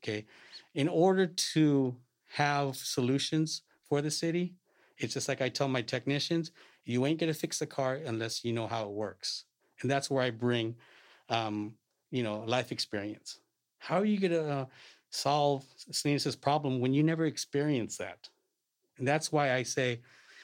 Okay. 0.04 0.25
In 0.73 0.88
order 0.88 1.28
to 1.54 1.95
have 2.34 2.75
solutions 2.75 3.62
for 3.88 4.01
the 4.01 4.10
city, 4.12 4.56
it's 4.97 5.13
just 5.13 5.28
like 5.28 5.41
I 5.41 5.49
tell 5.49 5.67
my 5.67 5.82
technicians, 5.82 6.51
you 6.86 7.06
ain't 7.06 7.19
going 7.19 7.32
to 7.32 7.38
fix 7.38 7.60
the 7.60 7.67
car 7.67 7.95
unless 8.06 8.43
you 8.43 8.54
know 8.54 8.67
how 8.67 8.86
it 8.86 8.91
works. 8.91 9.45
And 9.82 9.91
that's 9.91 10.10
where 10.10 10.23
I 10.23 10.30
bring, 10.32 10.75
um, 11.30 11.75
you 12.12 12.23
know, 12.23 12.43
life 12.45 12.71
experience. 12.71 13.39
How 13.80 13.97
are 13.97 14.06
you 14.06 14.19
going 14.19 14.32
to 14.32 14.49
uh, 14.49 14.65
solve 15.10 15.65
Salinas' 15.91 16.36
problem 16.36 16.80
when 16.80 16.94
you 16.94 17.04
never 17.04 17.26
experience 17.26 17.98
that? 17.98 18.30
And 18.98 19.08
that's 19.08 19.32
why 19.32 19.54
I 19.54 19.63
say, 19.63 20.02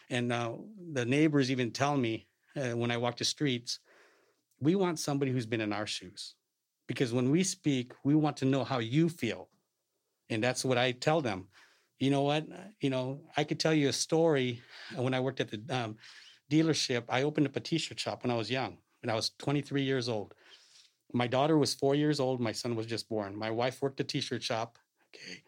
and 0.09 0.31
uh, 0.31 0.53
the 0.93 1.05
neighbors 1.05 1.51
even 1.51 1.71
tell 1.71 1.97
me, 1.97 2.27
uh, 2.55 2.71
when 2.71 2.91
I 2.91 2.97
walk 2.97 3.17
the 3.17 3.25
streets, 3.25 3.79
we 4.59 4.75
want 4.75 4.99
somebody 4.99 5.31
who's 5.31 5.45
been 5.45 5.61
in 5.61 5.73
our 5.73 5.87
shoes. 5.87 6.35
Because 6.87 7.13
when 7.13 7.31
we 7.31 7.43
speak, 7.43 7.93
we 8.03 8.15
want 8.15 8.37
to 8.37 8.45
know 8.45 8.63
how 8.63 8.79
you 8.79 9.07
feel. 9.07 9.47
And 10.29 10.43
that's 10.43 10.65
what 10.65 10.77
I 10.77 10.91
tell 10.91 11.21
them. 11.21 11.47
You 11.99 12.09
know 12.09 12.23
what? 12.23 12.45
You 12.79 12.89
know, 12.89 13.21
I 13.37 13.43
could 13.43 13.59
tell 13.59 13.73
you 13.73 13.89
a 13.89 13.93
story. 13.93 14.61
When 14.95 15.13
I 15.13 15.19
worked 15.19 15.39
at 15.39 15.49
the 15.49 15.61
um, 15.69 15.97
dealership, 16.51 17.03
I 17.07 17.23
opened 17.23 17.47
up 17.47 17.55
a 17.55 17.59
t 17.59 17.77
shirt 17.77 17.99
shop 17.99 18.23
when 18.23 18.31
I 18.31 18.35
was 18.35 18.51
young, 18.51 18.77
when 19.01 19.09
I 19.09 19.15
was 19.15 19.31
23 19.39 19.83
years 19.83 20.09
old. 20.09 20.33
My 21.13 21.27
daughter 21.27 21.57
was 21.57 21.73
four 21.73 21.95
years 21.95 22.19
old. 22.19 22.39
My 22.39 22.51
son 22.51 22.75
was 22.75 22.85
just 22.85 23.09
born. 23.09 23.35
My 23.35 23.51
wife 23.51 23.81
worked 23.81 23.99
a 23.99 24.03
t 24.03 24.21
shirt 24.21 24.43
shop. 24.43 24.77
Okay. 25.13 25.41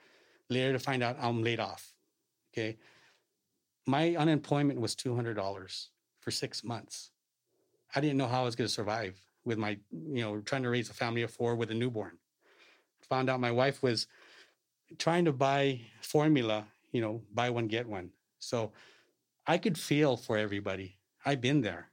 Later 0.49 0.73
to 0.73 0.79
find 0.79 1.01
out 1.01 1.17
I'm 1.19 1.43
laid 1.43 1.59
off. 1.59 1.93
Okay. 2.51 2.77
My 3.85 4.15
unemployment 4.15 4.79
was 4.79 4.95
$200 4.95 5.87
for 6.19 6.31
six 6.31 6.63
months. 6.63 7.11
I 7.95 8.01
didn't 8.01 8.17
know 8.17 8.27
how 8.27 8.41
I 8.41 8.45
was 8.45 8.55
going 8.55 8.67
to 8.67 8.73
survive 8.73 9.19
with 9.45 9.57
my, 9.57 9.77
you 9.91 10.21
know, 10.23 10.39
trying 10.41 10.63
to 10.63 10.69
raise 10.69 10.89
a 10.89 10.93
family 10.93 11.21
of 11.21 11.31
four 11.31 11.55
with 11.55 11.69
a 11.71 11.73
newborn. 11.73 12.17
Found 13.09 13.29
out 13.29 13.39
my 13.39 13.51
wife 13.51 13.83
was 13.83 14.07
trying 14.97 15.25
to 15.25 15.33
buy 15.33 15.81
formula, 16.01 16.65
you 16.91 17.01
know, 17.01 17.21
buy 17.33 17.49
one, 17.49 17.67
get 17.67 17.87
one. 17.87 18.11
So 18.39 18.71
I 19.45 19.57
could 19.57 19.77
feel 19.77 20.15
for 20.15 20.37
everybody. 20.37 20.97
I've 21.25 21.41
been 21.41 21.61
there. 21.61 21.89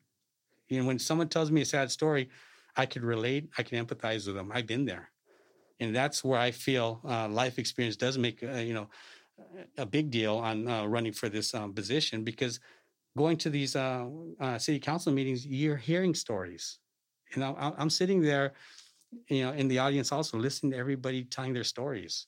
You 0.68 0.80
know, 0.80 0.86
when 0.86 0.98
someone 0.98 1.28
tells 1.28 1.50
me 1.50 1.62
a 1.62 1.66
sad 1.66 1.90
story, 1.90 2.28
I 2.76 2.86
could 2.86 3.02
relate, 3.02 3.48
I 3.58 3.62
can 3.62 3.84
empathize 3.84 4.26
with 4.26 4.36
them. 4.36 4.50
I've 4.52 4.66
been 4.66 4.84
there. 4.84 5.10
And 5.80 5.96
that's 5.96 6.22
where 6.22 6.38
I 6.38 6.50
feel 6.50 7.00
uh, 7.08 7.28
life 7.28 7.58
experience 7.58 7.96
does 7.96 8.18
make, 8.18 8.42
uh, 8.42 8.56
you 8.56 8.74
know, 8.74 8.88
a 9.78 9.86
big 9.86 10.10
deal 10.10 10.36
on 10.36 10.68
uh, 10.68 10.84
running 10.86 11.12
for 11.12 11.28
this 11.28 11.54
um, 11.54 11.72
position 11.72 12.24
because 12.24 12.60
going 13.16 13.36
to 13.38 13.50
these 13.50 13.76
uh, 13.76 14.06
uh, 14.38 14.58
city 14.58 14.78
council 14.78 15.12
meetings, 15.12 15.46
you're 15.46 15.76
hearing 15.76 16.14
stories. 16.14 16.78
You 17.34 17.40
know, 17.40 17.56
I'm 17.58 17.90
sitting 17.90 18.20
there, 18.20 18.52
you 19.28 19.44
know, 19.44 19.52
in 19.52 19.68
the 19.68 19.78
audience 19.78 20.12
also 20.12 20.36
listening 20.36 20.72
to 20.72 20.78
everybody 20.78 21.24
telling 21.24 21.52
their 21.52 21.64
stories, 21.64 22.26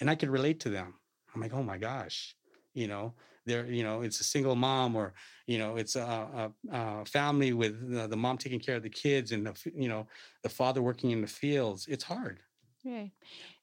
and 0.00 0.10
I 0.10 0.14
could 0.14 0.28
relate 0.28 0.60
to 0.60 0.68
them. 0.68 0.94
I'm 1.34 1.40
like, 1.40 1.54
oh 1.54 1.62
my 1.62 1.78
gosh, 1.78 2.36
you 2.74 2.88
know, 2.88 3.14
there, 3.48 3.66
you 3.66 3.82
know, 3.82 4.02
it's 4.02 4.20
a 4.20 4.24
single 4.24 4.54
mom, 4.54 4.94
or 4.94 5.14
you 5.46 5.58
know, 5.58 5.76
it's 5.76 5.96
a, 5.96 6.00
a, 6.00 6.50
a 6.72 7.04
family 7.04 7.52
with 7.52 7.74
the, 7.92 8.06
the, 8.06 8.16
mom 8.16 8.38
taking 8.38 8.60
care 8.60 8.76
of 8.76 8.82
the 8.82 8.90
kids, 8.90 9.32
and 9.32 9.46
the 9.46 9.54
you 9.74 9.88
know, 9.88 10.06
the 10.42 10.48
father 10.48 10.82
working 10.82 11.10
in 11.10 11.20
the 11.20 11.26
fields. 11.26 11.86
It's 11.88 12.04
hard. 12.04 12.40
Okay, 12.80 13.12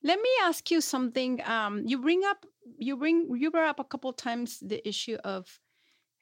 let 0.03 0.19
me 0.19 0.29
ask 0.43 0.69
you 0.71 0.81
something. 0.81 1.41
Um, 1.45 1.83
you 1.85 2.01
bring 2.01 2.23
up, 2.25 2.45
you 2.77 2.97
bring, 2.97 3.29
you 3.37 3.49
brought 3.49 3.69
up 3.69 3.79
a 3.79 3.85
couple 3.85 4.11
times 4.11 4.59
the 4.59 4.85
issue 4.87 5.17
of 5.23 5.47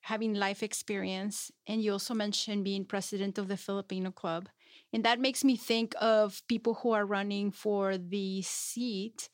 having 0.04 0.34
life 0.34 0.64
experience. 0.64 1.50
And 1.66 1.82
you 1.82 1.94
also 1.94 2.14
mentioned 2.14 2.66
being 2.66 2.86
president 2.86 3.38
of 3.38 3.48
the 3.48 3.58
Filipino 3.58 4.12
Club. 4.12 4.50
And 4.92 5.04
that 5.06 5.20
makes 5.20 5.44
me 5.44 5.56
think 5.56 5.96
of 6.00 6.42
people 6.48 6.76
who 6.76 6.92
are 6.92 7.06
running 7.06 7.52
for 7.52 7.98
the 7.98 8.42
seat 8.42 9.30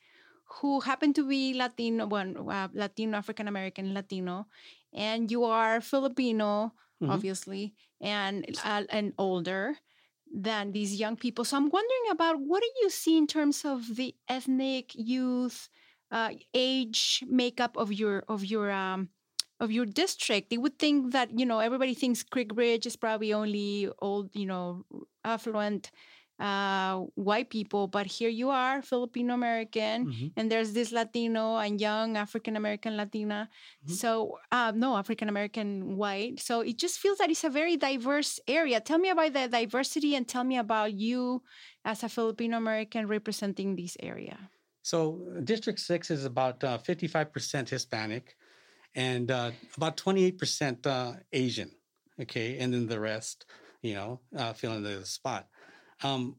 who 0.59 0.79
happen 0.81 1.13
to 1.13 1.27
be 1.27 1.53
Latino, 1.53 2.07
well, 2.07 2.49
uh, 2.49 2.67
Latino, 2.73 3.17
African 3.17 3.47
American, 3.47 3.93
Latino, 3.93 4.47
and 4.93 5.29
you 5.29 5.43
are 5.43 5.81
Filipino, 5.81 6.73
mm-hmm. 7.01 7.11
obviously, 7.11 7.73
and 8.01 8.45
uh, 8.63 8.83
and 8.89 9.13
older 9.17 9.75
than 10.31 10.71
these 10.71 10.99
young 10.99 11.15
people. 11.15 11.45
So 11.45 11.57
I'm 11.57 11.69
wondering 11.69 12.11
about 12.11 12.35
what 12.39 12.61
do 12.61 12.69
you 12.81 12.89
see 12.89 13.17
in 13.17 13.27
terms 13.27 13.65
of 13.65 13.95
the 13.95 14.15
ethnic 14.27 14.91
youth, 14.93 15.69
uh, 16.11 16.31
age 16.53 17.23
makeup 17.27 17.77
of 17.77 17.93
your 17.93 18.23
of 18.27 18.45
your 18.45 18.71
um, 18.71 19.09
of 19.59 19.71
your 19.71 19.85
district. 19.85 20.49
They 20.49 20.57
would 20.57 20.79
think 20.79 21.11
that, 21.11 21.37
you 21.37 21.45
know, 21.45 21.59
everybody 21.59 21.93
thinks 21.93 22.23
Creekbridge 22.23 22.85
is 22.85 22.95
probably 22.95 23.33
only 23.33 23.89
old, 23.99 24.29
you 24.33 24.45
know, 24.45 24.85
affluent 25.23 25.91
uh, 26.39 27.03
white 27.15 27.49
people, 27.49 27.87
but 27.87 28.05
here 28.05 28.29
you 28.29 28.49
are, 28.49 28.81
Filipino 28.81 29.33
American, 29.33 30.07
mm-hmm. 30.07 30.27
and 30.37 30.51
there's 30.51 30.71
this 30.71 30.91
Latino 30.91 31.57
and 31.57 31.81
young 31.81 32.15
African 32.15 32.55
American 32.55 32.95
Latina. 32.95 33.49
Mm-hmm. 33.83 33.93
So, 33.93 34.39
uh, 34.51 34.71
no, 34.75 34.95
African 34.95 35.27
American 35.27 35.97
white. 35.97 36.39
So 36.39 36.61
it 36.61 36.77
just 36.77 36.99
feels 36.99 37.17
that 37.17 37.29
it's 37.29 37.43
a 37.43 37.49
very 37.49 37.75
diverse 37.75 38.39
area. 38.47 38.79
Tell 38.79 38.99
me 38.99 39.09
about 39.09 39.33
the 39.33 39.47
diversity 39.47 40.15
and 40.15 40.27
tell 40.27 40.43
me 40.43 40.57
about 40.57 40.93
you 40.93 41.43
as 41.83 42.03
a 42.03 42.09
Filipino 42.09 42.57
American 42.57 43.07
representing 43.07 43.75
this 43.75 43.97
area. 43.99 44.37
So, 44.81 45.19
District 45.43 45.79
6 45.79 46.09
is 46.09 46.25
about 46.25 46.63
uh, 46.63 46.77
55% 46.77 47.69
Hispanic 47.69 48.35
and 48.95 49.29
uh, 49.29 49.51
about 49.75 49.97
28% 49.97 50.87
uh, 50.87 51.13
Asian. 51.33 51.71
Okay. 52.21 52.57
And 52.59 52.73
then 52.73 52.87
the 52.87 52.99
rest, 52.99 53.45
you 53.81 53.93
know, 53.93 54.19
uh, 54.35 54.53
fill 54.53 54.81
the 54.81 55.05
spot. 55.05 55.47
Um, 56.03 56.37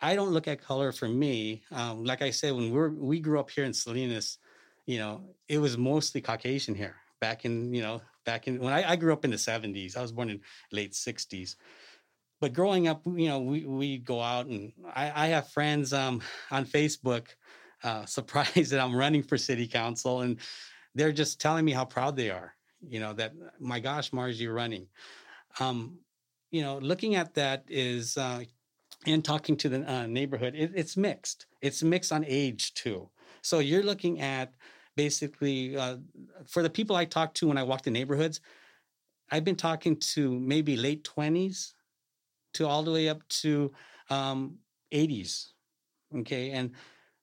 I 0.00 0.14
don't 0.14 0.30
look 0.30 0.48
at 0.48 0.62
color 0.62 0.92
for 0.92 1.08
me. 1.08 1.62
Um, 1.72 2.04
like 2.04 2.22
I 2.22 2.30
said, 2.30 2.54
when 2.54 2.70
we're, 2.70 2.90
we 2.90 3.20
grew 3.20 3.40
up 3.40 3.50
here 3.50 3.64
in 3.64 3.72
Salinas, 3.72 4.38
you 4.86 4.98
know, 4.98 5.34
it 5.48 5.58
was 5.58 5.76
mostly 5.76 6.20
Caucasian 6.20 6.74
here 6.74 6.96
back 7.20 7.44
in, 7.44 7.74
you 7.74 7.82
know, 7.82 8.00
back 8.24 8.46
in 8.46 8.60
when 8.60 8.72
I, 8.72 8.92
I 8.92 8.96
grew 8.96 9.12
up 9.12 9.24
in 9.24 9.30
the 9.30 9.36
70s. 9.36 9.96
I 9.96 10.02
was 10.02 10.12
born 10.12 10.30
in 10.30 10.40
late 10.70 10.92
60s 10.92 11.56
but 12.40 12.52
growing 12.52 12.88
up, 12.88 13.02
you 13.04 13.28
know, 13.28 13.40
we 13.40 13.64
we 13.64 13.98
go 13.98 14.20
out 14.20 14.46
and 14.46 14.72
I, 14.94 15.24
I 15.24 15.26
have 15.28 15.48
friends 15.50 15.92
um, 15.92 16.22
on 16.50 16.66
Facebook 16.66 17.26
uh, 17.82 18.04
surprised 18.06 18.72
that 18.72 18.80
I'm 18.80 18.94
running 18.94 19.22
for 19.22 19.36
city 19.36 19.66
council, 19.66 20.20
and 20.20 20.38
they're 20.94 21.12
just 21.12 21.40
telling 21.40 21.64
me 21.64 21.72
how 21.72 21.84
proud 21.84 22.16
they 22.16 22.30
are. 22.30 22.54
You 22.86 23.00
know 23.00 23.12
that 23.14 23.32
my 23.58 23.80
gosh, 23.80 24.12
Mars, 24.12 24.40
you're 24.40 24.54
running. 24.54 24.86
Um, 25.58 25.98
you 26.50 26.62
know, 26.62 26.78
looking 26.78 27.16
at 27.16 27.34
that 27.34 27.64
is 27.68 28.16
uh, 28.16 28.44
and 29.08 29.24
talking 29.24 29.56
to 29.56 29.68
the 29.68 29.90
uh, 29.90 30.06
neighborhood, 30.06 30.54
it, 30.56 30.72
it's 30.74 30.96
mixed. 30.96 31.46
It's 31.60 31.82
mixed 31.82 32.12
on 32.12 32.24
age 32.26 32.74
too. 32.74 33.08
So 33.42 33.58
you're 33.58 33.82
looking 33.82 34.20
at 34.20 34.52
basically 34.96 35.76
uh, 35.76 35.96
for 36.46 36.62
the 36.62 36.70
people 36.70 36.96
I 36.96 37.04
talk 37.04 37.34
to 37.34 37.48
when 37.48 37.58
I 37.58 37.62
walk 37.62 37.82
the 37.82 37.90
neighborhoods. 37.90 38.40
I've 39.30 39.44
been 39.44 39.56
talking 39.56 39.96
to 40.14 40.38
maybe 40.40 40.76
late 40.76 41.04
twenties 41.04 41.74
to 42.54 42.66
all 42.66 42.82
the 42.82 42.92
way 42.92 43.08
up 43.08 43.26
to 43.28 43.72
um, 44.10 44.58
80s. 44.92 45.48
Okay, 46.20 46.50
and 46.50 46.72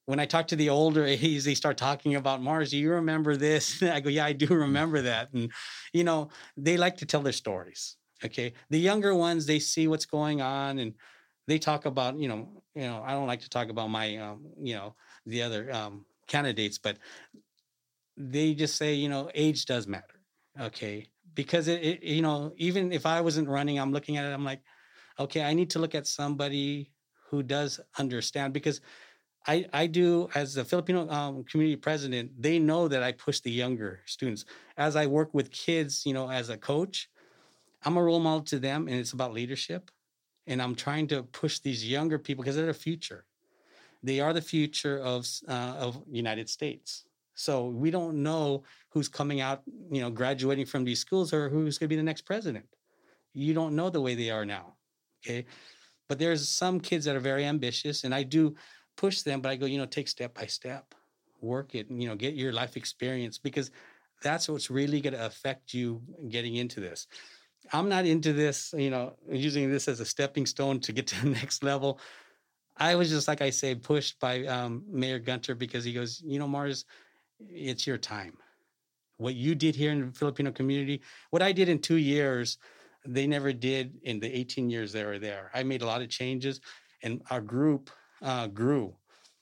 when 0.06 0.20
I 0.20 0.26
talk 0.26 0.48
to 0.50 0.56
the 0.56 0.70
older 0.70 1.06
age, 1.06 1.44
they 1.44 1.56
start 1.56 1.78
talking 1.78 2.16
about 2.16 2.42
Mars. 2.42 2.72
Do 2.72 2.78
you 2.78 2.92
remember 2.92 3.36
this? 3.36 3.82
I 3.84 4.00
go, 4.00 4.10
yeah, 4.10 4.26
I 4.26 4.34
do 4.34 4.48
remember 4.48 5.02
that. 5.02 5.34
And, 5.34 5.52
you 5.94 6.04
know, 6.04 6.30
they 6.58 6.78
like 6.78 6.98
to 6.98 7.06
tell 7.06 7.22
their 7.22 7.34
stories. 7.34 7.98
Okay. 8.24 8.54
The 8.70 8.80
younger 8.80 9.14
ones, 9.14 9.46
they 9.46 9.60
see 9.60 9.88
what's 9.88 10.06
going 10.06 10.42
on 10.42 10.80
and 10.80 10.94
they 11.48 11.60
talk 11.60 11.86
about, 11.86 12.20
you 12.20 12.28
know, 12.28 12.48
you 12.74 12.84
know, 12.84 13.04
I 13.06 13.12
don't 13.12 13.28
like 13.28 13.42
to 13.42 13.50
talk 13.50 13.70
about 13.70 13.90
my, 13.90 14.18
um, 14.18 14.46
you 14.62 14.76
know, 14.76 14.96
the 15.26 15.42
other 15.42 15.72
um, 15.74 16.06
candidates, 16.28 16.78
but 16.78 16.98
they 18.18 18.54
just 18.54 18.76
say, 18.78 18.94
you 18.94 19.10
know, 19.10 19.30
age 19.34 19.66
does 19.66 19.88
matter. 19.88 20.22
Okay. 20.60 21.08
Because 21.34 21.68
it, 21.68 21.82
it, 21.84 22.04
you 22.04 22.22
know, 22.22 22.54
even 22.58 22.92
if 22.92 23.06
I 23.06 23.22
wasn't 23.22 23.50
running, 23.50 23.80
I'm 23.80 23.92
looking 23.92 24.18
at 24.18 24.26
it, 24.26 24.34
I'm 24.34 24.46
like, 24.46 24.62
okay, 25.20 25.44
I 25.44 25.54
need 25.54 25.70
to 25.72 25.80
look 25.80 25.96
at 25.96 26.08
somebody 26.08 26.92
who 27.30 27.44
does 27.44 27.80
understand 27.98 28.54
because 28.54 28.82
I, 29.48 29.66
I 29.74 29.88
do 29.88 30.28
as 30.34 30.54
the 30.54 30.66
Filipino 30.66 31.10
um, 31.10 31.44
community 31.44 31.76
president, 31.76 32.32
they 32.42 32.58
know 32.58 32.88
that 32.88 33.04
I 33.04 33.12
push 33.12 33.42
the 33.42 33.52
younger 33.52 34.00
students. 34.06 34.46
As 34.78 34.96
I 34.96 35.06
work 35.06 35.34
with 35.34 35.52
kids, 35.52 36.06
you 36.06 36.14
know, 36.14 36.30
as 36.30 36.50
a 36.50 36.58
coach, 36.58 37.10
I'm 37.84 37.98
a 37.98 38.04
role 38.04 38.20
model 38.20 38.42
to 38.46 38.60
them 38.60 38.88
and 38.88 38.98
it's 38.98 39.14
about 39.14 39.34
leadership. 39.34 39.92
And 40.48 40.62
I'm 40.62 40.76
trying 40.76 41.08
to 41.08 41.24
push 41.24 41.60
these 41.60 41.86
younger 41.86 42.20
people 42.20 42.44
because 42.44 42.56
they're 42.56 42.66
the 42.68 42.74
future. 42.74 43.26
They 44.04 44.20
are 44.20 44.34
the 44.34 44.42
future 44.42 45.00
of 45.00 45.28
uh, 45.48 45.76
of 45.80 46.04
United 46.12 46.50
States. 46.50 47.06
So 47.36 47.68
we 47.68 47.92
don't 47.92 48.24
know 48.24 48.64
who's 48.90 49.10
coming 49.10 49.42
out, 49.42 49.62
you 49.92 50.02
know, 50.02 50.10
graduating 50.10 50.68
from 50.68 50.86
these 50.86 51.00
schools 51.00 51.34
or 51.34 51.50
who's 51.50 51.78
going 51.78 51.90
to 51.90 51.96
be 51.96 51.98
the 51.98 52.04
next 52.04 52.22
president. 52.22 52.66
You 53.34 53.54
don't 53.54 53.76
know 53.76 53.90
the 53.90 54.00
way 54.00 54.16
they 54.16 54.30
are 54.30 54.46
now. 54.46 54.76
Okay. 55.26 55.46
But 56.08 56.20
there's 56.20 56.48
some 56.48 56.80
kids 56.80 57.06
that 57.06 57.16
are 57.16 57.20
very 57.20 57.46
ambitious, 57.46 58.04
and 58.04 58.14
I 58.14 58.24
do 58.24 58.56
push 58.96 59.22
them, 59.22 59.42
but 59.42 59.50
I 59.50 59.56
go, 59.56 59.66
you 59.66 59.78
know, 59.78 59.86
take 59.86 60.08
step 60.08 60.34
by 60.34 60.46
step, 60.46 60.94
work 61.42 61.76
it, 61.76 61.90
you 61.90 62.08
know, 62.08 62.16
get 62.16 62.36
your 62.36 62.54
life 62.54 62.78
experience 62.78 63.38
because 63.38 63.72
that's 64.22 64.48
what's 64.48 64.70
really 64.70 65.02
going 65.02 65.14
to 65.14 65.26
affect 65.26 65.74
you 65.74 66.02
getting 66.30 66.56
into 66.56 66.80
this. 66.80 67.08
I'm 67.74 67.90
not 67.90 68.06
into 68.06 68.34
this, 68.34 68.74
you 68.78 68.90
know, 68.90 69.14
using 69.30 69.72
this 69.72 69.88
as 69.88 70.00
a 70.00 70.06
stepping 70.06 70.46
stone 70.46 70.80
to 70.82 70.92
get 70.92 71.08
to 71.08 71.22
the 71.24 71.30
next 71.30 71.64
level. 71.64 72.00
I 72.78 72.96
was 72.96 73.10
just, 73.10 73.28
like 73.28 73.42
I 73.42 73.50
say, 73.50 73.76
pushed 73.76 74.20
by 74.20 74.46
um, 74.46 74.84
Mayor 74.90 75.20
Gunter 75.20 75.56
because 75.56 75.84
he 75.86 75.94
goes, 75.94 76.22
you 76.26 76.40
know, 76.40 76.48
Mars, 76.48 76.86
it's 77.50 77.88
your 77.88 77.98
time. 77.98 78.38
What 79.18 79.36
you 79.36 79.56
did 79.56 79.76
here 79.76 79.92
in 79.92 80.08
the 80.08 80.12
Filipino 80.12 80.52
community, 80.52 81.02
what 81.30 81.42
I 81.42 81.54
did 81.54 81.70
in 81.70 81.80
two 81.80 81.96
years, 81.96 82.58
they 83.06 83.28
never 83.28 83.54
did 83.54 83.98
in 84.04 84.20
the 84.20 84.28
18 84.28 84.70
years 84.70 84.92
they 84.92 85.06
were 85.06 85.20
there. 85.20 85.52
I 85.54 85.64
made 85.64 85.82
a 85.82 85.86
lot 85.86 86.02
of 86.02 86.10
changes 86.10 86.60
and 87.02 87.22
our 87.30 87.40
group 87.40 87.90
uh, 88.22 88.48
grew. 88.48 88.94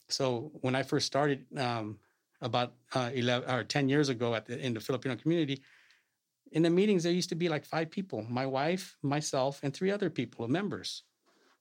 So 0.10 0.52
when 0.62 0.76
I 0.76 0.84
first 0.84 1.08
started 1.08 1.46
um, 1.58 1.98
about 2.42 2.74
uh, 2.94 3.10
11 3.14 3.50
or 3.50 3.64
10 3.64 3.90
years 3.90 4.10
ago 4.10 4.36
at 4.36 4.46
the, 4.46 4.60
in 4.60 4.74
the 4.74 4.80
Filipino 4.80 5.16
community, 5.16 5.64
in 6.54 6.62
the 6.62 6.70
meetings, 6.70 7.04
there 7.04 7.12
used 7.12 7.30
to 7.30 7.36
be 7.36 7.50
like 7.50 7.66
five 7.66 7.90
people 7.90 8.26
my 8.30 8.46
wife, 8.46 8.96
myself, 9.02 9.60
and 9.64 9.74
three 9.74 9.92
other 9.92 10.10
people, 10.10 10.48
members. 10.48 11.04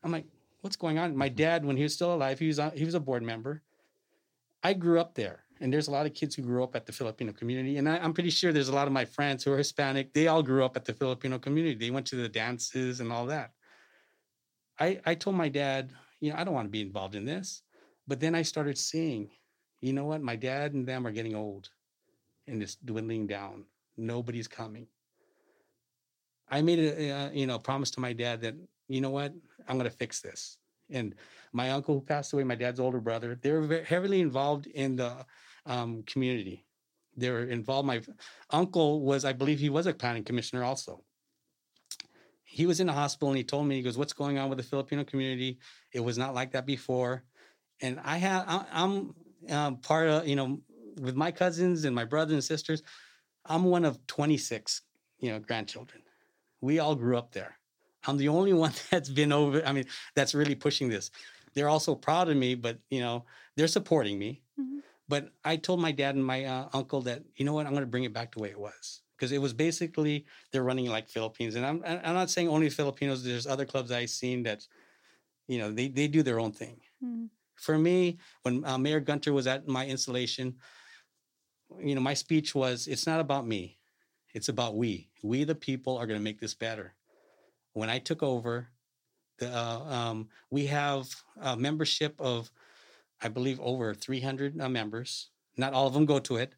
I'm 0.04 0.12
like, 0.12 0.26
what's 0.60 0.76
going 0.76 0.98
on? 0.98 1.16
My 1.16 1.28
mm-hmm. 1.28 1.36
dad, 1.36 1.64
when 1.64 1.76
he 1.76 1.82
was 1.82 1.94
still 1.94 2.14
alive, 2.14 2.38
he 2.38 2.46
was, 2.46 2.58
on, 2.58 2.72
he 2.72 2.84
was 2.84 2.94
a 2.94 3.00
board 3.00 3.22
member. 3.22 3.62
I 4.62 4.74
grew 4.74 5.00
up 5.00 5.14
there. 5.14 5.40
And 5.60 5.72
there's 5.72 5.88
a 5.88 5.92
lot 5.92 6.06
of 6.06 6.14
kids 6.14 6.34
who 6.34 6.42
grew 6.42 6.64
up 6.64 6.74
at 6.74 6.86
the 6.86 6.92
Filipino 6.92 7.32
community. 7.32 7.78
And 7.78 7.88
I, 7.88 7.96
am 8.04 8.12
pretty 8.12 8.30
sure 8.30 8.52
there's 8.52 8.68
a 8.68 8.74
lot 8.74 8.88
of 8.88 8.92
my 8.92 9.04
friends 9.04 9.44
who 9.44 9.52
are 9.52 9.56
Hispanic. 9.56 10.12
They 10.12 10.26
all 10.26 10.42
grew 10.42 10.64
up 10.64 10.76
at 10.76 10.84
the 10.84 10.92
Filipino 10.92 11.38
community. 11.38 11.76
They 11.76 11.90
went 11.92 12.06
to 12.08 12.16
the 12.16 12.28
dances 12.28 12.98
and 13.00 13.12
all 13.12 13.26
that. 13.26 13.52
I, 14.80 15.00
I 15.06 15.14
told 15.14 15.36
my 15.36 15.48
dad, 15.48 15.92
you 16.18 16.30
know, 16.30 16.36
I 16.36 16.42
don't 16.42 16.54
want 16.54 16.66
to 16.66 16.70
be 16.70 16.80
involved 16.80 17.14
in 17.14 17.24
this. 17.24 17.62
But 18.08 18.18
then 18.18 18.34
I 18.34 18.42
started 18.42 18.76
seeing, 18.76 19.30
you 19.80 19.92
know 19.92 20.04
what? 20.04 20.20
My 20.20 20.34
dad 20.34 20.74
and 20.74 20.86
them 20.86 21.06
are 21.06 21.12
getting 21.12 21.36
old 21.36 21.70
and 22.48 22.60
it's 22.60 22.74
dwindling 22.74 23.28
down. 23.28 23.64
Nobody's 23.96 24.48
coming. 24.48 24.86
I 26.48 26.62
made 26.62 26.78
a, 26.78 27.30
you 27.32 27.46
know, 27.46 27.58
promise 27.58 27.90
to 27.92 28.00
my 28.00 28.12
dad 28.12 28.42
that, 28.42 28.54
you 28.88 29.00
know 29.00 29.10
what? 29.10 29.32
I'm 29.68 29.78
going 29.78 29.90
to 29.90 29.96
fix 29.96 30.20
this. 30.20 30.58
And 30.90 31.14
my 31.52 31.70
uncle 31.70 31.94
who 31.94 32.00
passed 32.00 32.32
away, 32.32 32.44
my 32.44 32.54
dad's 32.54 32.80
older 32.80 33.00
brother, 33.00 33.38
they 33.40 33.52
were 33.52 33.82
heavily 33.82 34.20
involved 34.20 34.66
in 34.66 34.96
the 34.96 35.24
um, 35.64 36.02
community. 36.02 36.66
They 37.16 37.30
were 37.30 37.44
involved. 37.44 37.86
My 37.86 38.02
uncle 38.50 39.00
was, 39.00 39.24
I 39.24 39.32
believe, 39.32 39.60
he 39.60 39.70
was 39.70 39.86
a 39.86 39.94
planning 39.94 40.24
commissioner 40.24 40.64
also 40.64 41.04
he 42.52 42.66
was 42.66 42.80
in 42.80 42.86
the 42.86 42.92
hospital 42.92 43.28
and 43.28 43.38
he 43.38 43.44
told 43.44 43.66
me, 43.66 43.76
he 43.76 43.82
goes, 43.82 43.96
what's 43.96 44.12
going 44.12 44.38
on 44.38 44.50
with 44.50 44.58
the 44.58 44.62
Filipino 44.62 45.04
community? 45.04 45.58
It 45.90 46.00
was 46.00 46.18
not 46.18 46.34
like 46.34 46.52
that 46.52 46.66
before. 46.66 47.24
And 47.80 47.98
I 48.04 48.18
have, 48.18 48.44
I'm 48.70 49.14
um, 49.48 49.76
part 49.78 50.08
of, 50.08 50.28
you 50.28 50.36
know, 50.36 50.60
with 51.00 51.16
my 51.16 51.30
cousins 51.30 51.86
and 51.86 51.94
my 51.94 52.04
brothers 52.04 52.34
and 52.34 52.44
sisters, 52.44 52.82
I'm 53.46 53.64
one 53.64 53.84
of 53.84 54.04
26, 54.06 54.82
you 55.20 55.30
know, 55.30 55.38
grandchildren. 55.38 56.02
We 56.60 56.78
all 56.78 56.94
grew 56.94 57.16
up 57.16 57.32
there. 57.32 57.58
I'm 58.06 58.16
the 58.16 58.28
only 58.28 58.52
one 58.64 58.72
that's 58.90 59.08
been 59.08 59.32
over, 59.32 59.64
I 59.64 59.72
mean, 59.72 59.86
that's 60.14 60.34
really 60.34 60.54
pushing 60.54 60.88
this. 60.88 61.10
They're 61.54 61.68
also 61.68 61.94
proud 61.94 62.28
of 62.28 62.36
me, 62.36 62.54
but, 62.54 62.78
you 62.90 63.00
know, 63.00 63.24
they're 63.56 63.66
supporting 63.66 64.18
me. 64.18 64.40
Mm-hmm. 64.58 64.78
But 65.08 65.30
I 65.44 65.56
told 65.56 65.80
my 65.80 65.92
dad 65.92 66.14
and 66.14 66.24
my 66.24 66.44
uh, 66.44 66.68
uncle 66.72 67.02
that, 67.02 67.22
you 67.36 67.44
know 67.44 67.52
what, 67.52 67.66
I'm 67.66 67.72
going 67.72 67.82
to 67.82 67.90
bring 67.90 68.04
it 68.04 68.14
back 68.14 68.32
the 68.32 68.40
way 68.40 68.50
it 68.50 68.58
was 68.58 69.02
because 69.22 69.30
it 69.30 69.38
was 69.38 69.52
basically 69.52 70.26
they're 70.50 70.64
running 70.64 70.86
like 70.86 71.08
Philippines. 71.08 71.54
And 71.54 71.64
I'm 71.64 71.80
I'm 71.84 72.14
not 72.14 72.28
saying 72.28 72.48
only 72.48 72.68
Filipinos. 72.68 73.22
There's 73.22 73.46
other 73.46 73.64
clubs 73.64 73.92
I've 73.92 74.10
seen 74.10 74.42
that, 74.42 74.66
you 75.46 75.58
know, 75.58 75.70
they 75.70 75.86
they 75.86 76.08
do 76.08 76.24
their 76.24 76.40
own 76.40 76.50
thing. 76.50 76.80
Mm. 77.04 77.28
For 77.54 77.78
me, 77.78 78.18
when 78.42 78.64
uh, 78.64 78.78
Mayor 78.78 78.98
Gunter 78.98 79.32
was 79.32 79.46
at 79.46 79.68
my 79.68 79.86
installation, 79.86 80.56
you 81.80 81.94
know, 81.94 82.00
my 82.00 82.14
speech 82.14 82.54
was, 82.54 82.86
"It's 82.86 83.06
not 83.06 83.20
about 83.20 83.46
me, 83.46 83.78
it's 84.34 84.48
about 84.48 84.76
we. 84.76 85.08
We 85.22 85.44
the 85.44 85.54
people 85.54 85.96
are 85.96 86.06
going 86.06 86.18
to 86.18 86.24
make 86.24 86.40
this 86.40 86.54
better." 86.54 86.94
When 87.72 87.88
I 87.88 87.98
took 87.98 88.22
over, 88.22 88.68
the 89.38 89.48
uh, 89.54 89.78
um, 89.80 90.28
we 90.50 90.66
have 90.66 91.08
a 91.40 91.56
membership 91.56 92.20
of, 92.20 92.50
I 93.22 93.28
believe, 93.28 93.60
over 93.60 93.94
300 93.94 94.60
uh, 94.60 94.68
members. 94.68 95.30
Not 95.56 95.72
all 95.72 95.86
of 95.86 95.94
them 95.94 96.06
go 96.06 96.18
to 96.18 96.36
it, 96.36 96.54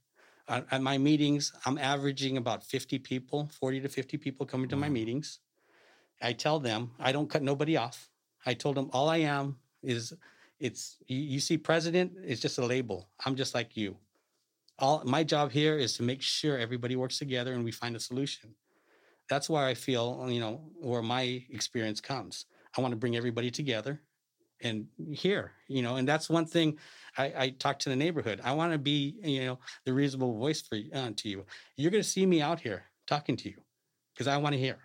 at, 0.48 0.66
at 0.70 0.82
my 0.82 0.98
meetings, 0.98 1.52
I'm 1.64 1.78
averaging 1.78 2.36
about 2.36 2.62
50 2.62 2.98
people, 2.98 3.48
40 3.58 3.80
to 3.80 3.88
50 3.88 4.18
people 4.18 4.46
coming 4.46 4.68
to 4.68 4.76
my 4.76 4.88
meetings. 4.88 5.40
I 6.20 6.32
tell 6.32 6.60
them 6.60 6.92
I 6.98 7.12
don't 7.12 7.28
cut 7.28 7.42
nobody 7.42 7.76
off. 7.76 8.10
I 8.46 8.54
told 8.54 8.76
them 8.76 8.90
all 8.92 9.08
I 9.08 9.18
am 9.18 9.56
is 9.82 10.12
it's 10.60 10.96
you, 11.06 11.18
you 11.18 11.40
see 11.40 11.58
president 11.58 12.12
it's 12.22 12.40
just 12.40 12.58
a 12.58 12.64
label. 12.64 13.08
I'm 13.24 13.36
just 13.36 13.54
like 13.54 13.76
you. 13.76 13.96
All 14.78 15.02
my 15.04 15.22
job 15.22 15.52
here 15.52 15.78
is 15.78 15.94
to 15.94 16.02
make 16.02 16.20
sure 16.20 16.58
everybody 16.58 16.96
works 16.96 17.18
together 17.18 17.52
and 17.52 17.64
we 17.64 17.70
find 17.70 17.94
a 17.94 18.00
solution. 18.00 18.54
That's 19.28 19.48
why 19.48 19.68
I 19.68 19.74
feel, 19.74 20.26
you 20.28 20.40
know, 20.40 20.60
where 20.80 21.02
my 21.02 21.44
experience 21.50 22.00
comes. 22.00 22.46
I 22.76 22.80
want 22.80 22.92
to 22.92 22.96
bring 22.96 23.16
everybody 23.16 23.50
together 23.50 24.00
and 24.60 24.86
here, 25.12 25.52
you 25.68 25.82
know, 25.82 25.96
and 25.96 26.08
that's 26.08 26.28
one 26.28 26.46
thing 26.46 26.78
I, 27.16 27.32
I 27.36 27.48
talk 27.50 27.78
to 27.80 27.88
the 27.88 27.96
neighborhood. 27.96 28.40
I 28.42 28.52
want 28.52 28.72
to 28.72 28.78
be, 28.78 29.16
you 29.22 29.44
know, 29.44 29.58
the 29.84 29.92
reasonable 29.92 30.38
voice 30.38 30.60
for 30.60 30.78
uh, 30.92 31.10
to 31.16 31.28
you. 31.28 31.44
You're 31.76 31.90
going 31.90 32.02
to 32.02 32.08
see 32.08 32.26
me 32.26 32.40
out 32.40 32.60
here 32.60 32.84
talking 33.06 33.36
to 33.38 33.48
you 33.48 33.56
because 34.14 34.26
I 34.26 34.36
want 34.38 34.54
to 34.54 34.58
hear. 34.58 34.78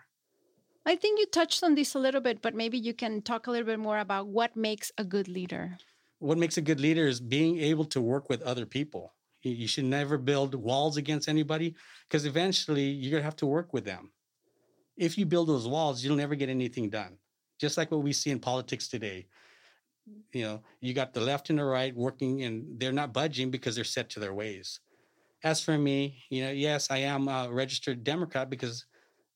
I 0.86 0.96
think 0.96 1.18
you 1.18 1.26
touched 1.26 1.62
on 1.62 1.74
this 1.74 1.94
a 1.94 1.98
little 1.98 2.20
bit, 2.20 2.40
but 2.42 2.54
maybe 2.54 2.78
you 2.78 2.94
can 2.94 3.22
talk 3.22 3.46
a 3.46 3.50
little 3.50 3.66
bit 3.66 3.78
more 3.78 3.98
about 3.98 4.28
what 4.28 4.56
makes 4.56 4.92
a 4.98 5.04
good 5.04 5.28
leader. 5.28 5.76
What 6.18 6.38
makes 6.38 6.56
a 6.56 6.62
good 6.62 6.80
leader 6.80 7.06
is 7.06 7.20
being 7.20 7.58
able 7.58 7.84
to 7.86 8.00
work 8.00 8.28
with 8.28 8.42
other 8.42 8.66
people. 8.66 9.12
You 9.42 9.66
should 9.66 9.84
never 9.84 10.18
build 10.18 10.54
walls 10.54 10.96
against 10.96 11.28
anybody 11.28 11.74
because 12.08 12.26
eventually 12.26 12.84
you're 12.84 13.10
going 13.10 13.22
to 13.22 13.24
have 13.24 13.36
to 13.36 13.46
work 13.46 13.72
with 13.72 13.84
them. 13.84 14.10
If 14.96 15.16
you 15.16 15.24
build 15.24 15.48
those 15.48 15.66
walls, 15.66 16.04
you'll 16.04 16.16
never 16.16 16.34
get 16.34 16.50
anything 16.50 16.90
done. 16.90 17.16
Just 17.58 17.78
like 17.78 17.90
what 17.90 18.02
we 18.02 18.12
see 18.12 18.30
in 18.30 18.38
politics 18.38 18.88
today 18.88 19.26
you 20.32 20.44
know, 20.44 20.62
you 20.80 20.94
got 20.94 21.12
the 21.12 21.20
left 21.20 21.50
and 21.50 21.58
the 21.58 21.64
right 21.64 21.94
working 21.94 22.42
and 22.42 22.78
they're 22.78 22.92
not 22.92 23.12
budging 23.12 23.50
because 23.50 23.74
they're 23.74 23.84
set 23.84 24.10
to 24.10 24.20
their 24.20 24.34
ways. 24.34 24.80
As 25.42 25.60
for 25.60 25.76
me, 25.76 26.22
you 26.28 26.44
know, 26.44 26.50
yes, 26.50 26.90
I 26.90 26.98
am 26.98 27.28
a 27.28 27.48
registered 27.50 28.04
Democrat 28.04 28.50
because 28.50 28.84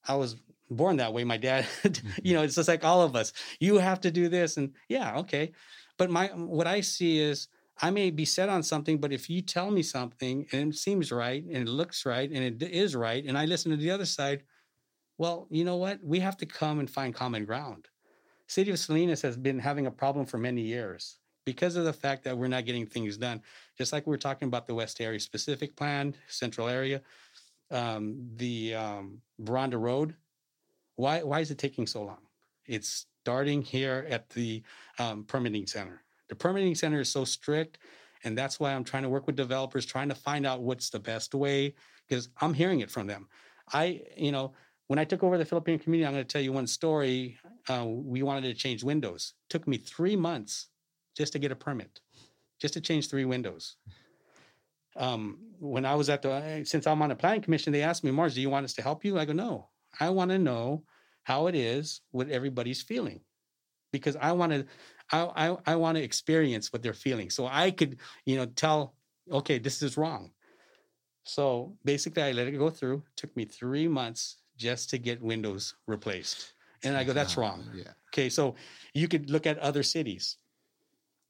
I 0.06 0.14
was 0.14 0.36
born 0.70 0.96
that 0.98 1.12
way. 1.12 1.24
My 1.24 1.36
dad, 1.36 1.66
you 1.84 1.90
mm-hmm. 1.90 2.32
know, 2.34 2.42
it's 2.42 2.56
just 2.56 2.68
like 2.68 2.84
all 2.84 3.02
of 3.02 3.16
us. 3.16 3.32
You 3.58 3.78
have 3.78 4.00
to 4.02 4.10
do 4.10 4.28
this, 4.28 4.58
and 4.58 4.72
yeah, 4.88 5.16
okay. 5.18 5.52
But 5.96 6.10
my 6.10 6.26
what 6.28 6.66
I 6.66 6.82
see 6.82 7.20
is 7.20 7.48
I 7.82 7.90
may 7.90 8.10
be 8.10 8.24
set 8.24 8.48
on 8.48 8.62
something, 8.62 8.98
but 8.98 9.12
if 9.12 9.28
you 9.28 9.42
tell 9.42 9.70
me 9.70 9.82
something 9.82 10.46
and 10.52 10.72
it 10.72 10.76
seems 10.76 11.10
right 11.10 11.42
and 11.42 11.68
it 11.68 11.68
looks 11.68 12.06
right 12.06 12.30
and 12.30 12.62
it 12.62 12.62
is 12.62 12.94
right, 12.94 13.24
and 13.24 13.36
I 13.36 13.46
listen 13.46 13.70
to 13.72 13.76
the 13.76 13.90
other 13.90 14.04
side, 14.04 14.44
well, 15.18 15.46
you 15.50 15.64
know 15.64 15.76
what? 15.76 16.02
We 16.02 16.20
have 16.20 16.36
to 16.38 16.46
come 16.46 16.78
and 16.78 16.90
find 16.90 17.14
common 17.14 17.44
ground. 17.44 17.88
City 18.46 18.70
of 18.70 18.78
Salinas 18.78 19.22
has 19.22 19.36
been 19.36 19.58
having 19.58 19.86
a 19.86 19.90
problem 19.90 20.26
for 20.26 20.38
many 20.38 20.62
years 20.62 21.18
because 21.44 21.76
of 21.76 21.84
the 21.84 21.92
fact 21.92 22.24
that 22.24 22.36
we're 22.36 22.48
not 22.48 22.64
getting 22.64 22.86
things 22.86 23.16
done. 23.16 23.42
Just 23.76 23.92
like 23.92 24.06
we 24.06 24.14
are 24.14 24.18
talking 24.18 24.48
about 24.48 24.66
the 24.66 24.74
West 24.74 25.00
Area 25.00 25.20
specific 25.20 25.76
plan, 25.76 26.14
central 26.28 26.68
area, 26.68 27.02
um, 27.70 28.16
the 28.36 28.74
um, 28.74 29.20
Boronda 29.42 29.80
Road. 29.80 30.14
Why, 30.96 31.22
why 31.22 31.40
is 31.40 31.50
it 31.50 31.58
taking 31.58 31.86
so 31.86 32.04
long? 32.04 32.18
It's 32.66 33.06
starting 33.22 33.62
here 33.62 34.06
at 34.08 34.30
the 34.30 34.62
um, 34.98 35.24
permitting 35.24 35.66
center. 35.66 36.02
The 36.28 36.34
permitting 36.34 36.74
center 36.74 37.00
is 37.00 37.08
so 37.08 37.24
strict, 37.24 37.78
and 38.24 38.36
that's 38.36 38.58
why 38.58 38.72
I'm 38.72 38.84
trying 38.84 39.02
to 39.02 39.08
work 39.08 39.26
with 39.26 39.36
developers, 39.36 39.84
trying 39.84 40.08
to 40.08 40.14
find 40.14 40.46
out 40.46 40.62
what's 40.62 40.90
the 40.90 41.00
best 41.00 41.34
way, 41.34 41.74
because 42.08 42.28
I'm 42.40 42.54
hearing 42.54 42.80
it 42.80 42.90
from 42.90 43.06
them. 43.06 43.28
I, 43.72 44.02
you 44.16 44.32
know, 44.32 44.54
when 44.88 44.98
I 44.98 45.04
took 45.04 45.22
over 45.22 45.38
the 45.38 45.44
Philippine 45.44 45.78
community, 45.78 46.06
I'm 46.06 46.12
going 46.12 46.24
to 46.24 46.32
tell 46.32 46.42
you 46.42 46.52
one 46.52 46.66
story. 46.66 47.38
Uh, 47.68 47.84
we 47.86 48.22
wanted 48.22 48.42
to 48.42 48.54
change 48.54 48.84
windows. 48.84 49.34
It 49.46 49.52
took 49.52 49.66
me 49.66 49.76
three 49.76 50.16
months 50.16 50.68
just 51.16 51.32
to 51.32 51.38
get 51.38 51.52
a 51.52 51.56
permit, 51.56 52.00
just 52.60 52.74
to 52.74 52.80
change 52.80 53.08
three 53.08 53.24
windows. 53.24 53.76
Um, 54.96 55.38
when 55.58 55.84
I 55.84 55.94
was 55.94 56.08
at 56.08 56.22
the, 56.22 56.62
since 56.64 56.86
I'm 56.86 57.02
on 57.02 57.10
a 57.10 57.16
planning 57.16 57.42
commission, 57.42 57.72
they 57.72 57.82
asked 57.82 58.04
me, 58.04 58.10
Mars, 58.10 58.34
do 58.34 58.40
you 58.40 58.50
want 58.50 58.64
us 58.64 58.74
to 58.74 58.82
help 58.82 59.04
you? 59.04 59.18
I 59.18 59.24
go, 59.24 59.32
no. 59.32 59.68
I 59.98 60.10
want 60.10 60.30
to 60.30 60.38
know 60.38 60.84
how 61.22 61.46
it 61.46 61.54
is, 61.54 62.00
what 62.10 62.28
everybody's 62.28 62.82
feeling, 62.82 63.20
because 63.92 64.16
I 64.16 64.32
want 64.32 64.52
to, 64.52 64.66
I, 65.12 65.48
I, 65.48 65.56
I 65.66 65.76
want 65.76 65.96
to 65.96 66.02
experience 66.02 66.72
what 66.72 66.82
they're 66.82 66.94
feeling, 66.94 67.30
so 67.30 67.46
I 67.46 67.70
could, 67.70 67.98
you 68.24 68.36
know, 68.36 68.46
tell, 68.46 68.94
okay, 69.30 69.58
this 69.58 69.82
is 69.82 69.96
wrong. 69.96 70.30
So 71.24 71.76
basically, 71.84 72.22
I 72.22 72.32
let 72.32 72.46
it 72.46 72.58
go 72.58 72.70
through. 72.70 73.02
took 73.16 73.34
me 73.36 73.44
three 73.44 73.88
months 73.88 74.38
just 74.56 74.90
to 74.90 74.98
get 74.98 75.22
windows 75.22 75.74
replaced, 75.86 76.54
and 76.82 76.96
I 76.96 77.04
go, 77.04 77.12
that's 77.12 77.36
wrong. 77.36 77.64
Yeah. 77.74 77.92
Okay, 78.12 78.28
so 78.28 78.54
you 78.94 79.08
could 79.08 79.30
look 79.30 79.46
at 79.46 79.58
other 79.58 79.82
cities. 79.82 80.36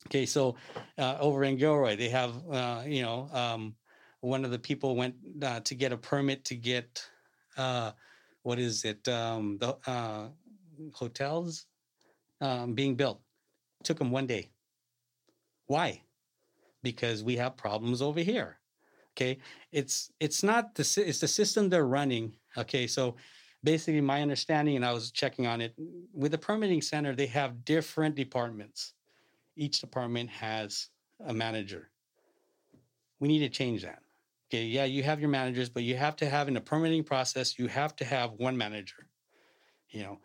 Okay, 0.07 0.27
so 0.27 0.57
uh, 0.99 1.17
over 1.19 1.45
in 1.45 1.57
Gilroy, 1.57 1.97
they 1.97 2.11
have, 2.11 2.35
uh, 2.51 2.83
you 2.87 3.03
know, 3.03 3.29
um, 3.33 3.75
one 4.21 4.45
of 4.45 4.51
the 4.51 4.59
people 4.59 4.97
went 4.97 5.15
uh, 5.43 5.61
to 5.61 5.75
get 5.75 5.93
a 5.93 5.97
permit 5.97 6.45
to 6.47 6.55
get, 6.55 7.07
uh, 7.57 7.93
what 8.43 8.59
is 8.59 8.85
it, 8.85 9.07
um, 9.09 9.57
the 9.59 9.77
uh, 9.87 10.29
hotels 10.93 11.67
um, 12.41 12.75
being 12.75 12.97
built. 12.97 13.21
Took 13.85 13.99
them 13.99 14.11
one 14.11 14.27
day. 14.27 14.51
Why? 15.67 16.03
Because 16.83 17.23
we 17.23 17.37
have 17.37 17.57
problems 17.57 18.03
over 18.03 18.21
here. 18.21 18.59
Okay, 19.13 19.39
it's 19.71 20.11
it's 20.19 20.43
not 20.43 20.75
the 20.75 21.05
it's 21.07 21.21
the 21.21 21.29
system 21.29 21.69
they're 21.69 21.87
running. 21.87 22.35
Okay, 22.59 22.87
so 22.87 23.15
basically 23.63 24.01
my 24.01 24.23
understanding, 24.23 24.77
and 24.77 24.85
I 24.85 24.93
was 24.93 25.11
checking 25.11 25.47
on 25.47 25.61
it 25.61 25.75
with 26.13 26.33
the 26.33 26.39
permitting 26.39 26.83
center, 26.83 27.15
they 27.15 27.27
have 27.27 27.65
different 27.65 28.15
departments. 28.15 28.93
Each 29.57 29.81
department 29.81 30.31
has 30.31 30.89
a 31.25 31.33
manager. 31.33 31.91
We 33.21 33.29
need 33.29 33.41
to 33.41 33.49
change 33.49 33.83
that. 33.83 34.01
Okay, 34.49 34.65
yeah, 34.65 34.85
you 34.85 35.03
have 35.03 35.21
your 35.21 35.31
managers, 35.31 35.69
but 35.69 35.85
you 35.85 35.97
have 35.97 36.17
to 36.17 36.29
have 36.29 36.49
in 36.49 36.55
the 36.55 36.61
permitting 36.61 37.05
process, 37.05 37.59
you 37.59 37.69
have 37.69 37.97
to 37.97 38.05
have 38.05 38.33
one 38.33 38.57
manager. 38.57 39.09
You 39.89 40.03
know, 40.03 40.19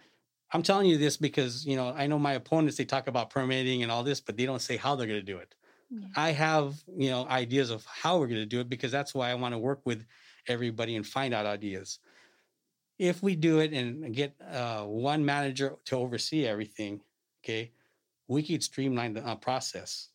I'm 0.51 0.63
telling 0.63 0.87
you 0.87 0.97
this 0.97 1.17
because 1.17 1.65
you 1.65 1.75
know 1.75 1.93
I 1.95 2.07
know 2.07 2.19
my 2.19 2.33
opponents. 2.33 2.77
They 2.77 2.85
talk 2.85 3.07
about 3.07 3.29
permitting 3.29 3.83
and 3.83 3.91
all 3.91 4.03
this, 4.03 4.19
but 4.19 4.37
they 4.37 4.45
don't 4.45 4.61
say 4.61 4.77
how 4.77 4.95
they're 4.95 5.07
going 5.07 5.19
to 5.19 5.25
do 5.25 5.37
it. 5.37 5.55
Yeah. 5.91 6.07
I 6.15 6.31
have 6.31 6.75
you 6.95 7.09
know 7.09 7.25
ideas 7.27 7.69
of 7.69 7.85
how 7.85 8.19
we're 8.19 8.27
going 8.27 8.41
to 8.41 8.45
do 8.45 8.59
it 8.59 8.69
because 8.69 8.91
that's 8.91 9.13
why 9.13 9.29
I 9.29 9.35
want 9.35 9.53
to 9.53 9.59
work 9.59 9.81
with 9.85 10.05
everybody 10.47 10.95
and 10.95 11.05
find 11.05 11.33
out 11.33 11.45
ideas. 11.45 11.99
If 12.97 13.23
we 13.23 13.35
do 13.35 13.59
it 13.59 13.71
and 13.71 14.13
get 14.13 14.35
uh, 14.51 14.83
one 14.83 15.23
manager 15.23 15.75
to 15.85 15.95
oversee 15.95 16.45
everything, 16.45 16.99
okay, 17.43 17.71
we 18.27 18.43
could 18.43 18.63
streamline 18.63 19.13
the 19.13 19.25
uh, 19.25 19.35
process. 19.35 20.09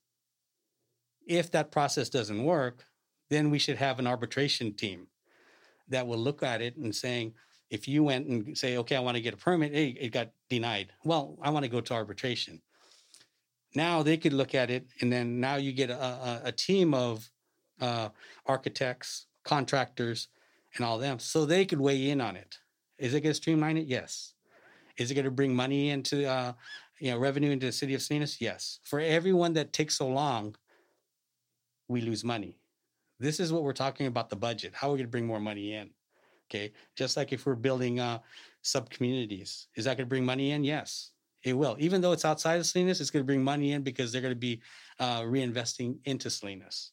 If 1.27 1.51
that 1.53 1.71
process 1.71 2.11
doesn't 2.11 2.45
work, 2.45 2.85
then 3.31 3.51
we 3.51 3.59
should 3.59 3.79
have 3.79 3.99
an 3.99 4.07
arbitration 4.07 4.75
team 4.75 5.07
that 5.89 6.07
will 6.07 6.19
look 6.19 6.43
at 6.43 6.61
it 6.61 6.77
and 6.77 6.95
saying, 6.95 7.35
if 7.75 7.89
you 7.89 8.05
went 8.05 8.29
and 8.29 8.57
say, 8.57 8.77
okay, 8.79 8.95
I 8.95 9.01
want 9.01 9.17
to 9.17 9.21
get 9.21 9.35
a 9.35 9.37
permit, 9.37 9.75
hey, 9.75 9.89
it 10.01 10.11
got 10.11 10.31
denied. 10.49 10.93
Well, 11.05 11.37
I 11.43 11.51
want 11.51 11.65
to 11.65 11.71
go 11.71 11.81
to 11.81 11.95
arbitration. 11.95 12.63
Now 13.75 14.05
they 14.05 14.17
could 14.17 14.33
look 14.33 14.55
at 14.55 14.71
it, 14.71 14.87
and 15.01 15.13
then 15.13 15.41
now 15.41 15.57
you 15.57 15.73
get 15.73 15.91
a, 15.91 16.01
a, 16.01 16.41
a 16.45 16.53
team 16.53 16.95
of 16.95 17.29
uh, 17.81 18.11
architects, 18.47 19.27
contractors, 19.43 20.29
and 20.77 20.85
all 20.85 20.99
them, 20.99 21.19
so 21.19 21.45
they 21.45 21.65
could 21.65 21.81
weigh 21.81 22.11
in 22.11 22.21
on 22.21 22.37
it. 22.37 22.59
Is 22.99 23.13
it 23.13 23.23
going 23.23 23.33
to 23.33 23.35
streamline 23.35 23.77
it? 23.77 23.87
Yes. 23.87 24.35
Is 24.97 25.11
it 25.11 25.15
going 25.15 25.25
to 25.25 25.31
bring 25.33 25.55
money 25.55 25.91
into 25.91 26.29
uh, 26.29 26.53
you 27.01 27.11
know 27.11 27.19
revenue 27.19 27.51
into 27.51 27.67
the 27.67 27.73
city 27.73 27.95
of 27.95 28.03
Salinas? 28.03 28.41
Yes. 28.41 28.79
For 28.85 29.01
everyone 29.01 29.55
that 29.55 29.73
takes 29.73 29.99
so 29.99 30.07
long, 30.07 30.55
we 31.89 32.01
lose 32.01 32.23
money. 32.23 32.61
This 33.19 33.41
is 33.41 33.53
what 33.53 33.65
we're 33.65 33.73
talking 33.73 34.07
about 34.07 34.31
the 34.31 34.37
budget. 34.37 34.73
How 34.75 34.89
are 34.89 34.93
we 34.93 34.99
going 34.99 35.07
to 35.07 35.11
bring 35.11 35.27
more 35.27 35.41
money 35.41 35.75
in? 35.75 35.91
Okay. 36.51 36.73
Just 36.97 37.17
like 37.17 37.33
if 37.33 37.47
we're 37.47 37.55
building 37.55 38.01
uh, 38.01 38.19
sub 38.63 38.91
communities, 38.91 39.69
is 39.77 39.85
that 39.85 39.97
going 39.97 40.07
to 40.07 40.11
bring 40.11 40.25
money 40.25 40.53
in? 40.53 40.65
Yes, 40.65 41.11
it 41.43 41.55
will. 41.55 41.77
Even 41.79 42.01
though 42.01 42.13
it's 42.13 42.25
outside 42.25 42.59
of 42.59 42.67
Salinas, 42.67 43.01
it's 43.01 43.11
going 43.11 43.23
to 43.23 43.27
bring 43.27 43.43
money 43.43 43.73
in 43.73 43.83
because 43.83 44.13
they're 44.13 44.23
going 44.23 44.35
to 44.35 44.39
be 44.39 44.61
uh, 44.99 45.23
reinvesting 45.23 45.99
into 46.05 46.31
Salinas. 46.31 46.93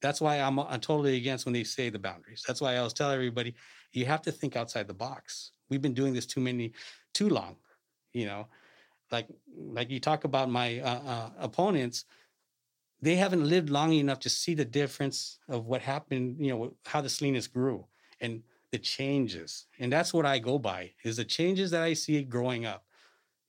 That's 0.00 0.20
why 0.20 0.36
I'm, 0.40 0.58
I'm 0.58 0.80
totally 0.80 1.16
against 1.16 1.44
when 1.44 1.52
they 1.52 1.64
say 1.64 1.90
the 1.90 1.98
boundaries. 1.98 2.44
That's 2.46 2.60
why 2.60 2.74
I 2.74 2.76
always 2.78 2.92
tell 2.92 3.10
everybody 3.10 3.54
you 3.92 4.06
have 4.06 4.22
to 4.22 4.32
think 4.32 4.56
outside 4.56 4.86
the 4.86 4.94
box. 4.94 5.52
We've 5.70 5.82
been 5.82 5.94
doing 5.94 6.14
this 6.14 6.26
too 6.26 6.40
many, 6.40 6.72
too 7.14 7.28
long. 7.28 7.56
You 8.12 8.26
know, 8.26 8.46
like 9.10 9.28
like 9.54 9.90
you 9.90 10.00
talk 10.00 10.24
about 10.24 10.50
my 10.50 10.80
uh, 10.80 11.00
uh, 11.06 11.30
opponents 11.38 12.04
they 13.00 13.14
haven't 13.14 13.48
lived 13.48 13.70
long 13.70 13.92
enough 13.92 14.18
to 14.20 14.28
see 14.28 14.54
the 14.54 14.64
difference 14.64 15.38
of 15.48 15.66
what 15.66 15.80
happened, 15.82 16.36
you 16.40 16.52
know, 16.52 16.74
how 16.86 17.00
the 17.00 17.08
Salinas 17.08 17.46
grew 17.46 17.86
and 18.20 18.42
the 18.72 18.78
changes. 18.78 19.66
And 19.78 19.92
that's 19.92 20.12
what 20.12 20.26
I 20.26 20.38
go 20.38 20.58
by 20.58 20.92
is 21.04 21.16
the 21.16 21.24
changes 21.24 21.70
that 21.70 21.82
I 21.82 21.94
see 21.94 22.22
growing 22.22 22.66
up. 22.66 22.84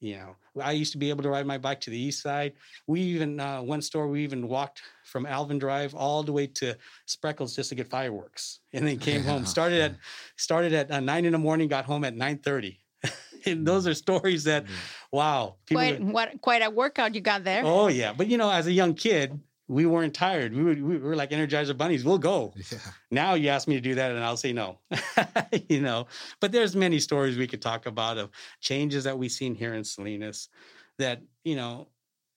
You 0.02 0.16
know, 0.16 0.36
I 0.64 0.72
used 0.72 0.94
to 0.94 0.98
be 0.98 1.10
able 1.10 1.24
to 1.24 1.30
ride 1.30 1.46
my 1.46 1.58
bike 1.58 1.82
to 1.82 1.90
the 1.90 2.00
east 2.00 2.22
side. 2.22 2.54
We 2.88 3.02
even 3.02 3.38
uh, 3.38 3.62
one 3.62 3.82
store 3.82 4.08
we 4.08 4.24
even 4.24 4.48
walked 4.48 4.82
from 5.04 5.26
Alvin 5.26 5.60
Drive 5.60 5.94
all 5.94 6.24
the 6.24 6.32
way 6.32 6.48
to 6.48 6.78
Spreckels 7.06 7.54
just 7.54 7.68
to 7.70 7.76
get 7.76 7.90
fireworks, 7.90 8.62
and 8.72 8.88
then 8.88 8.98
came 8.98 9.24
home. 9.24 9.46
Started 9.56 9.82
at 9.82 9.96
started 10.38 10.72
at 10.72 10.90
uh, 10.90 11.02
nine 11.02 11.26
in 11.26 11.34
the 11.34 11.38
morning, 11.38 11.68
got 11.68 11.84
home 11.84 12.06
at 12.06 12.16
nine 12.16 12.38
thirty. 12.38 12.80
and 13.46 13.68
those 13.68 13.88
are 13.88 13.94
stories 13.94 14.46
that, 14.46 14.66
wow, 15.12 15.56
people 15.66 15.82
Quite 15.82 16.00
are- 16.00 16.06
what 16.06 16.42
quite 16.42 16.62
a 16.62 16.70
workout 16.70 17.14
you 17.14 17.20
got 17.20 17.44
there. 17.44 17.64
Oh 17.66 17.88
yeah, 17.88 18.14
but 18.14 18.28
you 18.28 18.38
know, 18.38 18.50
as 18.50 18.68
a 18.68 18.72
young 18.72 18.94
kid, 18.94 19.38
we 19.70 19.86
weren't 19.86 20.16
tired. 20.16 20.54
We 20.54 20.64
were, 20.64 20.74
we 20.74 20.98
were 20.98 21.16
like 21.16 21.30
Energizer 21.30 21.78
bunnies. 21.78 22.04
We'll 22.04 22.18
go. 22.18 22.54
Yeah. 22.72 22.80
Now 23.10 23.34
you 23.36 23.50
ask 23.50 23.68
me 23.68 23.76
to 23.76 23.82
do 23.82 23.96
that, 23.96 24.12
and 24.12 24.24
I'll 24.24 24.38
say 24.38 24.52
no. 24.52 24.80
you 25.70 25.82
know, 25.82 26.08
but 26.40 26.52
there's 26.52 26.76
many 26.76 27.00
stories 27.00 27.38
we 27.38 27.48
could 27.48 27.62
talk 27.62 27.86
about 27.86 28.18
of 28.18 28.30
changes 28.60 29.04
that 29.06 29.18
we've 29.18 29.32
seen 29.32 29.56
here 29.56 29.74
in 29.74 29.84
Salinas. 29.84 30.50
That 30.98 31.22
you 31.44 31.56
know, 31.56 31.88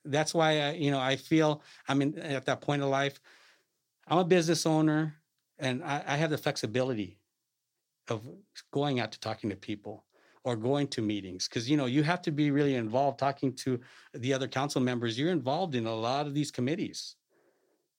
that's 0.04 0.32
why 0.32 0.60
I, 0.60 0.70
you 0.72 0.90
know, 0.90 1.00
I 1.00 1.16
feel 1.16 1.62
I'm 1.88 2.00
in 2.02 2.18
at 2.18 2.46
that 2.46 2.60
point 2.60 2.82
of 2.82 2.88
life. 2.88 3.20
I'm 4.06 4.18
a 4.18 4.24
business 4.24 4.64
owner, 4.64 5.16
and 5.58 5.82
I, 5.82 6.02
I 6.06 6.16
have 6.16 6.30
the 6.30 6.38
flexibility 6.38 7.18
of 8.08 8.22
going 8.72 9.00
out 9.00 9.12
to 9.12 9.20
talking 9.20 9.50
to 9.50 9.56
people 9.56 10.04
or 10.44 10.56
going 10.56 10.88
to 10.88 11.02
meetings 11.02 11.48
because 11.48 11.68
you 11.68 11.76
know 11.76 11.86
you 11.86 12.02
have 12.02 12.22
to 12.22 12.30
be 12.30 12.50
really 12.50 12.74
involved 12.74 13.18
talking 13.18 13.52
to 13.52 13.80
the 14.14 14.32
other 14.32 14.48
council 14.48 14.80
members 14.80 15.16
you're 15.16 15.30
involved 15.30 15.74
in 15.74 15.86
a 15.86 15.94
lot 15.94 16.26
of 16.26 16.34
these 16.34 16.50
committees 16.50 17.14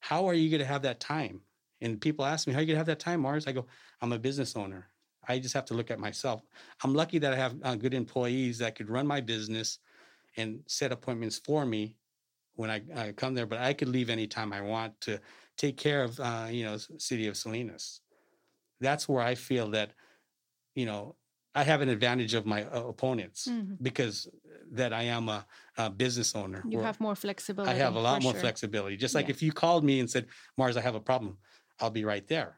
how 0.03 0.27
are 0.27 0.33
you 0.33 0.49
going 0.49 0.59
to 0.59 0.65
have 0.65 0.81
that 0.81 0.99
time? 0.99 1.39
And 1.79 1.99
people 2.01 2.25
ask 2.25 2.45
me 2.45 2.51
how 2.51 2.59
are 2.59 2.61
you 2.61 2.67
going 2.67 2.75
to 2.75 2.79
have 2.79 2.87
that 2.87 2.99
time 2.99 3.21
mars? 3.21 3.47
I 3.47 3.53
go 3.53 3.65
i'm 4.01 4.11
a 4.11 4.19
business 4.19 4.57
owner. 4.57 4.89
I 5.29 5.39
just 5.39 5.53
have 5.53 5.63
to 5.67 5.73
look 5.73 5.91
at 5.91 5.99
myself. 5.99 6.41
I'm 6.83 6.93
lucky 6.93 7.19
that 7.19 7.31
i 7.31 7.37
have 7.37 7.55
uh, 7.63 7.75
good 7.75 7.93
employees 7.93 8.57
that 8.57 8.75
could 8.75 8.89
run 8.89 9.07
my 9.07 9.21
business 9.21 9.79
and 10.35 10.59
set 10.67 10.91
appointments 10.91 11.39
for 11.39 11.65
me 11.65 11.95
when 12.55 12.69
I, 12.69 12.81
I 12.95 13.11
come 13.13 13.33
there 13.33 13.45
but 13.45 13.59
i 13.59 13.71
could 13.73 13.87
leave 13.87 14.09
anytime 14.09 14.51
i 14.51 14.61
want 14.61 14.99
to 15.01 15.21
take 15.57 15.77
care 15.77 16.03
of 16.03 16.19
uh, 16.19 16.47
you 16.49 16.65
know 16.65 16.77
city 16.97 17.27
of 17.27 17.37
salinas. 17.37 18.01
That's 18.81 19.07
where 19.07 19.23
i 19.23 19.35
feel 19.35 19.69
that 19.69 19.91
you 20.75 20.85
know 20.85 21.15
i 21.55 21.63
have 21.63 21.81
an 21.81 21.89
advantage 21.89 22.33
of 22.33 22.45
my 22.45 22.63
uh, 22.65 22.83
opponents 22.93 23.47
Mhm. 23.47 23.77
because 23.81 24.27
that 24.71 24.91
i 24.93 25.03
am 25.03 25.29
a, 25.29 25.45
a 25.77 25.89
business 25.89 26.35
owner 26.35 26.63
You 26.67 26.79
have 26.81 26.99
more 26.99 27.15
flexibility. 27.15 27.71
i 27.71 27.75
have 27.85 27.95
a 27.95 27.99
lot 27.99 28.21
more 28.23 28.33
sure. 28.33 28.41
flexibility 28.41 28.95
just 28.97 29.15
like 29.15 29.27
Yeah. 29.27 29.35
if 29.35 29.41
you 29.43 29.51
called 29.51 29.83
me 29.83 29.99
and 29.99 30.09
said 30.09 30.25
mars 30.57 30.75
i 30.77 30.81
have 30.81 30.95
a 30.95 30.99
problem 31.11 31.37
i'll 31.79 31.91
be 31.99 32.05
right 32.05 32.27
there 32.27 32.51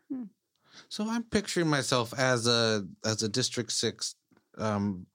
So 0.89 1.01
I'm 1.09 1.23
picturing 1.23 1.69
myself 1.69 2.07
as 2.33 2.47
a 2.47 2.85
as 3.11 3.23
a 3.23 3.29
District 3.29 3.71
Six 3.71 4.15
um, 4.57 5.05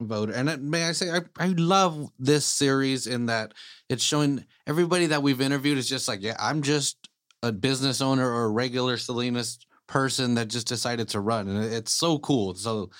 voter, 0.00 0.32
and 0.32 0.48
it, 0.48 0.60
may 0.62 0.82
I 0.88 0.92
say 0.92 1.10
I 1.10 1.20
I 1.46 1.48
love 1.76 1.92
this 2.18 2.46
series 2.46 3.06
in 3.06 3.26
that 3.26 3.52
it's 3.92 4.02
showing 4.02 4.46
everybody 4.66 5.06
that 5.12 5.22
we've 5.22 5.42
interviewed 5.48 5.78
is 5.78 5.88
just 5.94 6.08
like 6.08 6.22
yeah 6.22 6.36
I'm 6.48 6.62
just 6.62 6.96
a 7.42 7.52
business 7.52 8.00
owner 8.00 8.26
or 8.36 8.44
a 8.44 8.50
regular 8.64 8.96
Salinas 8.96 9.58
person 9.86 10.34
that 10.36 10.48
just 10.48 10.66
decided 10.68 11.08
to 11.08 11.20
run, 11.20 11.48
and 11.48 11.64
it's 11.78 11.92
so 11.92 12.18
cool. 12.18 12.54
So, 12.54 12.90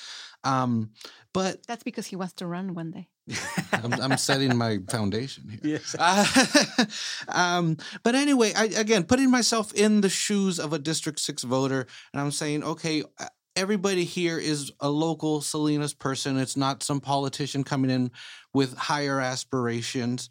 um, 0.44 0.90
but 1.32 1.66
That's 1.66 1.82
because 1.82 2.06
he 2.06 2.16
wants 2.16 2.34
to 2.34 2.46
run 2.46 2.74
one 2.74 2.90
day. 2.90 3.08
I'm, 3.72 3.92
I'm 3.94 4.16
setting 4.16 4.56
my 4.56 4.78
foundation 4.88 5.48
here. 5.62 5.78
yes 5.78 5.94
Uh, 5.98 6.84
um, 7.28 7.76
but 8.02 8.14
anyway, 8.14 8.52
I, 8.56 8.64
again, 8.64 9.04
putting 9.04 9.30
myself 9.30 9.72
in 9.74 10.00
the 10.00 10.08
shoes 10.08 10.58
of 10.58 10.72
a 10.72 10.78
District 10.78 11.20
6 11.20 11.44
voter, 11.44 11.86
and 12.12 12.20
I'm 12.20 12.32
saying, 12.32 12.64
okay, 12.64 13.02
uh, 13.18 13.26
everybody 13.56 14.04
here 14.04 14.38
is 14.38 14.72
a 14.80 14.88
local 14.88 15.40
Salinas 15.40 15.94
person. 15.94 16.38
It's 16.38 16.56
not 16.56 16.82
some 16.82 17.00
politician 17.00 17.62
coming 17.62 17.90
in 17.90 18.10
with 18.52 18.76
higher 18.76 19.20
aspirations. 19.20 20.30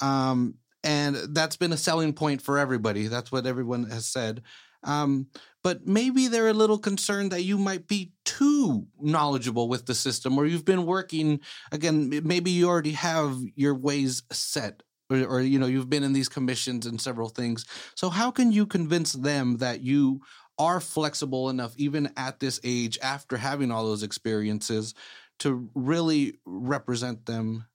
Um, 0.00 0.56
and 0.84 1.16
that's 1.30 1.56
been 1.56 1.72
a 1.72 1.76
selling 1.76 2.12
point 2.12 2.42
for 2.42 2.58
everybody. 2.58 3.08
That's 3.08 3.32
what 3.32 3.46
everyone 3.46 3.90
has 3.90 4.06
said. 4.06 4.42
Um, 4.86 5.26
but 5.62 5.86
maybe 5.86 6.28
they're 6.28 6.48
a 6.48 6.54
little 6.54 6.78
concerned 6.78 7.32
that 7.32 7.42
you 7.42 7.58
might 7.58 7.88
be 7.88 8.12
too 8.24 8.86
knowledgeable 9.00 9.68
with 9.68 9.86
the 9.86 9.94
system, 9.94 10.38
or 10.38 10.46
you've 10.46 10.64
been 10.64 10.86
working 10.86 11.40
again. 11.72 12.20
Maybe 12.24 12.52
you 12.52 12.68
already 12.68 12.92
have 12.92 13.36
your 13.56 13.74
ways 13.74 14.22
set, 14.30 14.84
or, 15.10 15.24
or 15.24 15.40
you 15.40 15.58
know 15.58 15.66
you've 15.66 15.90
been 15.90 16.04
in 16.04 16.12
these 16.12 16.28
commissions 16.28 16.86
and 16.86 17.00
several 17.00 17.28
things. 17.28 17.66
So 17.96 18.10
how 18.10 18.30
can 18.30 18.52
you 18.52 18.64
convince 18.64 19.12
them 19.12 19.56
that 19.56 19.80
you 19.80 20.20
are 20.56 20.80
flexible 20.80 21.50
enough, 21.50 21.74
even 21.76 22.12
at 22.16 22.38
this 22.38 22.60
age, 22.62 22.96
after 23.02 23.36
having 23.36 23.72
all 23.72 23.84
those 23.84 24.04
experiences, 24.04 24.94
to 25.40 25.68
really 25.74 26.38
represent 26.46 27.26
them, 27.26 27.66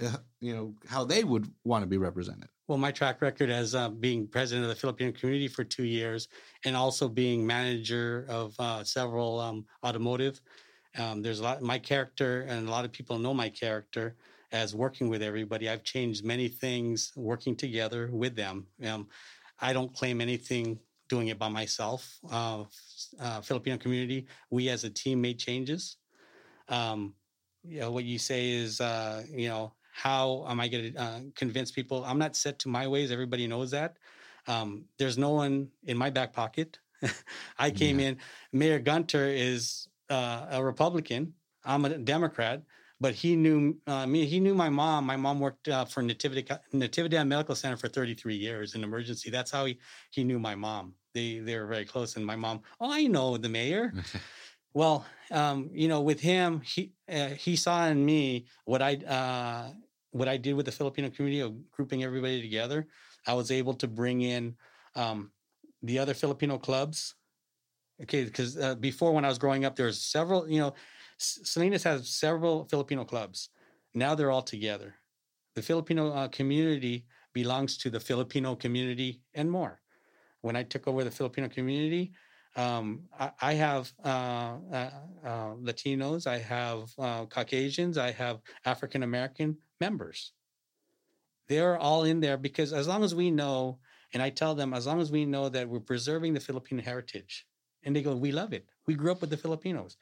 uh, 0.00 0.16
you 0.40 0.54
know, 0.54 0.74
how 0.86 1.04
they 1.04 1.24
would 1.24 1.50
want 1.64 1.82
to 1.82 1.88
be 1.88 1.98
represented? 1.98 2.48
Well, 2.68 2.78
my 2.78 2.92
track 2.92 3.20
record 3.20 3.50
as 3.50 3.74
uh, 3.74 3.88
being 3.88 4.28
president 4.28 4.64
of 4.64 4.68
the 4.68 4.76
Filipino 4.76 5.10
community 5.12 5.48
for 5.48 5.64
two 5.64 5.84
years 5.84 6.28
and 6.64 6.76
also 6.76 7.08
being 7.08 7.44
manager 7.44 8.24
of 8.28 8.54
uh, 8.58 8.84
several 8.84 9.40
um, 9.40 9.66
automotive. 9.84 10.40
Um, 10.96 11.22
there's 11.22 11.40
a 11.40 11.42
lot, 11.42 11.62
my 11.62 11.78
character, 11.78 12.42
and 12.42 12.68
a 12.68 12.70
lot 12.70 12.84
of 12.84 12.92
people 12.92 13.18
know 13.18 13.34
my 13.34 13.48
character 13.48 14.14
as 14.52 14.76
working 14.76 15.08
with 15.08 15.22
everybody. 15.22 15.68
I've 15.68 15.82
changed 15.82 16.24
many 16.24 16.46
things 16.46 17.12
working 17.16 17.56
together 17.56 18.10
with 18.12 18.36
them. 18.36 18.66
Um, 18.86 19.08
I 19.60 19.72
don't 19.72 19.92
claim 19.92 20.20
anything 20.20 20.78
doing 21.08 21.28
it 21.28 21.38
by 21.38 21.48
myself. 21.48 22.18
Uh, 22.30 22.64
uh, 23.20 23.40
Filipino 23.40 23.76
community, 23.76 24.26
we 24.50 24.68
as 24.68 24.84
a 24.84 24.90
team 24.90 25.20
made 25.20 25.38
changes. 25.38 25.96
Um, 26.68 27.14
you 27.64 27.80
know, 27.80 27.90
what 27.90 28.04
you 28.04 28.18
say 28.18 28.50
is, 28.50 28.80
uh, 28.80 29.24
you 29.28 29.48
know, 29.48 29.72
how 29.92 30.44
am 30.48 30.58
I 30.58 30.68
going 30.68 30.92
to 30.92 31.00
uh, 31.00 31.20
convince 31.36 31.70
people? 31.70 32.02
I'm 32.04 32.18
not 32.18 32.34
set 32.34 32.58
to 32.60 32.68
my 32.68 32.88
ways. 32.88 33.12
Everybody 33.12 33.46
knows 33.46 33.70
that. 33.72 33.98
Um, 34.48 34.86
there's 34.98 35.18
no 35.18 35.30
one 35.30 35.68
in 35.84 35.96
my 35.96 36.10
back 36.10 36.32
pocket. 36.32 36.78
I 37.58 37.70
came 37.70 38.00
yeah. 38.00 38.08
in. 38.08 38.16
Mayor 38.52 38.78
Gunter 38.78 39.26
is 39.26 39.88
uh, 40.08 40.46
a 40.50 40.64
Republican. 40.64 41.34
I'm 41.64 41.84
a 41.84 41.98
Democrat, 41.98 42.62
but 43.00 43.14
he 43.14 43.36
knew 43.36 43.76
uh, 43.86 44.06
me. 44.06 44.24
He 44.24 44.40
knew 44.40 44.54
my 44.54 44.70
mom. 44.70 45.04
My 45.04 45.16
mom 45.16 45.40
worked 45.40 45.68
uh, 45.68 45.84
for 45.84 46.02
Natividad 46.02 46.58
Natividad 46.72 47.28
Medical 47.28 47.54
Center 47.54 47.76
for 47.76 47.88
33 47.88 48.34
years 48.34 48.74
in 48.74 48.82
emergency. 48.82 49.30
That's 49.30 49.50
how 49.50 49.66
he 49.66 49.78
he 50.10 50.24
knew 50.24 50.38
my 50.38 50.54
mom. 50.54 50.94
They 51.12 51.38
they 51.38 51.58
were 51.58 51.66
very 51.66 51.84
close. 51.84 52.16
And 52.16 52.24
my 52.24 52.36
mom, 52.36 52.62
oh, 52.80 52.90
I 52.90 53.06
know 53.06 53.36
the 53.36 53.48
mayor. 53.48 53.92
well, 54.74 55.04
um, 55.30 55.70
you 55.72 55.88
know, 55.88 56.00
with 56.00 56.20
him, 56.20 56.60
he 56.60 56.92
uh, 57.10 57.28
he 57.28 57.56
saw 57.56 57.86
in 57.86 58.04
me 58.04 58.46
what 58.64 58.82
I 58.82 58.94
uh, 58.96 59.72
what 60.10 60.28
I 60.28 60.36
did 60.36 60.54
with 60.54 60.66
the 60.66 60.72
Filipino 60.72 61.10
community 61.10 61.40
of 61.40 61.70
grouping 61.70 62.04
everybody 62.04 62.40
together. 62.40 62.86
I 63.26 63.34
was 63.34 63.50
able 63.50 63.74
to 63.74 63.88
bring 63.88 64.22
in 64.22 64.56
um, 64.94 65.30
the 65.82 65.98
other 65.98 66.14
Filipino 66.14 66.58
clubs. 66.58 67.14
Okay, 68.02 68.24
because 68.24 68.58
uh, 68.58 68.74
before 68.76 69.12
when 69.12 69.24
I 69.24 69.28
was 69.28 69.38
growing 69.38 69.64
up, 69.64 69.76
there 69.76 69.86
was 69.86 70.02
several. 70.02 70.48
You 70.48 70.60
know, 70.60 70.74
Salinas 71.18 71.84
has 71.84 72.08
several 72.08 72.64
Filipino 72.64 73.04
clubs. 73.04 73.50
Now 73.94 74.14
they're 74.14 74.30
all 74.30 74.42
together. 74.42 74.94
The 75.54 75.62
Filipino 75.62 76.12
uh, 76.12 76.28
community 76.28 77.06
belongs 77.34 77.76
to 77.78 77.90
the 77.90 78.00
Filipino 78.00 78.56
community 78.56 79.22
and 79.34 79.50
more. 79.50 79.80
When 80.40 80.56
I 80.56 80.62
took 80.62 80.88
over 80.88 81.04
the 81.04 81.10
Filipino 81.10 81.48
community, 81.48 82.12
um, 82.56 83.04
I, 83.18 83.30
I, 83.40 83.52
have 83.54 83.92
uh, 84.04 84.56
uh, 84.72 84.90
uh, 85.24 85.54
Latinos, 85.54 86.26
I 86.26 86.38
have 86.38 86.90
uh, 86.98 87.24
Caucasians, 87.26 87.96
I 87.96 88.10
have 88.12 88.40
African 88.64 89.02
American 89.02 89.56
members. 89.80 90.32
They're 91.48 91.78
all 91.78 92.04
in 92.04 92.20
there 92.20 92.36
because 92.36 92.72
as 92.72 92.86
long 92.86 93.04
as 93.04 93.14
we 93.14 93.30
know, 93.30 93.78
and 94.12 94.22
I 94.22 94.30
tell 94.30 94.54
them, 94.54 94.74
as 94.74 94.86
long 94.86 95.00
as 95.00 95.10
we 95.10 95.24
know 95.24 95.48
that 95.48 95.68
we're 95.68 95.80
preserving 95.80 96.34
the 96.34 96.40
Filipino 96.40 96.82
heritage, 96.82 97.46
and 97.84 97.96
they 97.96 98.02
go, 98.02 98.14
we 98.14 98.32
love 98.32 98.52
it. 98.52 98.66
We 98.86 98.94
grew 98.94 99.10
up 99.10 99.20
with 99.20 99.30
the 99.30 99.36
Filipinos. 99.36 99.96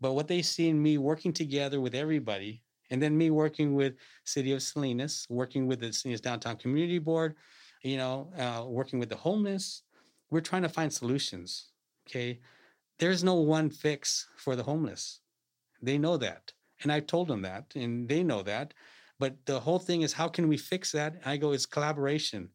But 0.00 0.12
what 0.12 0.28
they 0.28 0.42
see 0.42 0.68
in 0.68 0.80
me 0.80 0.98
working 0.98 1.32
together 1.32 1.80
with 1.80 1.94
everybody, 1.94 2.62
and 2.90 3.02
then 3.02 3.16
me 3.16 3.30
working 3.30 3.74
with 3.74 3.94
City 4.24 4.52
of 4.52 4.62
Salinas, 4.62 5.26
working 5.28 5.66
with 5.66 5.80
the 5.80 5.92
Salinas 5.92 6.20
Downtown 6.20 6.56
Community 6.56 6.98
Board, 6.98 7.34
you 7.82 7.96
know, 7.96 8.30
uh, 8.38 8.64
working 8.66 8.98
with 8.98 9.08
the 9.08 9.16
homeless, 9.16 9.82
we're 10.30 10.40
trying 10.40 10.62
to 10.62 10.68
find 10.68 10.92
solutions. 10.92 11.70
Okay. 12.08 12.40
There's 12.98 13.22
no 13.22 13.34
one 13.34 13.70
fix 13.70 14.26
for 14.36 14.56
the 14.56 14.62
homeless. 14.62 15.20
They 15.82 15.98
know 15.98 16.16
that. 16.16 16.52
And 16.82 16.90
I 16.90 17.00
told 17.00 17.28
them 17.28 17.42
that, 17.42 17.72
and 17.74 18.08
they 18.08 18.22
know 18.22 18.42
that. 18.42 18.74
But 19.18 19.36
the 19.46 19.60
whole 19.60 19.78
thing 19.78 20.02
is, 20.02 20.12
how 20.12 20.28
can 20.28 20.48
we 20.48 20.56
fix 20.56 20.92
that? 20.92 21.16
I 21.24 21.36
go, 21.36 21.52
it's 21.52 21.66
collaboration. 21.66 22.50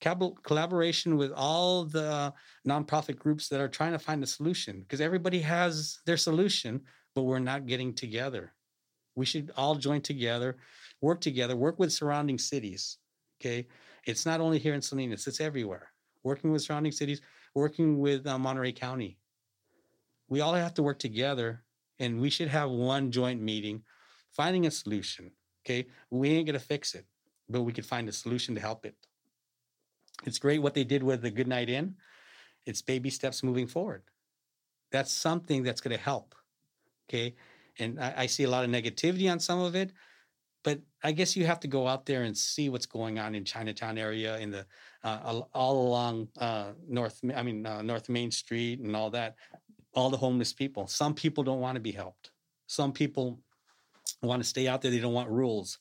collaboration 0.00 1.16
with 1.16 1.32
all 1.32 1.84
the 1.84 2.32
nonprofit 2.66 3.18
groups 3.18 3.48
that 3.48 3.60
are 3.60 3.68
trying 3.68 3.92
to 3.92 3.98
find 3.98 4.22
a 4.22 4.26
solution 4.26 4.80
because 4.80 5.00
everybody 5.00 5.40
has 5.40 5.98
their 6.06 6.16
solution, 6.16 6.80
but 7.14 7.22
we're 7.22 7.38
not 7.38 7.66
getting 7.66 7.94
together. 7.94 8.54
We 9.16 9.26
should 9.26 9.50
all 9.56 9.74
join 9.74 10.00
together, 10.00 10.56
work 11.00 11.20
together, 11.20 11.56
work 11.56 11.78
with 11.78 11.92
surrounding 11.92 12.38
cities. 12.38 12.98
Okay. 13.40 13.66
It's 14.04 14.24
not 14.24 14.40
only 14.40 14.58
here 14.58 14.74
in 14.74 14.82
Salinas, 14.82 15.26
it's 15.26 15.40
everywhere. 15.40 15.90
Working 16.22 16.50
with 16.52 16.62
surrounding 16.62 16.92
cities, 16.92 17.20
working 17.58 17.98
with 17.98 18.26
uh, 18.26 18.38
Monterey 18.38 18.72
County. 18.72 19.18
We 20.28 20.40
all 20.40 20.54
have 20.54 20.74
to 20.74 20.82
work 20.82 20.98
together 20.98 21.64
and 21.98 22.20
we 22.20 22.30
should 22.30 22.48
have 22.48 22.70
one 22.70 23.10
joint 23.10 23.40
meeting 23.40 23.82
finding 24.30 24.66
a 24.66 24.70
solution. 24.70 25.32
Okay. 25.64 25.86
We 26.10 26.30
ain't 26.30 26.46
going 26.46 26.58
to 26.58 26.64
fix 26.64 26.94
it, 26.94 27.06
but 27.48 27.62
we 27.62 27.72
could 27.72 27.86
find 27.86 28.08
a 28.08 28.12
solution 28.12 28.54
to 28.54 28.60
help 28.60 28.86
it. 28.86 28.94
It's 30.24 30.38
great 30.38 30.62
what 30.62 30.74
they 30.74 30.84
did 30.84 31.02
with 31.02 31.22
the 31.22 31.30
Good 31.30 31.48
Nite 31.48 31.70
Inn. 31.70 31.94
It's 32.66 32.82
baby 32.82 33.10
steps 33.10 33.42
moving 33.42 33.66
forward. 33.66 34.02
That's 34.90 35.12
something 35.12 35.62
that's 35.62 35.80
going 35.80 35.96
to 35.96 36.02
help. 36.02 36.34
Okay. 37.08 37.34
And 37.78 38.00
I, 38.00 38.14
I 38.18 38.26
see 38.26 38.44
a 38.44 38.50
lot 38.50 38.64
of 38.64 38.70
negativity 38.70 39.30
on 39.30 39.40
some 39.40 39.60
of 39.60 39.74
it, 39.74 39.92
but 40.62 40.80
I 41.02 41.12
guess 41.12 41.36
you 41.36 41.46
have 41.46 41.60
to 41.60 41.68
go 41.68 41.86
out 41.86 42.06
there 42.06 42.22
and 42.22 42.36
see 42.36 42.68
what's 42.68 42.86
going 42.86 43.18
on 43.18 43.34
in 43.34 43.44
Chinatown 43.44 43.98
area, 43.98 44.38
in 44.38 44.50
the 44.50 44.66
uh, 45.04 45.42
all 45.54 45.86
along 45.88 46.28
uh, 46.38 46.72
North, 46.88 47.20
I 47.34 47.42
mean 47.42 47.64
uh, 47.64 47.82
North 47.82 48.08
Main 48.08 48.30
Street 48.30 48.80
and 48.80 48.94
all 48.96 49.10
that. 49.10 49.36
All 49.94 50.10
the 50.10 50.16
homeless 50.16 50.52
people. 50.52 50.86
Some 50.86 51.14
people 51.14 51.42
don't 51.42 51.60
want 51.60 51.76
to 51.76 51.80
be 51.80 51.92
helped. 51.92 52.30
Some 52.66 52.92
people 52.92 53.40
want 54.22 54.42
to 54.42 54.48
stay 54.48 54.68
out 54.68 54.82
there. 54.82 54.90
They 54.90 55.00
don't 55.00 55.14
want 55.14 55.30
rules. 55.30 55.78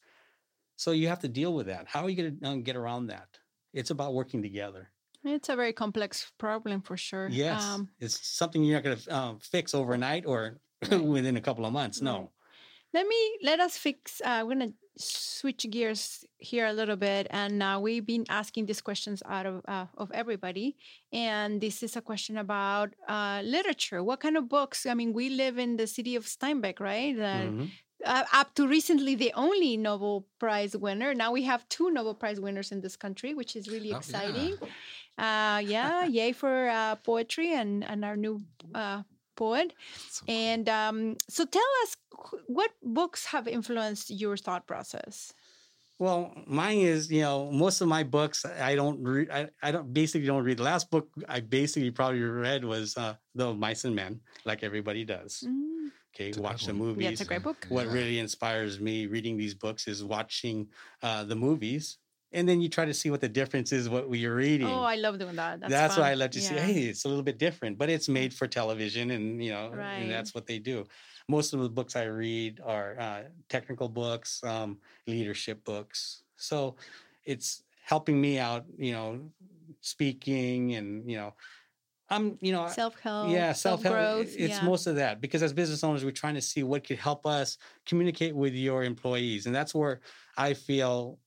So 0.76 0.92
you 0.92 1.08
have 1.08 1.20
to 1.20 1.28
deal 1.28 1.54
with 1.54 1.68
that. 1.68 1.88
How 1.88 2.04
are 2.04 2.10
you 2.10 2.16
going 2.16 2.40
to 2.40 2.48
um, 2.48 2.62
get 2.62 2.76
around 2.76 3.08
that? 3.08 3.28
It's 3.74 3.90
about 3.90 4.14
working 4.14 4.42
together. 4.42 4.90
It's 5.24 5.50
a 5.50 5.56
very 5.56 5.74
complex 5.74 6.32
problem 6.38 6.82
for 6.82 6.96
sure. 6.96 7.28
Yes, 7.28 7.64
um, 7.64 7.90
it's 8.00 8.28
something 8.28 8.64
you're 8.64 8.78
not 8.78 8.84
going 8.84 8.98
to 8.98 9.16
um, 9.16 9.40
fix 9.40 9.74
overnight 9.74 10.26
or 10.26 10.60
within 10.92 11.36
a 11.38 11.42
couple 11.42 11.66
of 11.66 11.74
months. 11.74 12.02
No. 12.02 12.32
Let 12.94 13.08
me 13.08 13.38
let 13.44 13.60
us 13.60 13.78
fix. 13.78 14.22
Uh, 14.24 14.44
we're 14.46 14.56
gonna 14.56 14.74
switch 14.98 15.66
gears 15.70 16.26
here 16.38 16.66
a 16.68 16.74
little 16.74 16.96
bit, 16.96 17.28
and 17.30 17.62
uh, 17.62 17.80
we've 17.82 18.06
been 18.06 18.26
asking 18.30 18.66
these 18.66 18.82
questions 18.82 19.22
out 19.26 19.46
of 19.46 19.62
uh, 19.68 19.86
of 19.98 20.12
everybody, 20.12 20.78
and 21.12 21.62
this 21.62 21.84
is 21.84 21.96
a 21.96 22.02
question 22.02 22.38
about 22.38 22.94
uh, 23.08 23.42
literature. 23.44 24.04
What 24.04 24.20
kind 24.20 24.38
of 24.38 24.48
books? 24.50 24.86
I 24.86 24.94
mean, 24.94 25.14
we 25.14 25.30
live 25.30 25.58
in 25.58 25.78
the 25.78 25.88
city 25.88 26.16
of 26.16 26.26
Steinbeck, 26.26 26.80
right? 26.80 27.16
Mm-hmm. 27.16 27.66
Uh, 28.06 28.24
up 28.32 28.54
to 28.56 28.68
recently, 28.68 29.16
the 29.16 29.34
only 29.34 29.76
Nobel 29.76 30.26
Prize 30.40 30.78
winner. 30.78 31.14
Now 31.14 31.32
we 31.32 31.44
have 31.44 31.68
two 31.70 31.90
Nobel 31.92 32.14
Prize 32.14 32.40
winners 32.40 32.72
in 32.72 32.82
this 32.82 32.96
country, 32.96 33.34
which 33.34 33.56
is 33.56 33.68
really 33.68 33.92
oh, 33.92 33.98
exciting. 33.98 34.56
Yeah, 35.18 35.56
uh, 35.56 35.60
yeah 35.60 36.06
yay 36.06 36.32
for 36.32 36.70
uh, 36.70 36.96
poetry 36.96 37.54
and 37.54 37.84
and 37.84 38.06
our 38.06 38.16
new 38.16 38.42
uh, 38.74 39.02
poet. 39.38 39.74
So 40.10 40.26
and 40.28 40.68
um, 40.68 41.16
so 41.30 41.46
tell 41.46 41.72
us 41.84 41.96
what 42.48 42.72
books 42.84 43.26
have 43.26 43.48
influenced 43.48 44.10
your 44.10 44.36
thought 44.36 44.68
process? 44.68 45.34
Well, 46.00 46.32
mine 46.46 46.78
is, 46.78 47.12
you 47.12 47.22
know, 47.22 47.50
most 47.52 47.82
of 47.82 47.88
my 47.88 48.04
books 48.04 48.46
I 48.46 48.76
don't 48.76 49.02
read. 49.02 49.32
I, 49.32 49.50
I 49.64 49.72
don't 49.72 49.92
basically 49.94 50.28
don't 50.28 50.44
read. 50.44 50.58
The 50.58 50.64
last 50.64 50.92
book 50.92 51.10
I 51.28 51.40
basically 51.40 51.90
probably 51.90 52.22
read 52.22 52.64
was 52.64 52.96
uh, 52.98 53.16
The 53.34 53.54
Mice 53.54 53.86
and 53.86 53.96
Men, 53.96 54.20
like 54.46 54.64
everybody 54.64 55.06
does. 55.06 55.44
Mm. 55.48 55.90
Okay, 56.14 56.30
it's 56.30 56.38
watch 56.38 56.66
the 56.66 56.74
movies. 56.74 57.04
Yeah, 57.04 57.10
it's 57.12 57.22
a 57.22 57.26
great 57.26 57.44
book. 57.44 57.66
What 57.70 57.88
yeah. 57.88 57.94
really 57.94 58.20
inspires 58.20 58.80
me 58.80 59.06
reading 59.06 59.38
these 59.38 59.54
books 59.54 59.88
is 59.88 60.04
watching 60.04 60.68
uh, 61.02 61.24
the 61.24 61.36
movies 61.36 61.98
and 62.34 62.48
then 62.48 62.60
you 62.60 62.70
try 62.70 62.86
to 62.86 62.94
see 62.94 63.10
what 63.10 63.22
the 63.22 63.30
difference 63.30 63.72
is 63.72 63.88
what 63.90 64.10
you're 64.12 64.36
reading. 64.36 64.68
Oh, 64.68 64.82
I 64.82 64.96
love 64.96 65.18
doing 65.18 65.36
that. 65.38 65.62
That's, 65.62 65.72
that's 65.72 65.98
why 65.98 66.12
I 66.12 66.14
love 66.14 66.32
to 66.32 66.40
yeah. 66.40 66.50
see. 66.50 66.56
Hey, 66.56 66.82
it's 66.84 67.06
a 67.06 67.08
little 67.08 67.24
bit 67.24 67.38
different, 67.38 67.78
but 67.78 67.90
it's 67.90 68.10
made 68.10 68.34
for 68.34 68.48
television, 68.48 69.12
and 69.12 69.44
you 69.44 69.52
know, 69.52 69.72
right. 69.74 69.94
and 69.94 70.12
that's 70.12 70.36
what 70.36 70.46
they 70.46 70.60
do. 70.60 70.86
Most 71.30 71.54
of 71.54 71.62
the 71.62 71.70
books 71.70 71.96
I 71.96 72.04
read 72.04 72.60
are 72.66 72.98
uh, 73.00 73.24
technical 73.50 73.90
books, 73.90 74.42
um, 74.44 74.78
leadership 75.08 75.64
books. 75.64 76.24
So 76.36 76.76
it's 77.26 77.64
helping 77.84 78.20
me 78.20 78.40
out. 78.40 78.66
You 78.78 78.92
know, 78.92 79.20
speaking 79.82 80.76
and 80.76 81.10
you 81.10 81.18
know. 81.18 81.34
I'm, 82.10 82.38
you 82.40 82.54
know, 82.54 82.70
self 82.70 82.98
help. 83.02 83.30
Yeah, 83.30 83.52
self 83.52 83.84
help. 83.84 84.28
It's 84.28 84.38
yeah. 84.38 84.64
most 84.64 84.88
of 84.88 84.96
that 84.96 85.20
because 85.20 85.44
as 85.44 85.52
business 85.52 85.84
owners, 85.84 86.06
we're 86.06 86.12
trying 86.12 86.36
to 86.36 86.42
see 86.42 86.64
what 86.64 86.88
could 86.88 87.00
help 87.00 87.26
us 87.26 87.58
communicate 87.86 88.34
with 88.34 88.54
your 88.54 88.86
employees, 88.86 89.46
and 89.46 89.54
that's 89.54 89.76
where 89.76 90.00
I 90.38 90.54
feel 90.54 91.20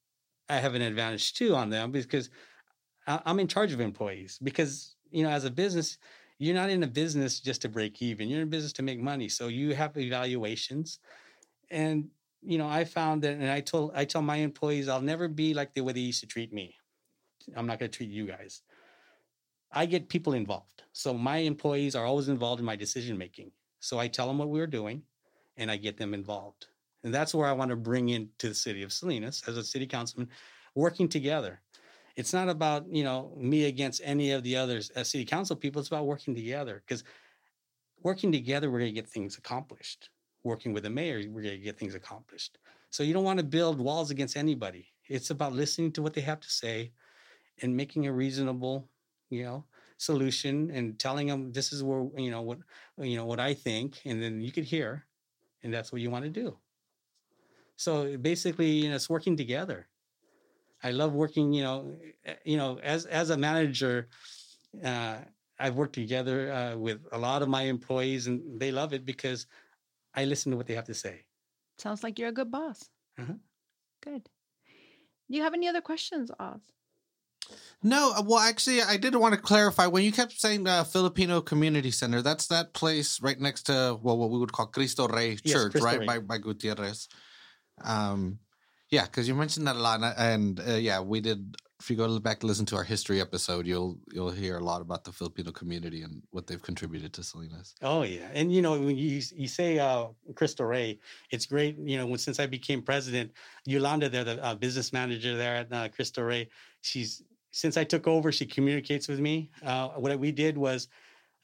I 0.50 0.58
have 0.58 0.74
an 0.74 0.82
advantage 0.82 1.34
too 1.34 1.54
on 1.54 1.70
them 1.70 1.92
because 1.92 2.30
I'm 3.06 3.40
in 3.40 3.48
charge 3.48 3.72
of 3.72 3.80
employees. 3.80 4.38
Because 4.42 4.96
you 5.10 5.22
know, 5.22 5.30
as 5.30 5.44
a 5.44 5.50
business, 5.50 5.98
you're 6.38 6.54
not 6.54 6.70
in 6.70 6.82
a 6.82 6.86
business 6.86 7.40
just 7.40 7.62
to 7.62 7.68
break 7.68 8.02
even. 8.02 8.28
You're 8.28 8.40
in 8.40 8.48
a 8.48 8.50
business 8.50 8.72
to 8.74 8.82
make 8.82 9.00
money. 9.00 9.28
So 9.28 9.48
you 9.48 9.74
have 9.74 9.96
evaluations, 9.96 10.98
and 11.70 12.08
you 12.42 12.58
know, 12.58 12.68
I 12.68 12.84
found 12.84 13.22
that, 13.22 13.34
and 13.34 13.50
I 13.50 13.60
told 13.60 13.92
I 13.94 14.04
tell 14.04 14.22
my 14.22 14.36
employees, 14.36 14.88
I'll 14.88 15.00
never 15.00 15.28
be 15.28 15.54
like 15.54 15.74
the 15.74 15.82
way 15.82 15.92
they 15.92 16.00
used 16.00 16.20
to 16.20 16.26
treat 16.26 16.52
me. 16.52 16.74
I'm 17.56 17.66
not 17.66 17.78
going 17.78 17.90
to 17.90 17.96
treat 17.96 18.10
you 18.10 18.26
guys. 18.26 18.62
I 19.72 19.86
get 19.86 20.08
people 20.08 20.32
involved. 20.32 20.82
So 20.92 21.14
my 21.14 21.38
employees 21.38 21.94
are 21.94 22.04
always 22.04 22.28
involved 22.28 22.60
in 22.60 22.66
my 22.66 22.76
decision 22.76 23.16
making. 23.16 23.52
So 23.78 23.98
I 23.98 24.08
tell 24.08 24.26
them 24.26 24.38
what 24.38 24.48
we're 24.48 24.66
doing, 24.66 25.02
and 25.56 25.70
I 25.70 25.76
get 25.76 25.96
them 25.96 26.12
involved. 26.12 26.66
And 27.04 27.14
that's 27.14 27.34
where 27.34 27.46
I 27.46 27.52
want 27.52 27.70
to 27.70 27.76
bring 27.76 28.10
into 28.10 28.48
the 28.48 28.54
city 28.54 28.82
of 28.82 28.92
Salinas 28.92 29.42
as 29.46 29.56
a 29.56 29.64
city 29.64 29.86
councilman, 29.86 30.28
working 30.74 31.08
together. 31.08 31.60
It's 32.16 32.32
not 32.32 32.48
about, 32.48 32.86
you 32.92 33.04
know, 33.04 33.32
me 33.36 33.64
against 33.64 34.02
any 34.04 34.32
of 34.32 34.42
the 34.42 34.56
others 34.56 34.90
as 34.90 35.08
city 35.08 35.24
council 35.24 35.56
people. 35.56 35.80
It's 35.80 35.88
about 35.88 36.06
working 36.06 36.34
together 36.34 36.82
because 36.86 37.04
working 38.02 38.32
together, 38.32 38.70
we're 38.70 38.80
going 38.80 38.94
to 38.94 39.00
get 39.00 39.08
things 39.08 39.38
accomplished. 39.38 40.10
Working 40.42 40.72
with 40.72 40.84
the 40.84 40.90
mayor, 40.90 41.22
we're 41.28 41.42
going 41.42 41.58
to 41.58 41.64
get 41.64 41.78
things 41.78 41.94
accomplished. 41.94 42.58
So 42.90 43.02
you 43.02 43.12
don't 43.12 43.24
want 43.24 43.38
to 43.38 43.44
build 43.44 43.78
walls 43.78 44.10
against 44.10 44.36
anybody. 44.36 44.88
It's 45.08 45.30
about 45.30 45.52
listening 45.52 45.92
to 45.92 46.02
what 46.02 46.14
they 46.14 46.22
have 46.22 46.40
to 46.40 46.50
say 46.50 46.92
and 47.62 47.76
making 47.76 48.06
a 48.06 48.12
reasonable, 48.12 48.88
you 49.28 49.44
know, 49.44 49.64
solution 50.00 50.70
and 50.70 50.98
telling 50.98 51.26
them 51.26 51.52
this 51.52 51.74
is 51.74 51.82
where 51.82 52.06
you 52.16 52.30
know 52.30 52.40
what 52.40 52.58
you 52.98 53.16
know 53.16 53.26
what 53.26 53.38
I 53.38 53.52
think, 53.54 54.00
and 54.06 54.22
then 54.22 54.40
you 54.40 54.50
could 54.50 54.64
hear, 54.64 55.04
and 55.62 55.72
that's 55.72 55.92
what 55.92 56.00
you 56.00 56.10
want 56.10 56.24
to 56.24 56.30
do. 56.30 56.56
So 57.80 58.18
basically, 58.18 58.72
you 58.72 58.90
know, 58.90 58.96
it's 58.96 59.08
working 59.08 59.38
together. 59.38 59.88
I 60.82 60.90
love 60.90 61.14
working, 61.14 61.54
you 61.54 61.62
know, 61.62 61.96
eh, 62.26 62.34
you 62.44 62.58
know, 62.58 62.78
as 62.82 63.06
as 63.06 63.30
a 63.30 63.38
manager, 63.38 64.08
uh, 64.84 65.16
I've 65.58 65.76
worked 65.76 65.94
together 65.94 66.52
uh, 66.52 66.76
with 66.76 67.00
a 67.10 67.16
lot 67.16 67.40
of 67.40 67.48
my 67.48 67.62
employees, 67.62 68.26
and 68.26 68.60
they 68.60 68.70
love 68.70 68.92
it 68.92 69.06
because 69.06 69.46
I 70.14 70.26
listen 70.26 70.50
to 70.52 70.58
what 70.58 70.66
they 70.66 70.74
have 70.74 70.92
to 70.92 70.94
say. 70.94 71.24
Sounds 71.78 72.02
like 72.02 72.18
you're 72.18 72.28
a 72.28 72.32
good 72.40 72.50
boss. 72.50 72.86
Uh-huh. 73.18 73.32
Good. 74.04 74.28
Do 75.30 75.36
you 75.38 75.42
have 75.42 75.54
any 75.54 75.66
other 75.66 75.80
questions, 75.80 76.30
Oz? 76.38 76.60
No, 77.82 78.12
uh, 78.14 78.22
well, 78.22 78.40
actually, 78.40 78.82
I 78.82 78.98
did 78.98 79.14
want 79.16 79.34
to 79.34 79.40
clarify 79.40 79.86
when 79.86 80.04
you 80.04 80.12
kept 80.12 80.32
saying 80.38 80.66
uh, 80.66 80.84
Filipino 80.84 81.40
Community 81.40 81.90
Center. 81.90 82.20
That's 82.20 82.46
that 82.48 82.74
place 82.74 83.22
right 83.22 83.40
next 83.40 83.62
to 83.72 83.98
well, 84.02 84.18
what 84.18 84.28
we 84.28 84.38
would 84.38 84.52
call 84.52 84.66
Cristo 84.66 85.08
Rey 85.08 85.38
Yes, 85.42 85.54
Church, 85.54 85.72
Cristo 85.72 85.86
right 85.86 86.00
Rey. 86.00 86.06
by 86.06 86.18
by 86.18 86.36
Gutierrez. 86.36 87.08
Um, 87.84 88.38
yeah, 88.90 89.04
because 89.04 89.28
you 89.28 89.34
mentioned 89.34 89.66
that 89.66 89.76
a 89.76 89.78
lot, 89.78 90.00
and, 90.18 90.60
uh, 90.60 90.74
yeah, 90.74 91.00
we 91.00 91.20
did. 91.20 91.56
If 91.78 91.88
you 91.88 91.96
go 91.96 92.18
back 92.18 92.40
to 92.40 92.46
listen 92.46 92.66
to 92.66 92.76
our 92.76 92.84
history 92.84 93.22
episode, 93.22 93.66
you'll 93.66 93.98
you'll 94.12 94.30
hear 94.30 94.58
a 94.58 94.60
lot 94.62 94.82
about 94.82 95.04
the 95.04 95.12
Filipino 95.12 95.50
community 95.50 96.02
and 96.02 96.22
what 96.30 96.46
they've 96.46 96.60
contributed 96.60 97.14
to 97.14 97.22
Salinas. 97.22 97.74
Oh 97.80 98.02
yeah, 98.02 98.28
and 98.34 98.52
you 98.52 98.60
know 98.60 98.72
when 98.72 98.98
you 98.98 99.22
you 99.34 99.48
say 99.48 99.78
uh, 99.78 100.08
Cristo 100.34 100.64
Rey, 100.64 100.98
it's 101.30 101.46
great. 101.46 101.78
You 101.78 101.96
know 101.96 102.06
when, 102.06 102.18
since 102.18 102.38
I 102.38 102.46
became 102.46 102.82
president, 102.82 103.32
Yolanda, 103.64 104.10
there, 104.10 104.24
the 104.24 104.44
uh, 104.44 104.54
business 104.56 104.92
manager 104.92 105.38
there 105.38 105.56
at 105.56 105.72
uh, 105.72 105.88
Cristo 105.88 106.20
Rey, 106.20 106.50
she's 106.82 107.22
since 107.52 107.78
I 107.78 107.84
took 107.84 108.06
over, 108.06 108.30
she 108.30 108.44
communicates 108.44 109.08
with 109.08 109.20
me. 109.20 109.50
Uh, 109.64 109.88
what 109.90 110.18
we 110.18 110.32
did 110.32 110.58
was 110.58 110.88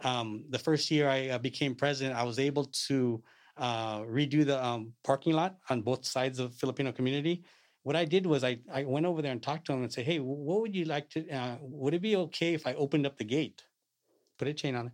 um, 0.04 0.44
the 0.50 0.58
first 0.58 0.90
year 0.90 1.08
I 1.08 1.28
uh, 1.28 1.38
became 1.38 1.74
president, 1.74 2.14
I 2.14 2.24
was 2.24 2.38
able 2.38 2.66
to 2.88 3.22
uh, 3.56 4.00
redo 4.00 4.44
the 4.44 4.62
um, 4.64 4.92
parking 5.02 5.32
lot 5.32 5.56
on 5.70 5.82
both 5.82 6.04
sides 6.04 6.38
of 6.38 6.54
Filipino 6.54 6.92
community. 6.92 7.44
What 7.82 7.96
I 7.96 8.04
did 8.04 8.26
was 8.26 8.42
I, 8.44 8.58
I 8.72 8.84
went 8.84 9.06
over 9.06 9.22
there 9.22 9.32
and 9.32 9.42
talked 9.42 9.66
to 9.66 9.72
them 9.72 9.82
and 9.82 9.92
said, 9.92 10.04
"Hey, 10.04 10.18
what 10.18 10.60
would 10.60 10.74
you 10.74 10.84
like 10.84 11.08
to? 11.10 11.28
Uh, 11.30 11.56
would 11.60 11.94
it 11.94 12.02
be 12.02 12.16
okay 12.16 12.54
if 12.54 12.66
I 12.66 12.74
opened 12.74 13.06
up 13.06 13.16
the 13.16 13.24
gate, 13.24 13.64
put 14.38 14.48
a 14.48 14.54
chain 14.54 14.74
on 14.74 14.88
it?" 14.88 14.92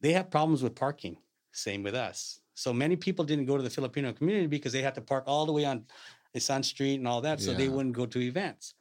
They 0.00 0.12
have 0.12 0.30
problems 0.30 0.62
with 0.62 0.74
parking. 0.74 1.16
Same 1.52 1.82
with 1.82 1.94
us. 1.94 2.40
So 2.54 2.72
many 2.72 2.96
people 2.96 3.24
didn't 3.24 3.46
go 3.46 3.56
to 3.56 3.62
the 3.62 3.70
Filipino 3.70 4.12
community 4.12 4.46
because 4.46 4.72
they 4.72 4.82
had 4.82 4.94
to 4.94 5.00
park 5.00 5.24
all 5.26 5.46
the 5.46 5.52
way 5.52 5.64
on 5.64 5.86
Sun 6.38 6.62
Street 6.62 6.96
and 6.96 7.08
all 7.08 7.20
that, 7.22 7.40
so 7.40 7.52
they 7.52 7.68
wouldn't 7.68 7.96
go 7.96 8.06
to 8.06 8.20
events. 8.20 8.74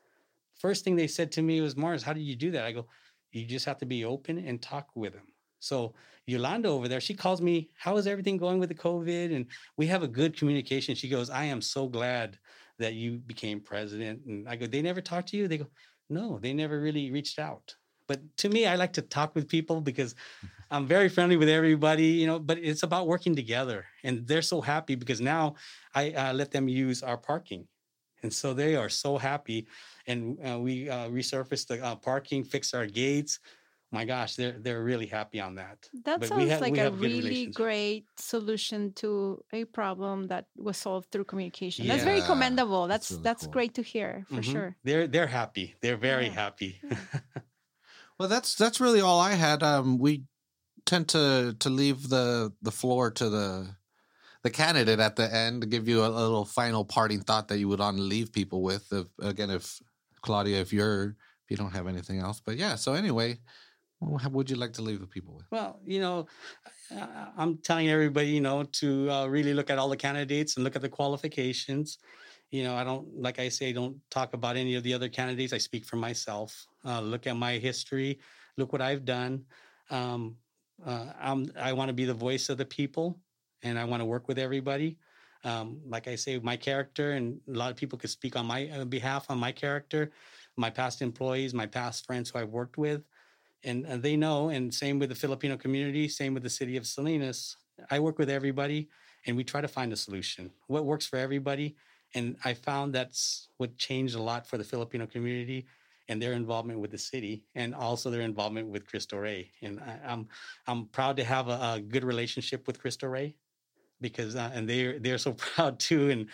First 0.60 0.84
thing 0.84 0.96
they 0.96 1.08
said 1.08 1.32
to 1.34 1.42
me 1.42 1.62
was, 1.62 1.76
"Mars, 1.76 2.04
how 2.04 2.14
did 2.14 2.24
you 2.24 2.36
do 2.36 2.52
that?" 2.52 2.66
I 2.66 2.72
go, 2.72 2.88
"You 3.32 3.46
just 3.46 3.66
have 3.66 3.80
to 3.80 3.86
be 3.86 4.06
open 4.06 4.38
and 4.38 4.62
talk 4.62 4.90
with 4.96 5.14
them." 5.14 5.29
So 5.60 5.94
Yolanda 6.26 6.70
over 6.70 6.88
there, 6.88 7.02
she 7.02 7.14
calls 7.14 7.42
me, 7.42 7.70
"How 7.78 7.98
is 7.98 8.08
everything 8.08 8.38
going 8.38 8.60
with 8.60 8.70
the 8.70 8.76
COVID?" 8.76 9.36
And 9.36 9.48
we 9.78 9.88
have 9.88 10.04
a 10.04 10.08
good 10.08 10.38
communication. 10.38 10.96
She 10.96 11.10
goes, 11.10 11.30
"I 11.30 11.46
am 11.46 11.62
so 11.62 11.88
glad 11.88 12.38
that 12.78 12.94
you 12.94 13.18
became 13.20 13.60
president." 13.62 14.26
And 14.26 14.48
I 14.48 14.56
go, 14.56 14.68
"They 14.68 14.82
never 14.82 15.02
talked 15.02 15.30
to 15.30 15.38
you?" 15.38 15.48
They 15.48 15.58
go, 15.58 15.68
"No, 16.10 16.40
they 16.40 16.54
never 16.54 16.80
really 16.80 17.12
reached 17.12 17.40
out." 17.40 17.76
But 18.08 18.22
to 18.38 18.50
me, 18.50 18.66
I 18.66 18.76
like 18.76 18.94
to 18.94 19.04
talk 19.04 19.36
with 19.36 19.48
people 19.48 19.82
because 19.82 20.16
I'm 20.72 20.88
very 20.88 21.10
friendly 21.10 21.38
with 21.38 21.50
everybody, 21.50 22.08
you 22.08 22.28
know. 22.28 22.40
But 22.40 22.60
it's 22.60 22.84
about 22.84 23.08
working 23.08 23.36
together, 23.36 23.86
and 24.04 24.28
they're 24.28 24.42
so 24.42 24.62
happy 24.62 24.96
because 24.96 25.22
now 25.22 25.56
I 25.96 26.12
uh, 26.12 26.34
let 26.34 26.52
them 26.52 26.68
use 26.68 27.04
our 27.04 27.18
parking, 27.18 27.68
and 28.24 28.34
so 28.34 28.54
they 28.54 28.76
are 28.76 28.90
so 28.90 29.18
happy. 29.18 29.68
And 30.08 30.38
uh, 30.46 30.60
we 30.60 30.90
uh, 30.90 31.10
resurfaced 31.10 31.68
the 31.68 31.84
uh, 31.84 31.96
parking, 31.96 32.44
fixed 32.44 32.74
our 32.76 32.86
gates. 32.86 33.40
My 33.92 34.06
gosh, 34.06 34.36
they're 34.36 34.58
they're 34.60 34.84
really 34.84 35.08
happy 35.08 35.40
on 35.42 35.56
that. 35.56 35.90
That 36.06 36.20
But 36.20 36.30
we 36.30 36.46
sounds 36.46 36.50
have- 36.52 36.62
like 36.62 36.74
we 36.74 36.80
a 36.80 36.84
have 36.84 37.00
good 37.00 37.02
really 37.10 37.46
great 37.48 38.06
solution 38.18 38.94
to 39.02 39.44
a 39.52 39.66
problem 39.66 40.28
that 40.28 40.46
was 40.56 40.78
solved 40.78 41.10
through 41.12 41.26
communication. 41.26 41.88
That's 41.88 42.04
very 42.04 42.22
commendable. 42.22 42.88
that's 42.88 43.10
That's 43.10 43.12
really 43.12 43.24
that's 43.24 43.44
cool. 43.46 43.52
great 43.54 43.74
to 43.76 43.82
hear 43.82 44.26
for 44.30 44.36
Mhm. 44.42 44.52
sure. 44.52 44.76
They're 44.84 45.08
they're 45.08 45.28
happy. 45.42 45.76
They're 45.82 45.98
very 45.98 46.28
Yeah. 46.28 46.34
happy. 46.44 46.82
Well, 48.20 48.28
that's 48.28 48.56
that's 48.56 48.82
really 48.82 49.00
all 49.02 49.20
I 49.20 49.32
had. 49.36 49.64
Um, 49.64 49.98
we 49.98 50.24
tend 50.86 51.08
to 51.10 51.56
to 51.60 51.70
leave 51.70 52.10
the 52.10 52.52
the 52.62 52.72
floor 52.72 53.12
to 53.12 53.30
the 53.30 53.76
the 54.44 54.50
candidate 54.50 55.00
at 55.00 55.16
the 55.16 55.34
end 55.34 55.62
to 55.62 55.68
give 55.68 55.88
you 55.88 56.04
a, 56.04 56.08
little 56.10 56.44
final 56.46 56.84
parting 56.84 57.22
thought 57.22 57.48
that 57.48 57.60
you 57.60 57.70
would 57.70 57.80
want 57.80 57.96
to 57.98 58.04
leave 58.04 58.32
people 58.34 58.62
with. 58.62 58.92
If 58.92 59.08
again, 59.22 59.50
if 59.50 59.80
Claudia, 60.22 60.60
if 60.60 60.74
you're 60.74 61.16
if 61.46 61.48
you 61.52 61.56
don't 61.58 61.72
have 61.74 61.88
anything 61.88 62.20
else, 62.20 62.42
but 62.46 62.58
yeah. 62.58 62.76
So 62.76 62.94
anyway, 62.94 63.40
what 64.00 64.32
would 64.32 64.50
you 64.50 64.56
like 64.56 64.74
to 64.74 64.82
leave 64.82 65.02
the 65.02 65.08
people 65.08 65.36
with? 65.36 65.46
Well, 65.52 65.80
you 65.86 66.00
know, 66.00 66.28
I'm 67.38 67.58
telling 67.58 67.90
everybody, 67.90 68.30
you 68.30 68.42
know, 68.42 68.64
to 68.64 69.12
uh, 69.12 69.28
really 69.28 69.54
look 69.54 69.70
at 69.70 69.78
all 69.78 69.90
the 69.90 69.98
candidates 69.98 70.56
and 70.56 70.64
look 70.64 70.76
at 70.76 70.82
the 70.82 70.90
qualifications. 70.90 72.00
You 72.50 72.64
know, 72.64 72.76
I 72.76 72.84
don't, 72.84 73.08
like 73.22 73.40
I 73.40 73.50
say, 73.50 73.74
don't 73.74 73.98
talk 74.10 74.34
about 74.34 74.56
any 74.56 74.76
of 74.76 74.84
the 74.84 74.94
other 74.94 75.10
candidates. 75.10 75.54
I 75.54 75.58
speak 75.58 75.86
for 75.86 75.98
myself. 75.98 76.66
Uh, 76.86 77.02
look 77.02 77.28
at 77.28 77.36
my 77.36 77.54
history. 77.58 78.20
Look 78.58 78.72
what 78.72 78.82
I've 78.82 79.06
done. 79.06 79.44
Um, 79.90 80.38
uh, 80.86 81.08
I 81.60 81.74
want 81.74 81.90
to 81.90 81.94
be 81.94 82.06
the 82.06 82.14
voice 82.14 82.48
of 82.50 82.58
the 82.58 82.66
people, 82.66 83.20
and 83.64 83.78
I 83.78 83.84
want 83.84 84.02
to 84.02 84.06
work 84.06 84.28
with 84.30 84.40
everybody. 84.40 84.98
Um, 85.44 85.82
like 85.86 86.08
I 86.08 86.16
say, 86.16 86.40
my 86.40 86.56
character, 86.56 87.12
and 87.12 87.40
a 87.50 87.52
lot 87.52 87.70
of 87.70 87.78
people 87.78 88.00
could 88.00 88.10
speak 88.10 88.36
on 88.36 88.46
my 88.46 88.70
uh, 88.70 88.86
behalf 88.86 89.26
on 89.30 89.38
my 89.38 89.52
character, 89.52 90.12
my 90.56 90.70
past 90.70 91.02
employees, 91.02 91.54
my 91.54 91.66
past 91.66 92.06
friends 92.06 92.30
who 92.30 92.40
I've 92.40 92.50
worked 92.50 92.78
with 92.78 93.04
and, 93.64 93.86
and 93.86 94.02
they 94.02 94.16
know 94.16 94.50
and 94.50 94.74
same 94.74 95.00
with 95.00 95.10
the 95.10 95.16
filipino 95.16 95.58
community 95.58 96.08
same 96.08 96.34
with 96.34 96.44
the 96.44 96.50
city 96.50 96.78
of 96.78 96.86
salinas. 96.86 97.58
I 97.90 98.00
work 98.00 98.18
with 98.18 98.30
everybody 98.30 98.90
and 99.26 99.36
we 99.36 99.44
try 99.44 99.62
to 99.62 99.68
find 99.68 99.92
a 99.94 99.96
solution. 99.96 100.52
What 100.68 100.86
works 100.86 101.06
for 101.06 101.18
everybody 101.18 101.76
and 102.16 102.36
i 102.44 102.54
found 102.54 102.94
that's 102.94 103.50
what 103.58 103.78
changed 103.78 104.16
a 104.16 104.22
lot 104.22 104.48
for 104.48 104.58
the 104.58 104.64
filipino 104.64 105.06
community 105.06 105.68
and 106.08 106.20
their 106.20 106.34
involvement 106.34 106.80
with 106.80 106.90
the 106.90 106.98
city 106.98 107.44
and 107.54 107.76
also 107.76 108.10
their 108.10 108.22
involvement 108.22 108.68
with 108.68 108.88
cristo 108.88 109.18
rey. 109.18 109.52
And 109.62 109.80
I, 109.80 110.00
i'm 110.08 110.28
i'm 110.68 110.86
proud 110.88 111.18
to 111.18 111.24
have 111.24 111.48
a, 111.48 111.74
a 111.76 111.82
good 111.82 112.04
relationship 112.04 112.66
with 112.66 112.80
cristo 112.80 113.08
rey 113.08 113.36
because 114.02 114.36
uh, 114.36 114.52
and 114.54 114.70
they're 114.70 115.00
they're 115.00 115.18
so 115.18 115.34
proud 115.38 115.80
too. 115.80 116.10
And 116.10 116.28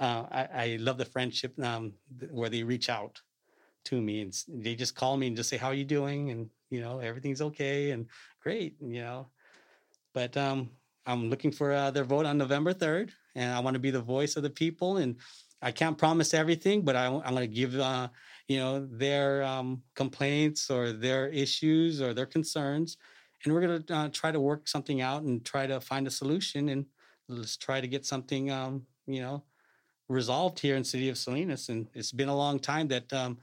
uh, 0.00 0.26
I, 0.30 0.48
I 0.54 0.76
love 0.80 0.98
the 0.98 1.04
friendship 1.04 1.58
um, 1.62 1.92
where 2.30 2.48
they 2.48 2.62
reach 2.62 2.88
out 2.88 3.20
to 3.84 4.00
me 4.00 4.22
and 4.22 4.34
they 4.48 4.74
just 4.74 4.94
call 4.94 5.16
me 5.16 5.26
and 5.26 5.36
just 5.36 5.48
say 5.48 5.56
how 5.56 5.68
are 5.68 5.74
you 5.74 5.84
doing? 5.84 6.30
and 6.30 6.50
you 6.70 6.80
know 6.80 6.98
everything's 6.98 7.42
okay 7.42 7.90
and 7.90 8.06
great 8.40 8.76
you 8.80 9.02
know. 9.02 9.28
But 10.14 10.36
um 10.36 10.70
i'm 11.06 11.30
looking 11.30 11.50
for 11.50 11.72
uh, 11.72 11.90
their 11.90 12.04
vote 12.04 12.26
on 12.26 12.38
november 12.38 12.72
3rd 12.72 13.10
and 13.34 13.52
i 13.52 13.60
want 13.60 13.74
to 13.74 13.80
be 13.80 13.90
the 13.90 14.00
voice 14.00 14.36
of 14.36 14.42
the 14.42 14.50
people 14.50 14.98
and 14.98 15.16
i 15.60 15.70
can't 15.70 15.98
promise 15.98 16.34
everything 16.34 16.82
but 16.82 16.96
I, 16.96 17.06
am 17.06 17.20
going 17.20 17.36
to 17.36 17.46
give 17.46 17.78
uh 17.78 18.08
you 18.48 18.58
know 18.58 18.86
their 18.90 19.42
um 19.42 19.82
complaints 19.94 20.70
or 20.70 20.92
their 20.92 21.28
issues 21.28 22.00
or 22.00 22.14
their 22.14 22.26
concerns 22.26 22.96
and 23.44 23.52
we're 23.52 23.60
going 23.60 23.82
to 23.82 23.94
uh, 23.94 24.08
try 24.12 24.30
to 24.30 24.40
work 24.40 24.68
something 24.68 25.00
out 25.00 25.22
and 25.22 25.44
try 25.44 25.66
to 25.66 25.80
find 25.80 26.06
a 26.06 26.10
solution 26.10 26.68
and 26.68 26.86
let's 27.28 27.56
try 27.56 27.80
to 27.80 27.88
get 27.88 28.06
something 28.06 28.50
um 28.50 28.82
you 29.06 29.20
know 29.20 29.42
resolved 30.08 30.58
here 30.58 30.76
in 30.76 30.84
city 30.84 31.08
of 31.08 31.18
salinas 31.18 31.68
and 31.68 31.88
it's 31.94 32.12
been 32.12 32.28
a 32.28 32.36
long 32.36 32.58
time 32.58 32.88
that 32.88 33.10
um 33.12 33.38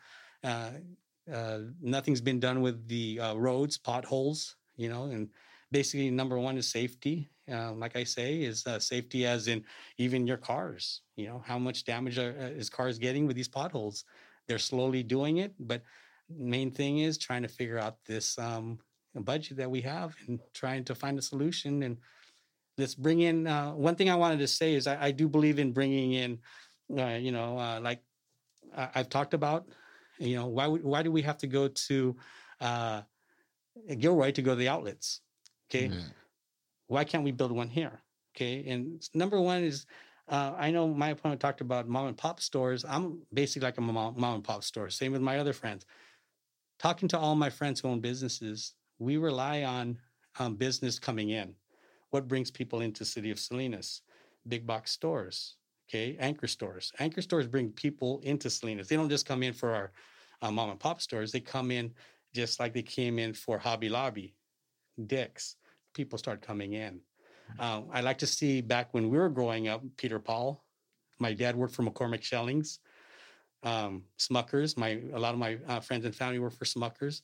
nothing's 1.82 2.22
been 2.22 2.40
done 2.40 2.62
with 2.62 2.88
the 2.88 3.20
uh, 3.20 3.36
roads, 3.36 3.78
potholes, 3.78 4.56
you 4.78 4.90
know, 4.90 5.06
and 5.06 5.30
basically 5.72 6.10
number 6.10 6.40
one 6.40 6.58
is 6.58 6.68
safety. 6.68 7.30
Uh, 7.52 7.74
like 7.74 7.96
I 7.96 8.04
say, 8.04 8.42
is 8.42 8.66
uh, 8.68 8.80
safety 8.80 9.26
as 9.26 9.48
in 9.48 9.64
even 9.98 10.28
your 10.28 10.38
cars. 10.38 11.02
You 11.16 11.28
know, 11.28 11.44
how 11.44 11.58
much 11.58 11.84
damage 11.84 12.20
are, 12.20 12.36
uh, 12.40 12.46
is 12.46 12.70
cars 12.70 13.00
getting 13.00 13.26
with 13.26 13.36
these 13.36 13.48
potholes? 13.48 14.06
They're 14.48 14.60
slowly 14.60 15.02
doing 15.02 15.38
it, 15.38 15.54
but 15.60 15.82
main 16.30 16.70
thing 16.70 17.00
is 17.00 17.18
trying 17.18 17.42
to 17.42 17.48
figure 17.48 17.80
out 17.80 17.98
this 18.06 18.38
um, 18.38 18.80
budget 19.16 19.58
that 19.58 19.70
we 19.70 19.82
have 19.82 20.16
and 20.28 20.40
trying 20.54 20.84
to 20.86 20.96
find 20.96 21.18
a 21.18 21.24
solution. 21.24 21.84
And 21.84 21.98
let's 22.78 22.94
bring 22.94 23.22
in. 23.22 23.48
Uh, 23.48 23.72
one 23.72 23.96
thing 23.96 24.12
I 24.12 24.16
wanted 24.16 24.40
to 24.40 24.48
say 24.48 24.76
is 24.76 24.86
I, 24.86 25.06
I 25.06 25.12
do 25.12 25.28
believe 25.28 25.58
in 25.58 25.72
bringing 25.72 26.14
in, 26.14 26.40
uh, 26.98 27.18
you 27.18 27.32
know, 27.32 27.58
uh, 27.58 27.80
like 27.82 28.02
I've 28.76 29.10
talked 29.10 29.34
about 29.34 29.66
you 30.20 30.36
know 30.36 30.48
why 30.48 30.68
would, 30.68 30.84
why 30.84 31.02
do 31.04 31.12
we 31.12 31.22
have 31.22 31.38
to 31.38 31.48
go 31.48 31.68
to 31.68 32.16
uh 32.62 33.02
gilroy 33.98 34.32
to 34.32 34.42
go 34.42 34.52
to 34.52 34.58
the 34.58 34.68
outlets 34.68 35.22
okay 35.70 35.90
Yeah. 35.90 36.00
why 36.88 37.04
can't 37.04 37.24
we 37.24 37.32
build 37.32 37.52
one 37.52 37.70
here 37.70 38.02
Okay, 38.36 38.66
and 38.70 39.08
number 39.14 39.40
one 39.42 39.64
is 39.64 39.86
uh, 40.28 40.54
I 40.58 40.72
know 40.72 40.88
my 40.88 41.10
opponent 41.10 41.42
talked 41.42 41.62
about 41.62 41.90
mom 41.90 42.08
and 42.08 42.18
pop 42.18 42.40
stores. 42.40 42.86
I'm 42.86 43.22
basically 43.34 43.66
like 43.66 43.78
a 43.78 43.82
mom, 43.82 44.14
mom 44.18 44.36
and 44.36 44.44
pop 44.44 44.64
store. 44.64 44.90
Same 44.90 45.12
with 45.12 45.22
my 45.22 45.40
other 45.40 45.54
friends. 45.54 45.86
Talking 46.78 47.10
to 47.10 47.20
all 47.20 47.36
my 47.36 47.50
friends 47.50 47.80
who 47.80 47.90
own 47.90 48.00
businesses, 48.00 48.76
we 49.00 49.18
rely 49.18 49.64
on 49.64 49.98
um, 50.38 50.56
business 50.56 51.00
coming 51.00 51.30
in. 51.32 51.56
What 52.12 52.28
brings 52.28 52.52
people 52.52 52.82
into 52.82 53.04
city 53.04 53.32
of 53.32 53.40
Salinas? 53.40 54.04
Big 54.48 54.66
box 54.66 54.92
stores, 54.92 55.58
okay, 55.90 56.16
anchor 56.20 56.48
stores. 56.48 56.92
Anchor 57.00 57.22
stores 57.22 57.48
bring 57.48 57.72
people 57.72 58.20
into 58.24 58.50
Salinas. 58.50 58.88
They 58.88 58.96
don't 58.96 59.10
just 59.10 59.26
come 59.26 59.42
in 59.44 59.54
for 59.54 59.74
our 59.74 59.92
uh, 60.42 60.52
mom 60.52 60.70
and 60.70 60.80
pop 60.80 61.02
stores. 61.02 61.32
They 61.32 61.40
come 61.40 61.72
in 61.72 61.94
just 62.34 62.60
like 62.60 62.74
they 62.74 62.84
came 62.84 63.18
in 63.18 63.34
for 63.34 63.58
Hobby 63.58 63.90
Lobby, 63.90 64.36
Dick's. 65.08 65.56
People 65.96 66.20
start 66.20 66.42
coming 66.42 66.74
in. 66.74 67.02
Um, 67.58 67.88
I 67.92 68.02
like 68.02 68.20
to 68.20 68.28
see 68.28 68.62
back 68.62 68.94
when 68.94 69.10
we 69.10 69.18
were 69.18 69.30
growing 69.30 69.68
up, 69.68 69.82
Peter 69.98 70.20
Paul. 70.20 70.64
My 71.18 71.34
dad 71.34 71.56
worked 71.56 71.74
for 71.74 71.82
McCormick 71.82 72.22
Schillings, 72.22 72.80
um, 73.64 74.04
Smuckers. 74.20 74.78
My 74.78 75.02
a 75.14 75.20
lot 75.20 75.34
of 75.34 75.40
my 75.40 75.58
uh, 75.68 75.80
friends 75.80 76.06
and 76.06 76.16
family 76.16 76.38
work 76.38 76.54
for 76.54 76.66
Smuckers. 76.66 77.22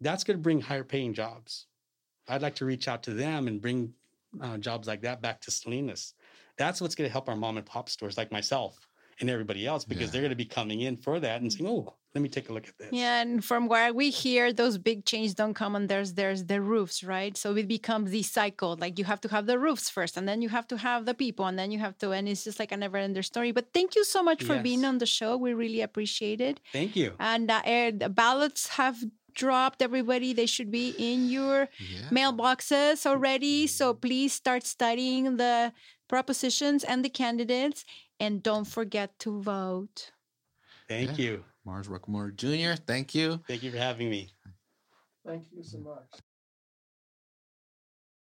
That's 0.00 0.24
going 0.24 0.38
to 0.38 0.42
bring 0.42 0.60
higher 0.60 0.82
paying 0.82 1.12
jobs. 1.12 1.66
I'd 2.28 2.42
like 2.42 2.54
to 2.56 2.64
reach 2.64 2.88
out 2.88 3.02
to 3.04 3.14
them 3.14 3.46
and 3.46 3.60
bring 3.60 3.92
uh, 4.40 4.56
jobs 4.56 4.88
like 4.88 5.02
that 5.02 5.20
back 5.20 5.40
to 5.42 5.50
Salinas. 5.50 6.14
That's 6.58 6.80
what's 6.80 6.94
going 6.94 7.08
to 7.08 7.12
help 7.12 7.28
our 7.28 7.36
mom 7.36 7.56
and 7.56 7.66
pop 7.66 7.88
stores 7.88 8.16
like 8.16 8.32
myself 8.32 8.78
and 9.20 9.30
everybody 9.30 9.66
else 9.66 9.84
because 9.84 10.06
Yeah. 10.06 10.12
they're 10.12 10.22
going 10.22 10.30
to 10.30 10.36
be 10.36 10.44
coming 10.46 10.80
in 10.82 10.96
for 10.96 11.20
that 11.20 11.40
and 11.42 11.52
saying, 11.52 11.68
"Oh, 11.68 11.96
let 12.14 12.20
me 12.22 12.28
take 12.28 12.48
a 12.48 12.52
look 12.52 12.68
at 12.68 12.76
this." 12.78 12.88
Yeah, 12.92 13.20
and 13.22 13.44
from 13.44 13.66
where 13.66 13.92
we 13.92 14.10
hear, 14.10 14.52
those 14.52 14.78
big 14.78 15.04
changes 15.06 15.34
don't 15.34 15.54
come 15.54 15.74
and 15.74 15.88
there's 15.88 16.14
there's 16.14 16.44
the 16.44 16.60
roofs, 16.60 17.02
right? 17.02 17.36
So 17.36 17.56
it 17.56 17.66
becomes 17.66 18.10
the 18.10 18.22
cycle. 18.22 18.76
Like 18.78 18.98
you 18.98 19.04
have 19.04 19.20
to 19.22 19.28
have 19.28 19.46
the 19.46 19.58
roofs 19.58 19.90
first, 19.90 20.16
and 20.16 20.28
then 20.28 20.40
you 20.42 20.48
have 20.50 20.66
to 20.68 20.76
have 20.76 21.04
the 21.06 21.14
people, 21.14 21.46
and 21.46 21.58
then 21.58 21.70
you 21.72 21.78
have 21.80 21.98
to, 21.98 22.12
and 22.12 22.28
it's 22.28 22.44
just 22.44 22.58
like 22.60 22.72
a 22.72 22.76
never-ending 22.76 23.22
story. 23.22 23.52
But 23.52 23.72
thank 23.72 23.96
you 23.96 24.04
so 24.04 24.22
much 24.22 24.44
for 24.44 24.58
being 24.58 24.84
on 24.84 24.98
the 24.98 25.06
show. 25.06 25.36
We 25.36 25.52
really 25.54 25.80
appreciate 25.80 26.40
it. 26.40 26.60
Thank 26.72 26.94
you. 26.94 27.16
And 27.18 27.50
uh, 27.50 27.62
the 27.96 28.08
ballots 28.08 28.68
have 28.68 29.02
dropped. 29.36 29.80
Everybody, 29.80 30.32
they 30.32 30.46
should 30.46 30.70
be 30.70 30.94
in 30.98 31.28
your 31.30 31.68
Yeah. 31.78 32.08
mailboxes 32.10 33.06
already. 33.06 33.64
Mm-hmm. 33.64 33.76
So 33.78 33.94
please 33.94 34.32
start 34.32 34.66
studying 34.66 35.36
the 35.36 35.72
propositions 36.08 36.82
and 36.82 37.04
the 37.04 37.10
candidates, 37.10 37.84
and 38.18 38.42
don't 38.42 38.64
forget 38.66 39.16
to 39.20 39.40
vote. 39.40 40.10
Thank 40.88 41.18
Yeah. 41.18 41.24
you. 41.24 41.44
Mars 41.64 41.88
Rockamore 41.88 42.34
Jr., 42.34 42.74
thank 42.80 43.14
you. 43.14 43.42
Thank 43.48 43.62
you 43.62 43.70
for 43.70 43.78
having 43.78 44.08
me. 44.10 44.30
Thank 45.26 45.46
you 45.52 45.62
so 45.62 45.78
much. 45.78 46.10